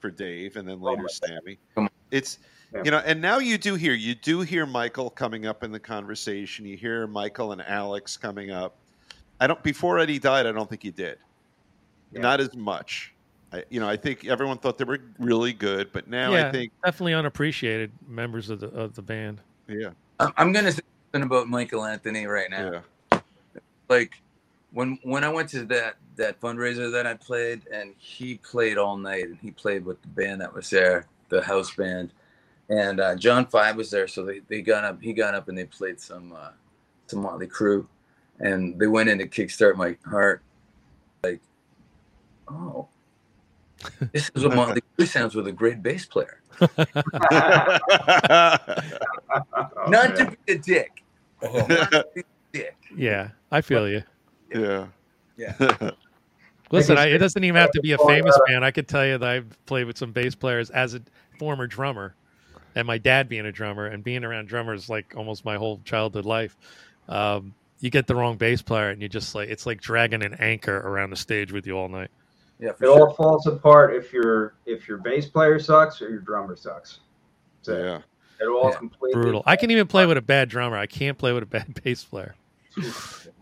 [0.00, 1.58] for Dave, and then oh later my Sammy.
[1.74, 1.90] Come on.
[2.10, 2.38] It's
[2.84, 5.78] you know, and now you do hear you do hear Michael coming up in the
[5.78, 6.66] conversation.
[6.66, 8.74] You hear Michael and Alex coming up.
[9.44, 10.46] I don't before Eddie died.
[10.46, 11.18] I don't think he did.
[12.12, 12.22] Yeah.
[12.22, 13.12] Not as much.
[13.52, 16.50] I, you know, I think everyone thought they were really good, but now yeah, I
[16.50, 19.42] think, definitely unappreciated members of the of the band.
[19.68, 20.80] yeah, I'm- I'm gonna say
[21.12, 22.82] something about Michael Anthony right now.
[23.12, 23.20] yeah.
[23.90, 24.14] Like
[24.72, 28.96] when when I went to that that fundraiser that I played, and he played all
[28.96, 32.12] night, and he played with the band that was there, the house band,
[32.70, 35.02] and uh, John Five was there, so they, they got up.
[35.02, 36.50] He got up and they played some uh,
[37.08, 37.86] some Motley Crue,
[38.40, 40.42] and they went in to kickstart my heart.
[41.22, 41.40] Like,
[42.48, 42.88] oh,
[44.12, 46.40] this is what Motley Crue sounds with a great bass player.
[46.60, 46.68] Oh,
[49.88, 50.16] Not man.
[50.16, 51.02] to be a dick.
[51.42, 52.76] Not to be a dick.
[52.96, 54.02] Yeah, I feel you.
[54.54, 54.86] yeah.
[55.36, 55.52] Yeah.
[56.70, 58.64] Listen, I, it doesn't even have to be a famous uh, band.
[58.64, 61.02] I could tell you that I've played with some bass players as a
[61.38, 62.14] former drummer,
[62.74, 66.24] and my dad being a drummer and being around drummers like almost my whole childhood
[66.24, 66.56] life.
[67.08, 67.54] Um,
[67.84, 70.74] you get the wrong bass player, and you just like it's like dragging an anchor
[70.78, 72.08] around the stage with you all night.
[72.58, 73.08] Yeah, It sure.
[73.08, 77.00] all falls apart if your if your bass player sucks or your drummer sucks.
[77.58, 77.84] That's it.
[77.84, 77.98] Yeah.
[78.40, 78.76] It all Yeah.
[78.78, 79.42] completely Brutal.
[79.44, 80.78] I can even play with a bad drummer.
[80.78, 82.34] I can't play with a bad bass player.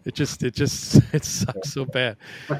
[0.05, 2.17] It just, it just, it sucks so bad.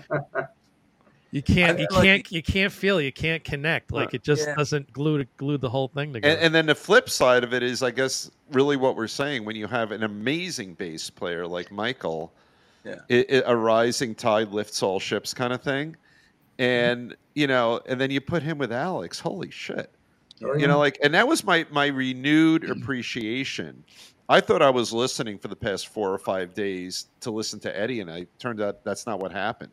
[1.33, 3.01] You can't, you feel like- can't, you can't feel.
[3.01, 3.91] You can't connect.
[3.91, 4.55] Like it just Yeah.
[4.55, 6.35] doesn't glue glue the whole thing together.
[6.35, 9.45] And, and then the flip side of it is, I guess, really what we're saying
[9.45, 12.33] when you have an amazing bass player like Michael,
[12.85, 12.97] Yeah.
[13.09, 15.97] it, it- a rising tide lifts all ships kind of thing.
[16.59, 16.63] Mm-hmm.
[16.63, 19.19] And, you know, and then you put him with Alex.
[19.19, 19.91] Holy shit.
[20.45, 22.83] Oh, you know like and that was my my renewed mm-hmm.
[22.83, 23.85] appreciation
[24.29, 27.79] i thought i was listening for the past four or five days to listen to
[27.79, 29.71] eddie and i turned out that's not what happened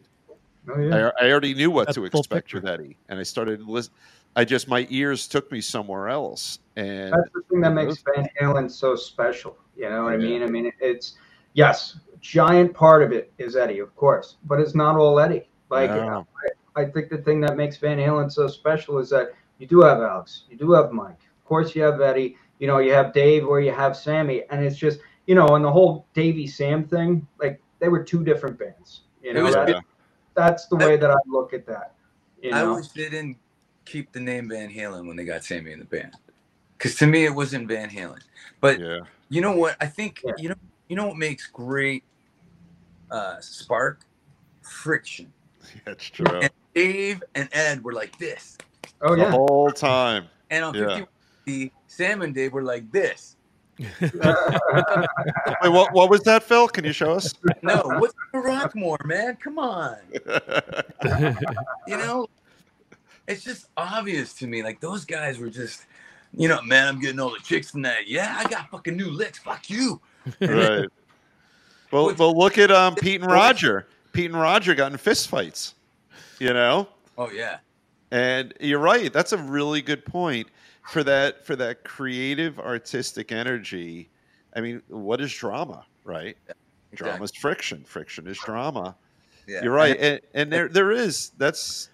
[0.72, 1.12] Oh, yeah.
[1.20, 3.94] I, I already knew what That's to expect with eddie and i started listen
[4.36, 8.30] i just my ears took me somewhere else and That's the thing that makes Van
[8.42, 9.58] Halen so special.
[9.76, 10.44] You know what I mean?
[10.44, 11.16] I mean, it's
[11.54, 15.50] yes, giant part of it is Eddie, of course, but it's not all Eddie.
[15.70, 16.26] Like No.
[16.76, 19.82] I, I think the thing that makes Van Halen so special is that you do
[19.82, 23.12] have Alex, you do have Mike, of course you have Eddie, you know, you have
[23.12, 26.88] Dave or you have Sammy, and it's just you know, and the whole Davey Sam
[26.88, 29.02] thing, like they were two different bands.
[29.22, 29.82] You It know, was- that, Yeah.
[30.40, 31.96] That's the way that I look at that.
[32.42, 33.38] You I know, wish they didn't
[33.86, 36.16] keep the name Van Halen when they got Sammy in the band,
[36.78, 38.22] because to me it wasn't Van Halen.
[38.62, 39.00] But yeah
[39.30, 39.78] you know what?
[39.80, 40.34] I think Yeah.
[40.38, 40.56] you know
[40.88, 42.04] you know what makes great
[43.12, 44.02] uh, spark
[44.62, 45.32] friction.
[45.86, 48.58] that's true And Dave and Ed were like this,
[49.02, 51.06] oh the yeah, whole time and on Yeah.
[51.46, 53.36] 50, Sam and Dave were like this.
[53.80, 59.38] Wait, what, what was that phil can you show us No, what's the Rockmore, man?
[59.38, 59.98] Come on,
[61.88, 62.28] you know.
[63.28, 64.64] It's just obvious to me.
[64.64, 65.86] Like those guys were just,
[66.36, 66.88] you know, man.
[66.88, 68.08] I'm getting all the chicks tonight.
[68.08, 69.40] Yeah, I got fucking new licks.
[69.40, 70.02] Fuck you.
[70.42, 70.88] right
[71.92, 75.74] well well look at um pete and roger pete and roger got in fist fights
[76.40, 76.88] you know
[77.20, 77.58] Oh yeah.
[78.12, 79.12] And you're right.
[79.12, 80.48] That's a really good point
[80.92, 84.10] for that for that creative artistic energy.
[84.56, 86.38] I mean, what is drama, right?
[86.96, 87.84] Drama is friction.
[87.84, 88.96] Friction is drama.
[89.48, 89.64] Yeah.
[89.64, 89.98] You're right.
[90.00, 91.90] And, and there there is that's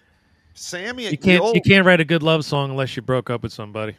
[0.54, 1.08] Sammy.
[1.08, 3.52] You can't all- you can't write a good love song unless you broke up with
[3.52, 3.96] somebody.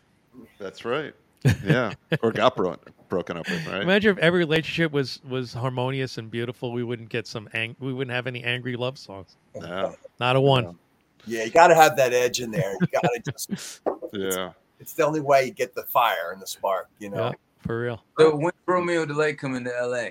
[0.60, 1.14] That's right.
[1.64, 1.94] Yeah,
[2.24, 2.76] or got bro-
[3.10, 3.82] broken up with, right?
[3.84, 6.74] Imagine if every relationship was was harmonious and beautiful.
[6.74, 9.38] We wouldn't get some ang- we wouldn't have any angry love songs.
[9.56, 10.78] Yeah, Not a one.
[11.26, 12.74] Yeah, you got to have that edge in there.
[12.82, 13.82] You got to just.
[14.14, 14.52] yeah.
[14.80, 16.88] It's the only way you get the fire and the spark.
[17.00, 17.26] You know.
[17.28, 18.04] Yeah, for real.
[18.20, 20.10] So when Romeo Delight coming to LA?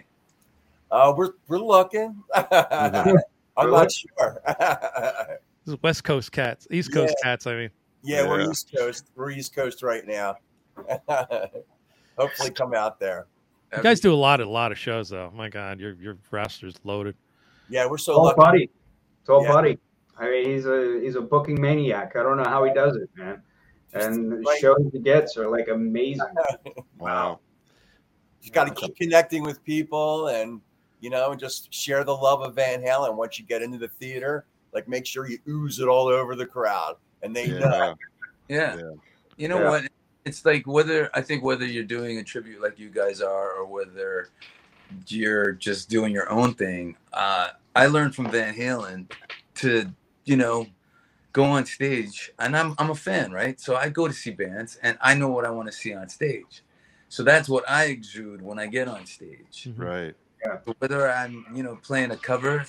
[0.91, 2.23] Uh, we're we're looking.
[2.35, 3.17] I'm
[3.59, 3.71] Really?
[3.71, 4.41] not sure.
[5.65, 7.31] This is West Coast cats, East Coast Yeah.
[7.31, 7.45] cats.
[7.49, 7.71] I mean,
[8.05, 9.07] yeah, we're East Coast.
[9.17, 10.37] We're East Coast right now.
[12.19, 13.27] Hopefully, come out there.
[13.77, 15.33] you guys do a lot of a lot of shows though.
[15.35, 17.17] My God, your your roster's loaded.
[17.69, 18.37] Yeah, we're so all lucky.
[18.39, 18.71] buddy.
[19.21, 19.53] It's all Yeah.
[19.53, 19.79] buddy.
[20.19, 22.15] I mean, he's a he's a booking maniac.
[22.17, 23.43] I don't know how he does it, man.
[24.05, 24.59] And the Right.
[24.61, 26.27] shows he gets are like amazing.
[26.99, 27.41] Wow.
[28.43, 30.61] You got to keep connecting with people, and
[31.01, 33.17] you know, just share the love of Van Halen.
[33.17, 36.47] Once you get into the theater, like make sure you ooze it all over the
[36.47, 37.59] crowd, and they know.
[37.59, 37.95] Yeah.
[38.49, 38.77] Yeah.
[38.77, 38.91] Yeah.
[39.37, 39.69] You know Yeah.
[39.71, 39.89] what?
[40.25, 43.67] It's like whether I think whether you're doing a tribute like you guys are, or
[43.67, 44.29] whether
[45.09, 46.97] you're just doing your own thing.
[47.13, 49.11] Uh, I learned from Van Halen
[49.57, 49.91] to,
[50.25, 50.67] you know,
[51.37, 53.61] go on stage, and I'm I'm a fan, right?
[53.61, 56.09] So I go to see bands, and I know what I want to see on
[56.09, 56.63] stage.
[57.11, 59.69] So that's what I exude when I get on stage.
[59.69, 59.83] Mm-hmm.
[59.83, 60.15] Right.
[60.79, 62.65] whether I'm, you know, playing a cover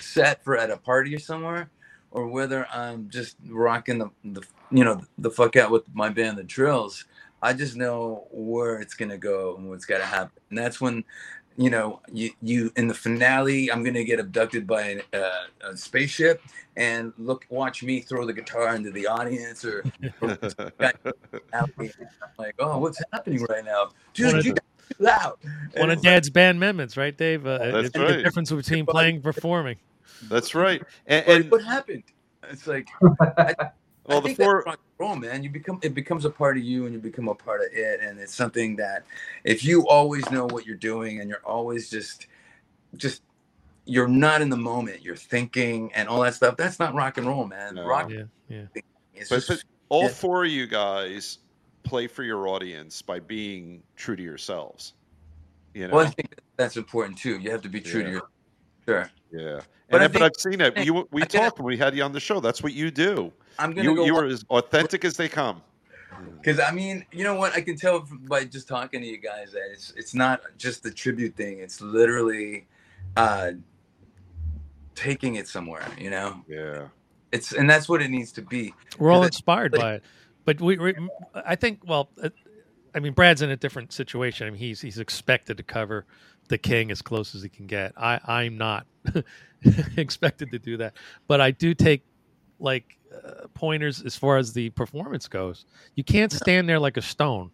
[0.00, 1.70] set for at a party or somewhere,
[2.10, 6.38] or whether I'm just rocking the, the you know, the fuck out with my band,
[6.38, 7.04] the Drills,
[7.42, 10.42] I just know where it's gonna go and what's gotta happen.
[10.48, 11.04] And that's when,
[11.58, 15.30] you know, you you in the finale, I'm gonna get abducted by a,
[15.62, 16.40] a spaceship
[16.76, 19.84] and look, watch me throw the guitar into the audience, or,
[20.20, 20.38] or
[20.78, 24.34] like, oh, what's happening right now, One dude?
[24.36, 25.34] of You got too loud.
[25.42, 27.44] And One of it's like, Dad's band amendments, right, Dave?
[27.44, 28.16] Uh, That's it's right.
[28.18, 29.76] the difference between playing and performing.
[30.28, 30.80] That's right.
[31.08, 32.04] And, But and what happened?
[32.44, 32.88] It's like
[34.08, 34.64] well, I the think four.
[34.66, 35.42] that's rock man.
[35.42, 38.00] You become it becomes a part of you, and you become a part of it,
[38.00, 39.04] and it's something that
[39.44, 42.26] if you always know what you're doing, and you're always just
[42.96, 43.22] just
[43.84, 46.56] you're not in the moment, you're thinking and all that stuff.
[46.56, 47.74] That's not rock and roll, man.
[47.76, 47.86] No.
[47.86, 48.64] Rock Yeah, yeah.
[49.14, 50.08] is But, just but all yeah.
[50.08, 51.38] four of you guys
[51.84, 54.94] play for your audience by being true to yourselves.
[55.74, 55.94] You know.
[55.96, 57.38] well, I think that's important too.
[57.38, 58.20] You have to be true to Yeah.
[58.88, 59.40] Your sure.
[59.40, 59.60] Yeah,
[59.90, 60.84] But and I I, but think- I've seen it.
[60.86, 62.40] You, we I talked when we had you on the show.
[62.40, 63.32] That's what you do.
[63.58, 65.62] I'm gonna You, go you were as authentic as they come.
[66.40, 67.54] Because I mean, you know what?
[67.54, 70.90] I can tell by just talking to you guys that it's it's not just the
[70.90, 71.58] tribute thing.
[71.60, 72.66] It's literally
[73.16, 73.52] uh,
[74.94, 75.86] taking it somewhere.
[75.98, 76.88] You know, Yeah,
[77.32, 78.74] it's and that's what it needs to be.
[78.98, 80.02] We're all Because it- inspired by it,
[80.44, 80.94] but we, we
[81.34, 82.30] I think, well, uh,
[82.94, 84.46] I mean, Brad's in a different situation.
[84.46, 86.04] I mean, he's he's expected to cover
[86.48, 87.92] the king as close as he can get.
[87.96, 88.86] I I'm not
[89.96, 90.94] expected to do that,
[91.26, 92.02] but I do take
[92.58, 95.64] like uh, pointers as far as the performance goes.
[95.94, 97.50] You can't stand there like a stone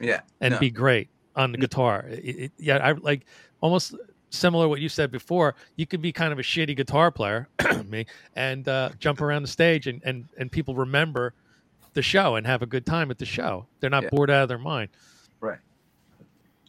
[0.00, 0.60] Yeah, and no.
[0.60, 2.06] be great on the guitar.
[2.08, 3.26] It, it, yeah, I like
[3.60, 3.94] almost
[4.30, 5.54] similar to what you said before.
[5.76, 7.48] You could be kind of a shitty guitar player,
[7.86, 11.34] me, and uh, jump around the stage, and, and and people remember
[11.94, 13.66] the show and have a good time at the show.
[13.80, 14.10] They're not Yeah.
[14.10, 14.90] bored out of their mind.
[15.40, 15.58] Right.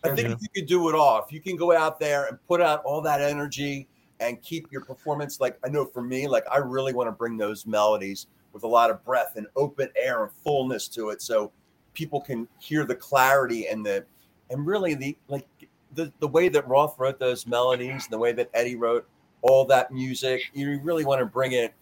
[0.04, 2.62] I think you could do it all, if you can go out there and put
[2.62, 3.88] out all that energy
[4.20, 7.38] and keep your performance, like I know for me, like I really want to bring
[7.38, 11.52] those melodies with a lot of breath and open air and fullness to it, so
[11.94, 14.06] people can hear the clarity and the
[14.50, 15.48] and really the like
[15.96, 19.08] the the way that Roth wrote those melodies, and the way that Eddie wrote
[19.42, 20.42] all that music.
[20.54, 21.74] You really want to bring it.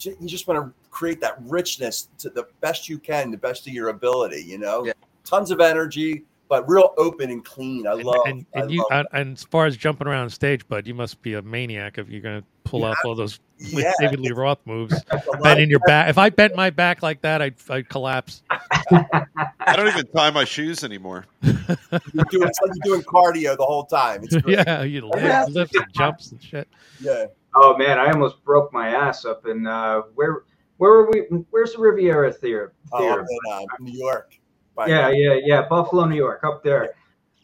[0.00, 3.72] You just want to create that richness to the best you can, the best of
[3.72, 4.42] your ability.
[4.42, 4.92] You know, Yeah.
[5.24, 7.86] tons of energy, but real open and clean.
[7.86, 8.20] I And, love.
[8.26, 10.94] and, I and you love and, and as far as jumping around stage, bud, you
[10.94, 12.90] must be a maniac if you're going to pull Yeah.
[12.90, 13.92] off all those Yeah.
[14.00, 14.94] David Lee Roth moves.
[15.10, 16.08] a lot Bending of- your back.
[16.10, 18.42] If I bent my back like that, I'd, I'd collapse.
[18.50, 21.26] I don't even tie my shoes anymore.
[21.42, 24.22] You're doing, it's like you're doing cardio the whole time.
[24.24, 24.58] It's great.
[24.66, 26.68] yeah, you lift, lifts and jumps and shit.
[27.00, 27.26] yeah.
[27.56, 30.42] Oh man, I almost broke my ass up in uh, where
[30.78, 31.20] where were we?
[31.50, 32.72] Where's the Riviera Theater?
[32.92, 33.20] Oh, Theater?
[33.22, 34.34] up in uh, New York.
[34.74, 35.62] By- yeah, yeah, yeah.
[35.68, 36.94] Buffalo, New York, up there.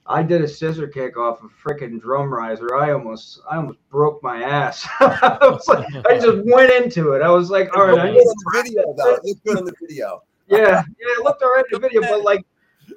[0.07, 2.75] I did a scissor kick off a freaking drum riser.
[2.75, 4.85] I almost, I almost broke my ass.
[5.01, 7.23] I like, I just went into it.
[7.23, 9.15] I was like, all right, I looked need, good on the video though.
[9.15, 10.23] It looked good on the video.
[10.49, 10.83] yeah, yeah.
[10.99, 12.45] It looked all right in the video, but like,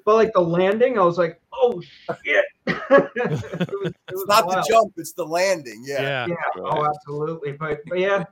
[0.06, 1.82] but like the landing, I was like, oh
[2.26, 2.46] shit.
[2.66, 5.84] it was, it was It's not the jump, it's the landing.
[5.86, 6.02] Yeah.
[6.02, 6.28] Yeah.
[6.30, 6.62] Yeah.
[6.64, 7.52] Oh, absolutely.
[7.52, 8.24] But, but yeah,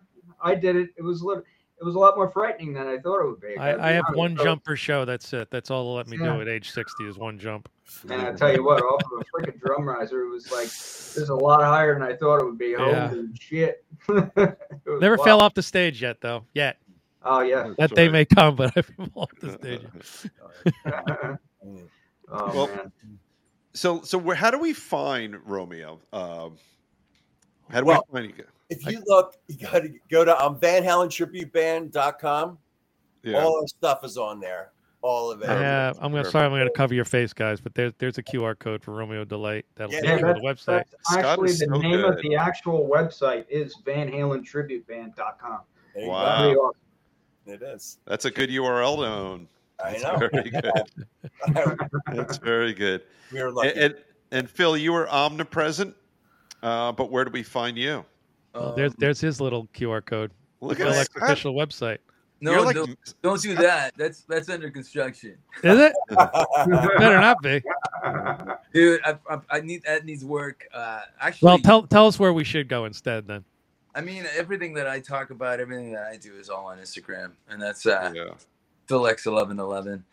[0.41, 0.89] I did it.
[0.97, 1.43] It was a little,
[1.81, 3.57] it was a lot more frightening than I thought it would be.
[3.57, 5.03] I, I have one So- jump per show.
[5.03, 5.49] That's it.
[5.51, 6.35] That's all they'll let me Yeah.
[6.35, 7.67] do at age 60 is one jump.
[8.09, 11.19] And I tell you what, off of a freaking drum riser, it was like it
[11.19, 12.75] was a lot higher than I thought it would be.
[12.77, 13.09] Yeah.
[13.09, 13.83] Holy shit!
[14.09, 14.55] Never
[15.17, 15.23] wild.
[15.25, 16.45] fell off the stage yet, though.
[16.53, 16.77] Yet.
[17.23, 17.73] Oh yeah.
[17.77, 19.85] That day may come, but I fell off the stage.
[22.31, 22.91] oh Well, man.
[23.73, 25.99] So, so where, how do we find Romeo?
[26.11, 26.57] Um,
[27.69, 28.45] how do Well, we find you?
[28.71, 32.57] If you look, you got to go to um, Van Halen TributeBand.com.
[33.23, 33.43] Yeah.
[33.43, 34.71] All our stuff is on there.
[35.03, 35.49] All of it.
[35.49, 38.23] I have, I'm gonna sorry, I'm gonna cover your face, guys, but there's there's a
[38.23, 40.83] QR code for Romeo Delight that'll Yeah, take you to the website.
[41.11, 45.59] Actually the so name of the actual website is VanHalenTributeBand.com.
[45.95, 46.11] There you go.
[46.13, 46.51] Wow.
[46.51, 46.71] Awesome.
[47.47, 47.97] It is.
[48.05, 49.47] That's a good URL to own.
[49.83, 50.17] I That's know.
[50.17, 51.77] Very good.
[52.13, 53.01] That's very good.
[53.33, 53.79] we were And, lucky.
[53.79, 53.95] and,
[54.31, 55.95] and Phil, you were omnipresent,
[56.61, 58.05] uh, but where do we find you?
[58.53, 60.31] Um, There's there's his little QR code.
[60.59, 61.23] Look at X that.
[61.23, 61.99] official website.
[62.41, 63.93] no, like, don't, don't do that.
[63.97, 65.93] That's that's under construction, Is it?
[66.09, 67.61] Better not be.
[68.73, 68.99] dude.
[69.05, 70.65] I, I, I need that needs work.
[70.73, 73.43] Uh, actually, Well, tell tell us where we should go instead then.
[73.93, 77.31] I mean, everything that I talk about, everything that I do is all on Instagram,
[77.49, 78.31] and that's uh, yeah.
[78.87, 80.03] Phil X eleven eleven.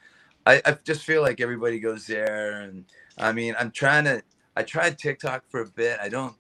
[0.47, 2.85] I, I just feel like everybody goes there, and
[3.19, 4.23] I mean, I'm trying to.
[4.57, 5.99] I tried TikTok for a bit.
[6.01, 6.35] I don't.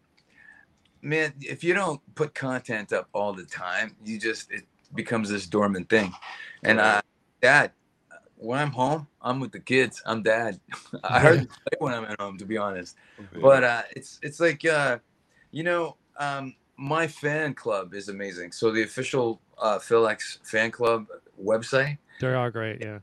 [1.02, 4.64] Man, if you don't put content up all the time, you just it
[4.94, 6.12] becomes this dormant thing.
[6.64, 7.00] And I,
[7.40, 7.72] Dad,
[8.36, 10.02] when I'm home, I'm with the kids.
[10.06, 10.60] I'm Dad.
[11.04, 12.96] I hardly play when I'm at home, to be honest.
[13.40, 14.98] But uh, it's it's like uh,
[15.50, 18.52] you know, um, my fan club is amazing.
[18.52, 20.10] So the official uh, Phil
[20.44, 21.06] fan club
[21.42, 22.98] website, They are great, yeah.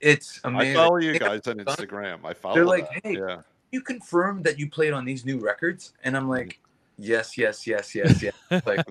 [0.00, 0.76] it's amazing.
[0.76, 2.24] I follow you guys on Instagram.
[2.24, 2.54] I follow.
[2.54, 3.00] They're like, that.
[3.04, 3.42] hey, yeah.
[3.70, 6.60] you confirmed that you played on these new records, and I'm like,
[7.00, 8.34] yes, yes, yes, yes, yes.
[8.66, 8.84] like,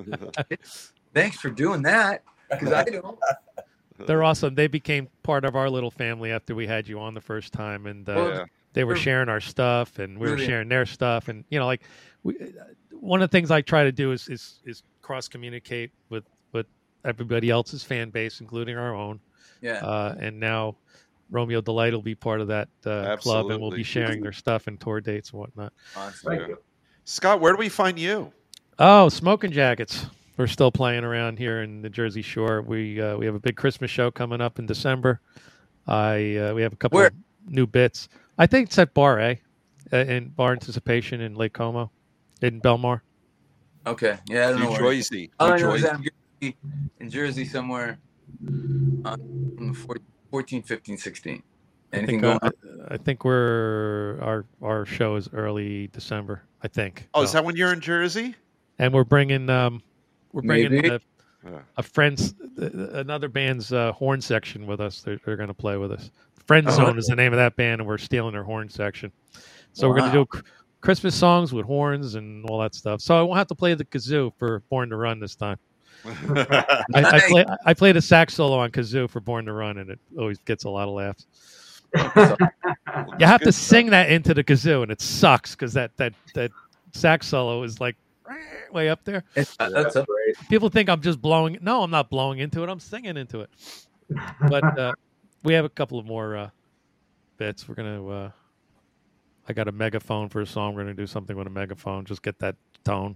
[1.14, 3.18] thanks for doing that because I don't.
[4.08, 4.56] They're awesome.
[4.56, 7.86] They became part of our little family after we had you on the first time,
[7.86, 8.46] and uh, Well, yeah.
[8.74, 11.82] they were sharing our stuff, and we were sharing their stuff, and you know, like
[12.24, 12.36] we,
[12.92, 16.24] one of the things I try to do is is, is cross communicate with
[16.54, 16.66] with
[17.04, 19.20] everybody else's fan base, including our own.
[19.62, 19.86] Yeah.
[19.86, 20.78] Uh, and now
[21.30, 24.68] Romeo Delight will be part of that uh, club, and we'll be sharing their stuff
[24.68, 25.74] and tour dates and whatnot.
[25.98, 26.30] awesome.
[26.30, 26.48] Thank Yeah.
[26.48, 26.58] you.
[27.10, 28.32] Scott, where do we find you?
[28.78, 30.06] Oh, Smoking Jackets.
[30.38, 32.62] We're still playing around here in the Jersey Shore.
[32.62, 35.20] We uh, we have a big Christmas show coming up in December.
[35.88, 37.08] I uh, we have a couple Where?
[37.08, 37.14] of
[37.48, 38.10] new bits.
[38.38, 39.42] I think it's at Bar A,
[39.92, 41.90] uh, in Bar Anticipation in Lake Como,
[42.44, 43.02] in Belmar.
[43.88, 44.20] Okay.
[44.28, 44.66] Yeah, I don't know.
[44.66, 44.94] New Where.
[44.94, 45.32] Jersey.
[45.40, 45.82] All New I know Jersey.
[45.82, 46.58] that I'm Jersey,
[47.00, 47.98] in Jersey somewhere
[49.04, 51.44] on from the 14, 14, 15, 16.
[51.94, 52.52] I think, going uh, on?
[52.90, 56.44] I think we're our our show is early December.
[56.62, 57.08] I think.
[57.14, 58.36] Oh, is that when you're in Jersey?
[58.80, 59.84] and we're bringing um
[60.32, 61.00] we're bringing a,
[61.78, 65.02] a friend's another band's uh, horn section with us.
[65.02, 66.12] They're, they're going to play with us.
[66.46, 66.72] Friend Oh.
[66.72, 69.12] Zone is the name of that band, and we're stealing their horn section.
[69.74, 70.42] So we're going to do cr-
[70.82, 73.02] Christmas songs with horns and all that stuff.
[73.02, 75.58] So I won't have to play the kazoo for Born to Run this time.
[76.06, 79.90] I, I, play, I played a sax solo on kazoo for Born to Run, and
[79.90, 81.28] it always gets a lot of laughs.
[81.96, 83.68] You have to stuff.
[83.68, 86.52] sing that into the kazoo, and it sucks because that that that
[86.94, 87.96] sax solo is like
[88.72, 89.24] way up there.
[89.36, 90.36] It's- uh, that's a, great.
[90.50, 91.58] people think I'm just blowing.
[91.62, 92.70] No, I'm not blowing into it.
[92.70, 93.50] I'm singing into it.
[94.48, 94.94] But uh,
[95.44, 96.50] we have a couple of more uh,
[97.38, 97.68] bits.
[97.68, 98.08] We're gonna.
[98.08, 98.32] Uh,
[99.48, 100.76] I got a megaphone for a song.
[100.76, 102.06] We're gonna do something with a megaphone.
[102.06, 103.16] Just get that tone,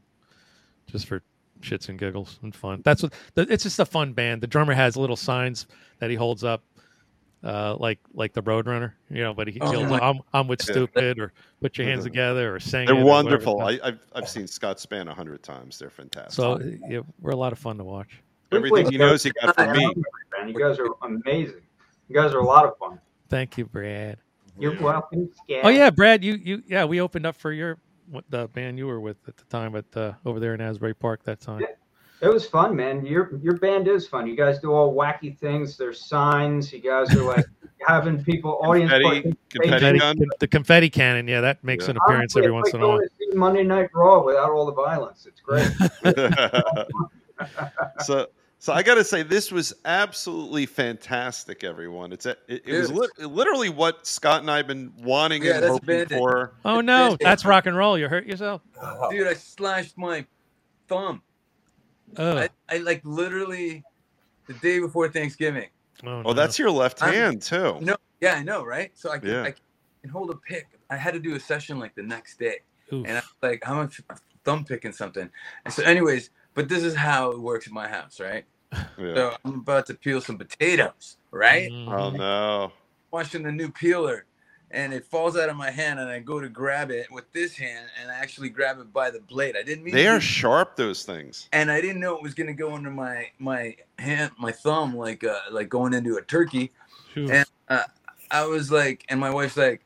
[0.88, 1.22] just for
[1.62, 2.82] shits and giggles and fun.
[2.84, 3.14] That's what.
[3.36, 4.42] It's just a fun band.
[4.42, 5.68] The drummer has little signs
[6.00, 6.64] that he holds up,
[7.44, 9.34] uh, like like the Roadrunner, you know.
[9.34, 12.86] But he, Oh, he'll, I'm I'm with stupid or put your hands together or sing.
[12.86, 13.30] They're it or whatever.
[13.46, 13.62] wonderful.
[13.62, 15.78] I, I've I've seen Scott Span a hundred times.
[15.80, 16.34] They're fantastic.
[16.34, 18.22] So yeah, we're a lot of fun to watch.
[18.52, 19.94] everything he knows, he got from me.
[20.38, 21.62] Man, you guys are amazing.
[22.10, 23.00] You guys are a lot of fun.
[23.30, 24.18] Thank you, Brad.
[24.60, 25.30] You're welcome.
[25.64, 27.78] Oh yeah, Brad, you you yeah, we opened up for your
[28.10, 30.94] what the band you were with at the time at uh, over there in Asbury
[30.94, 31.64] Park that time.
[32.24, 33.06] It was fun, man.
[33.06, 34.26] Your your band is fun.
[34.28, 35.76] You guys do all wacky things.
[35.78, 36.72] There's signs.
[36.72, 37.46] You guys are like
[37.88, 38.90] having people, audience.
[38.92, 39.38] Confetti, participation.
[39.72, 40.16] confetti gun.
[40.40, 41.92] The confetti cannon, yeah, that makes Yeah.
[41.92, 42.98] an appearance Honestly, every once like in a while.
[43.00, 45.28] going to see Monday Night Raw without all the violence.
[45.28, 45.68] It's great.
[48.06, 48.28] so
[48.60, 52.14] so I got to say this was absolutely fantastic, everyone.
[52.14, 52.98] It's a, it, it was Dude.
[53.00, 56.18] lit literally literally what Scott and I've been wanting Yeah, and hoping Bandit.
[56.18, 56.54] for.
[56.64, 57.98] Oh no, that's rock and roll.
[57.98, 58.62] You hurt yourself?
[59.12, 60.26] Dude, I slashed my
[60.88, 61.22] thumb.
[62.18, 63.84] Oh, I, I like literally
[64.48, 65.70] the day before Thanksgiving.
[66.06, 67.78] oh, Oh, that's your left I'm- hand too.
[67.82, 68.92] No, yeah, I know, right?
[68.96, 69.44] So I can, Yeah.
[69.44, 69.54] I
[70.02, 70.68] can hold a pick.
[70.90, 72.60] I had to do a session like the next day,
[72.92, 73.06] Oof.
[73.08, 74.02] and I'm like, how much
[74.44, 75.30] thumb picking something.
[75.66, 78.46] And so, anyways, but this is how it works in my house, right?
[78.98, 79.16] Yeah.
[79.16, 81.70] So I'm about to peel some potatoes, right?
[81.72, 81.88] Mhm.
[81.92, 82.72] Oh no.
[83.12, 84.26] Washing the new peeler,
[84.74, 87.56] and it falls out of my hand, and I go to grab it with this
[87.56, 89.56] hand, and I actually grab it by the blade.
[89.56, 90.76] I didn't mean They to are do- sharp.
[90.76, 91.48] Those things.
[91.54, 95.24] and I didn't know it was gonna go under my my hand, my thumb, like
[95.24, 96.72] uh, like going into a turkey.
[97.14, 97.30] Phew.
[97.32, 97.46] and-
[98.32, 99.86] I was like, and my wife's like,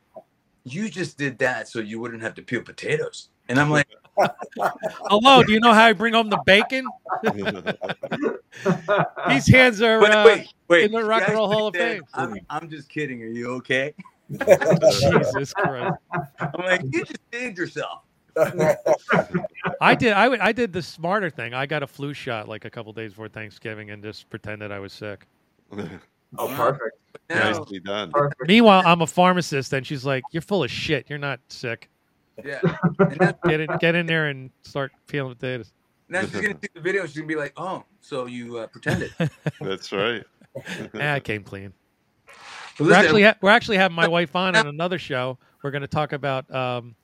[0.64, 3.88] "You just did that so you wouldn't have to peel potatoes." And I'm like,
[4.58, 6.86] Hello, do you know how I bring home the bacon?
[9.30, 12.04] These hands are "But uh, wait, wait." in the Rock and Roll Hall of Fame.
[12.14, 13.22] I'm, I'm just kidding.
[13.22, 13.94] Are you okay?
[14.32, 15.96] Jesus Christ.
[16.40, 18.02] I'm like, you just saved yourself.
[19.82, 20.14] I did.
[20.14, 21.54] I would- I did the smarter thing.
[21.54, 24.80] I got a flu shot like a couple days before Thanksgiving and just pretended I
[24.80, 25.26] was sick.
[25.72, 26.98] oh, perfect.
[27.30, 28.12] Now, Nicely done.
[28.12, 28.48] Perfect.
[28.48, 31.10] Meanwhile, I'm a pharmacist, and she's like, "You're full of shit.
[31.10, 31.90] You're not sick.
[32.46, 32.60] yeah.
[33.00, 35.74] And that, Get in, get in there and start peeling potatoes."
[36.10, 37.06] now she's gonna see the video.
[37.06, 39.12] She's gonna be like, "Oh, so you uh, pretended?"
[39.62, 40.24] That's right.
[40.56, 41.74] Eh, I came clean.
[42.78, 45.38] But We're actually ha- we're actually having my wife on in another show.
[45.64, 46.96] We're going to talk about um,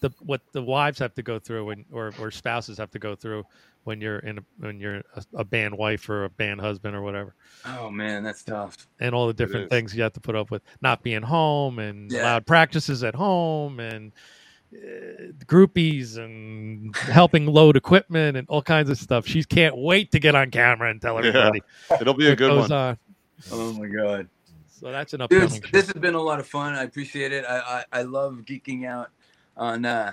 [0.00, 3.14] the what the wives have to go through when or, or spouses have to go
[3.14, 3.44] through
[3.84, 7.02] when you're in a, when you're a, a band wife or a band husband or
[7.02, 7.34] whatever,
[7.66, 8.86] oh man, that's tough.
[9.00, 12.10] and all the different things you have to put up with, not being home and
[12.12, 12.22] Yeah.
[12.22, 14.12] loud practices at home and
[14.72, 19.26] uh, groupies and helping load equipment and all kinds of stuff.
[19.26, 21.28] She can't wait to get on camera and tell Yeah.
[21.30, 21.62] everybody
[22.00, 22.78] It'll be a good goes one.
[22.78, 22.98] on.
[23.50, 24.28] Oh my god.
[24.82, 25.62] So that's an Dude, upcoming.
[25.62, 25.68] show.
[25.70, 26.74] this has been a lot of fun.
[26.74, 27.44] I appreciate it.
[27.48, 29.10] I I, I love geeking out
[29.56, 30.12] on uh,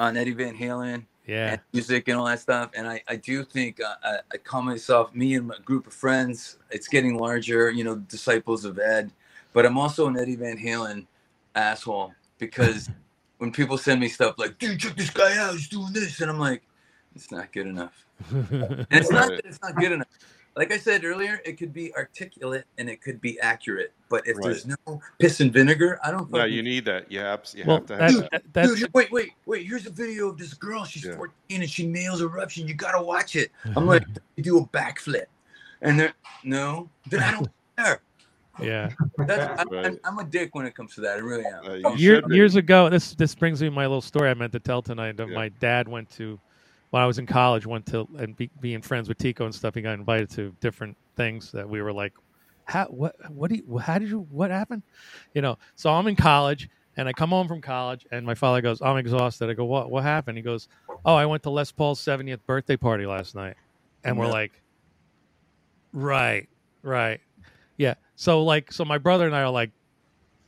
[0.00, 1.52] on Eddie Van Halen yeah.
[1.52, 2.70] and music and all that stuff.
[2.74, 5.92] And I, I do think uh, I, I call myself me and my group of
[5.92, 6.58] friends.
[6.72, 9.12] It's getting larger, you know, disciples of Ed.
[9.52, 11.06] But I'm also an Eddie Van Halen
[11.54, 12.90] asshole because
[13.38, 15.52] when people send me stuff like, "Dude, check this guy out.
[15.52, 16.62] He's doing this," and I'm like,
[17.14, 20.08] "It's not good enough." And it's not that it's not good enough.
[20.56, 23.92] Like I said earlier, it could be articulate and it could be accurate.
[24.08, 26.28] But if there's no piss and vinegar, I don't.
[26.30, 27.10] No, fucking you need that.
[27.10, 28.30] Yeah, have, you well, have to have that.
[28.32, 29.64] that- that's Dude, wait, wait, wait.
[29.66, 30.84] Here's a video of this girl.
[30.84, 31.14] She's Yeah.
[31.16, 32.66] 14 and she nails eruption.
[32.66, 33.52] You gotta watch it.
[33.76, 34.02] I'm like,
[34.36, 35.26] you do a backflip,
[35.82, 36.12] and they're
[36.42, 37.48] no, then I don't
[37.78, 38.00] care.
[38.60, 38.90] yeah.
[39.18, 39.86] That's, I, Right.
[39.86, 41.16] I'm, I'm a dick when it comes to that.
[41.16, 41.84] I really am.
[41.86, 44.82] Uh, Year, years ago, this this brings me my little story I meant to tell
[44.82, 45.16] tonight.
[45.16, 45.34] That Yeah.
[45.36, 46.40] my dad went to
[46.90, 49.74] when I was in college, went to and be, being friends with Tico and stuff.
[49.74, 52.12] He got invited to different things that we were like,
[52.64, 54.82] how what what do you how did you what happened?
[55.34, 55.58] You know.
[55.74, 58.96] So I'm in college and I come home from college and my father goes, I'm
[58.96, 59.50] exhausted.
[59.50, 60.36] I go, what what happened?
[60.36, 60.68] He goes,
[61.04, 63.56] Oh, I went to Les Paul's 70th birthday party last night,
[64.04, 64.52] and we're like,
[65.92, 66.48] right,
[66.82, 67.20] right,
[67.76, 67.94] yeah.
[68.16, 69.70] So like, so my brother and I are like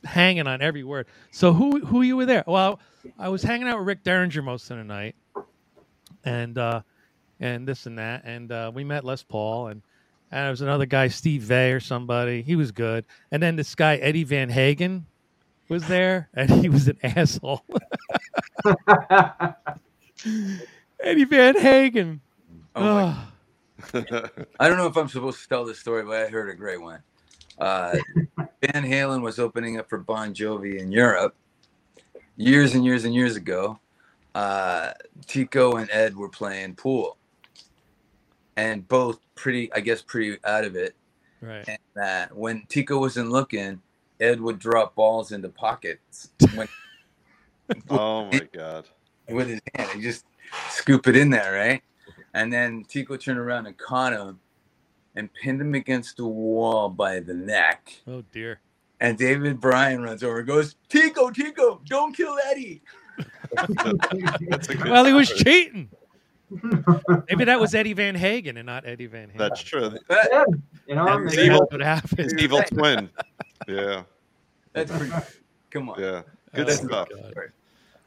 [0.03, 1.07] hanging on every word.
[1.31, 2.43] So who who you were there?
[2.45, 2.79] Well,
[3.17, 5.15] I was hanging out with Rick Derringer most of the night,
[6.23, 6.81] and uh,
[7.39, 9.81] and this and that, and uh, we met Les Paul, and
[10.31, 12.41] and there was another guy, Steve Vai or somebody.
[12.41, 15.05] He was good, and then this guy Eddie Van Hagen
[15.69, 17.63] was there, and he was an asshole.
[20.99, 22.21] Eddie Van Hagen.
[22.75, 23.29] Oh.
[23.93, 26.81] I don't know if I'm supposed to tell this story, but I heard a great
[26.81, 27.01] one.
[27.59, 27.97] Uh,
[28.37, 31.35] Van Halen was opening up for Bon Jovi in Europe
[32.37, 33.79] years and years and years ago.
[34.35, 34.91] Uh,
[35.27, 37.17] Tico and Ed were playing pool,
[38.55, 40.95] and both pretty, I guess, pretty out of it.
[41.41, 41.67] Right.
[41.67, 43.81] And uh, when Tico wasn't looking,
[44.19, 46.67] Ed would drop balls into pockets when,
[47.89, 48.85] Oh my god.
[49.29, 49.89] with his hand.
[49.91, 50.25] He just
[50.69, 51.81] scoop it in there, right?
[52.33, 54.39] And then Tico turned around and caught him
[55.15, 58.01] and pinned him against the wall by the neck.
[58.07, 58.59] Oh dear.
[58.99, 62.81] And David Bryan runs over and goes, Tico, Tico, don't kill Eddie.
[63.55, 65.89] That's a good Well, he was cheating.
[67.29, 69.37] Maybe that was Eddie Van Hagen and not Eddie Van Hagen.
[69.37, 69.97] That's true.
[70.09, 70.43] Yeah,
[70.87, 72.19] you know, And maybe that's That's what happened.
[72.19, 73.09] His evil twin.
[73.67, 74.03] Yeah.
[74.73, 75.13] That's pretty
[75.71, 75.99] Come on.
[75.99, 76.21] Yeah.
[76.53, 77.07] Good Oh, stuff.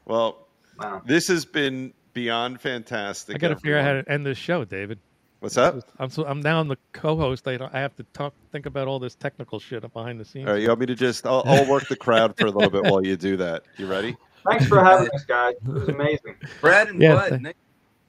[0.05, 0.47] Well,
[0.79, 1.01] wow.
[1.05, 3.35] this has been beyond fantastic.
[3.35, 4.99] I got to figure out how to end this show, David.
[5.39, 5.87] What's up?
[5.99, 7.47] I'm so I'm now the co-host.
[7.47, 10.47] I, don't, I have to talk, think about all this technical shit behind the scenes.
[10.47, 11.27] All right, you want me to just?
[11.27, 13.63] I'll, I'll work the crowd for a little bit while you do that.
[13.77, 14.17] You ready?
[14.49, 15.55] Thanks for having us, guys.
[15.65, 16.35] It was amazing.
[16.61, 17.53] Brad and Yeah, Bud, thank- nice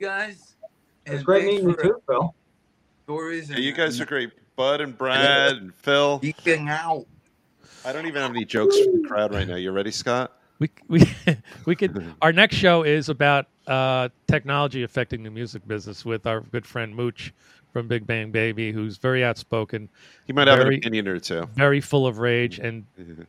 [0.00, 0.54] guys.
[1.06, 2.34] It was great meeting you too, Phil.
[3.04, 6.20] Stories Yeah, you guys are great, Bud and Brad and Phil.
[6.20, 7.06] geeking out.
[7.84, 9.56] I don't even have any jokes for the crowd right now.
[9.56, 10.32] You ready, Scott?
[10.58, 11.02] We we
[11.64, 12.14] we could.
[12.20, 16.94] Our next show is about uh, technology affecting the music business with our good friend
[16.94, 17.32] Mooch
[17.72, 19.88] from Big Bang Baby, who's very outspoken,
[20.26, 21.46] He might have Very- an opinion or two.
[21.54, 22.84] very full of rage, and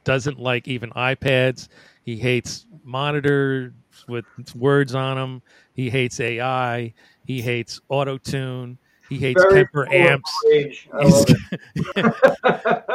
[0.06, 1.68] doesn't like even iPads.
[2.10, 3.72] He hates monitors
[4.07, 4.26] with
[4.56, 5.44] words on them.
[5.76, 6.91] He hates AI.
[7.27, 8.80] He hates auto tune.
[9.10, 10.31] He hates Very Kemper amps.
[10.52, 10.88] He's-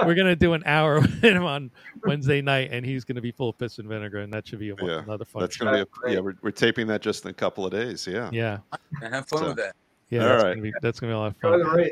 [0.04, 1.70] We're gonna do an hour with him on
[2.04, 4.70] Wednesday night, and he's gonna be full of piss and vinegar, and that should be
[4.70, 5.42] a, Yeah, another fun.
[5.42, 5.66] That's show.
[5.66, 6.10] gonna be.
[6.10, 8.08] A, yeah, we're, we're taping that just in a couple of days.
[8.08, 8.30] Yeah.
[8.32, 8.58] yeah,
[9.00, 9.76] have fun So- with that.
[10.10, 10.22] yeah.
[10.22, 10.50] All that's right.
[10.54, 11.60] gonna be that's gonna be a lot of fun.
[11.60, 11.90] the.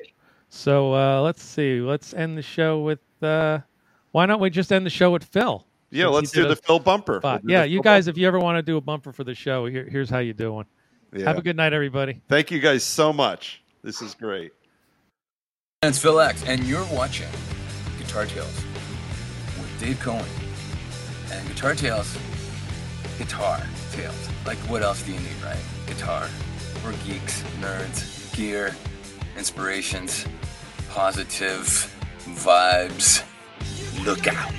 [0.49, 1.81] So uh, let's see.
[1.81, 2.99] Let's end the show with.
[3.23, 3.61] Uh,
[4.11, 5.65] why don't we just end the show with Phil?
[5.93, 6.07] Yeah.
[6.09, 7.19] Let's do the Phil bumper.
[7.21, 7.43] spot.
[7.45, 9.25] We'll Yeah, the you Phil guys, if you ever want to do a bumper for
[9.25, 10.67] the show, here, here's how you do one.
[11.13, 11.27] bumper.
[11.27, 12.21] Have a good night, everybody.
[12.29, 13.63] Thank you guys so much.
[13.85, 14.53] This is great.
[15.83, 17.29] It's Phil X, and you're watching
[17.99, 18.55] Guitar Tales
[19.59, 20.25] with Dave Cohen.
[21.33, 22.17] And Guitar Tales,
[23.19, 23.61] guitar
[23.93, 24.29] tales.
[24.47, 25.59] Like, what else do you need, right?
[25.87, 26.29] Guitar.
[26.85, 28.77] We're geeks, nerds, gear,
[29.37, 30.27] inspirations,
[30.91, 31.67] positive
[32.27, 33.25] vibes.
[34.05, 34.53] Look out.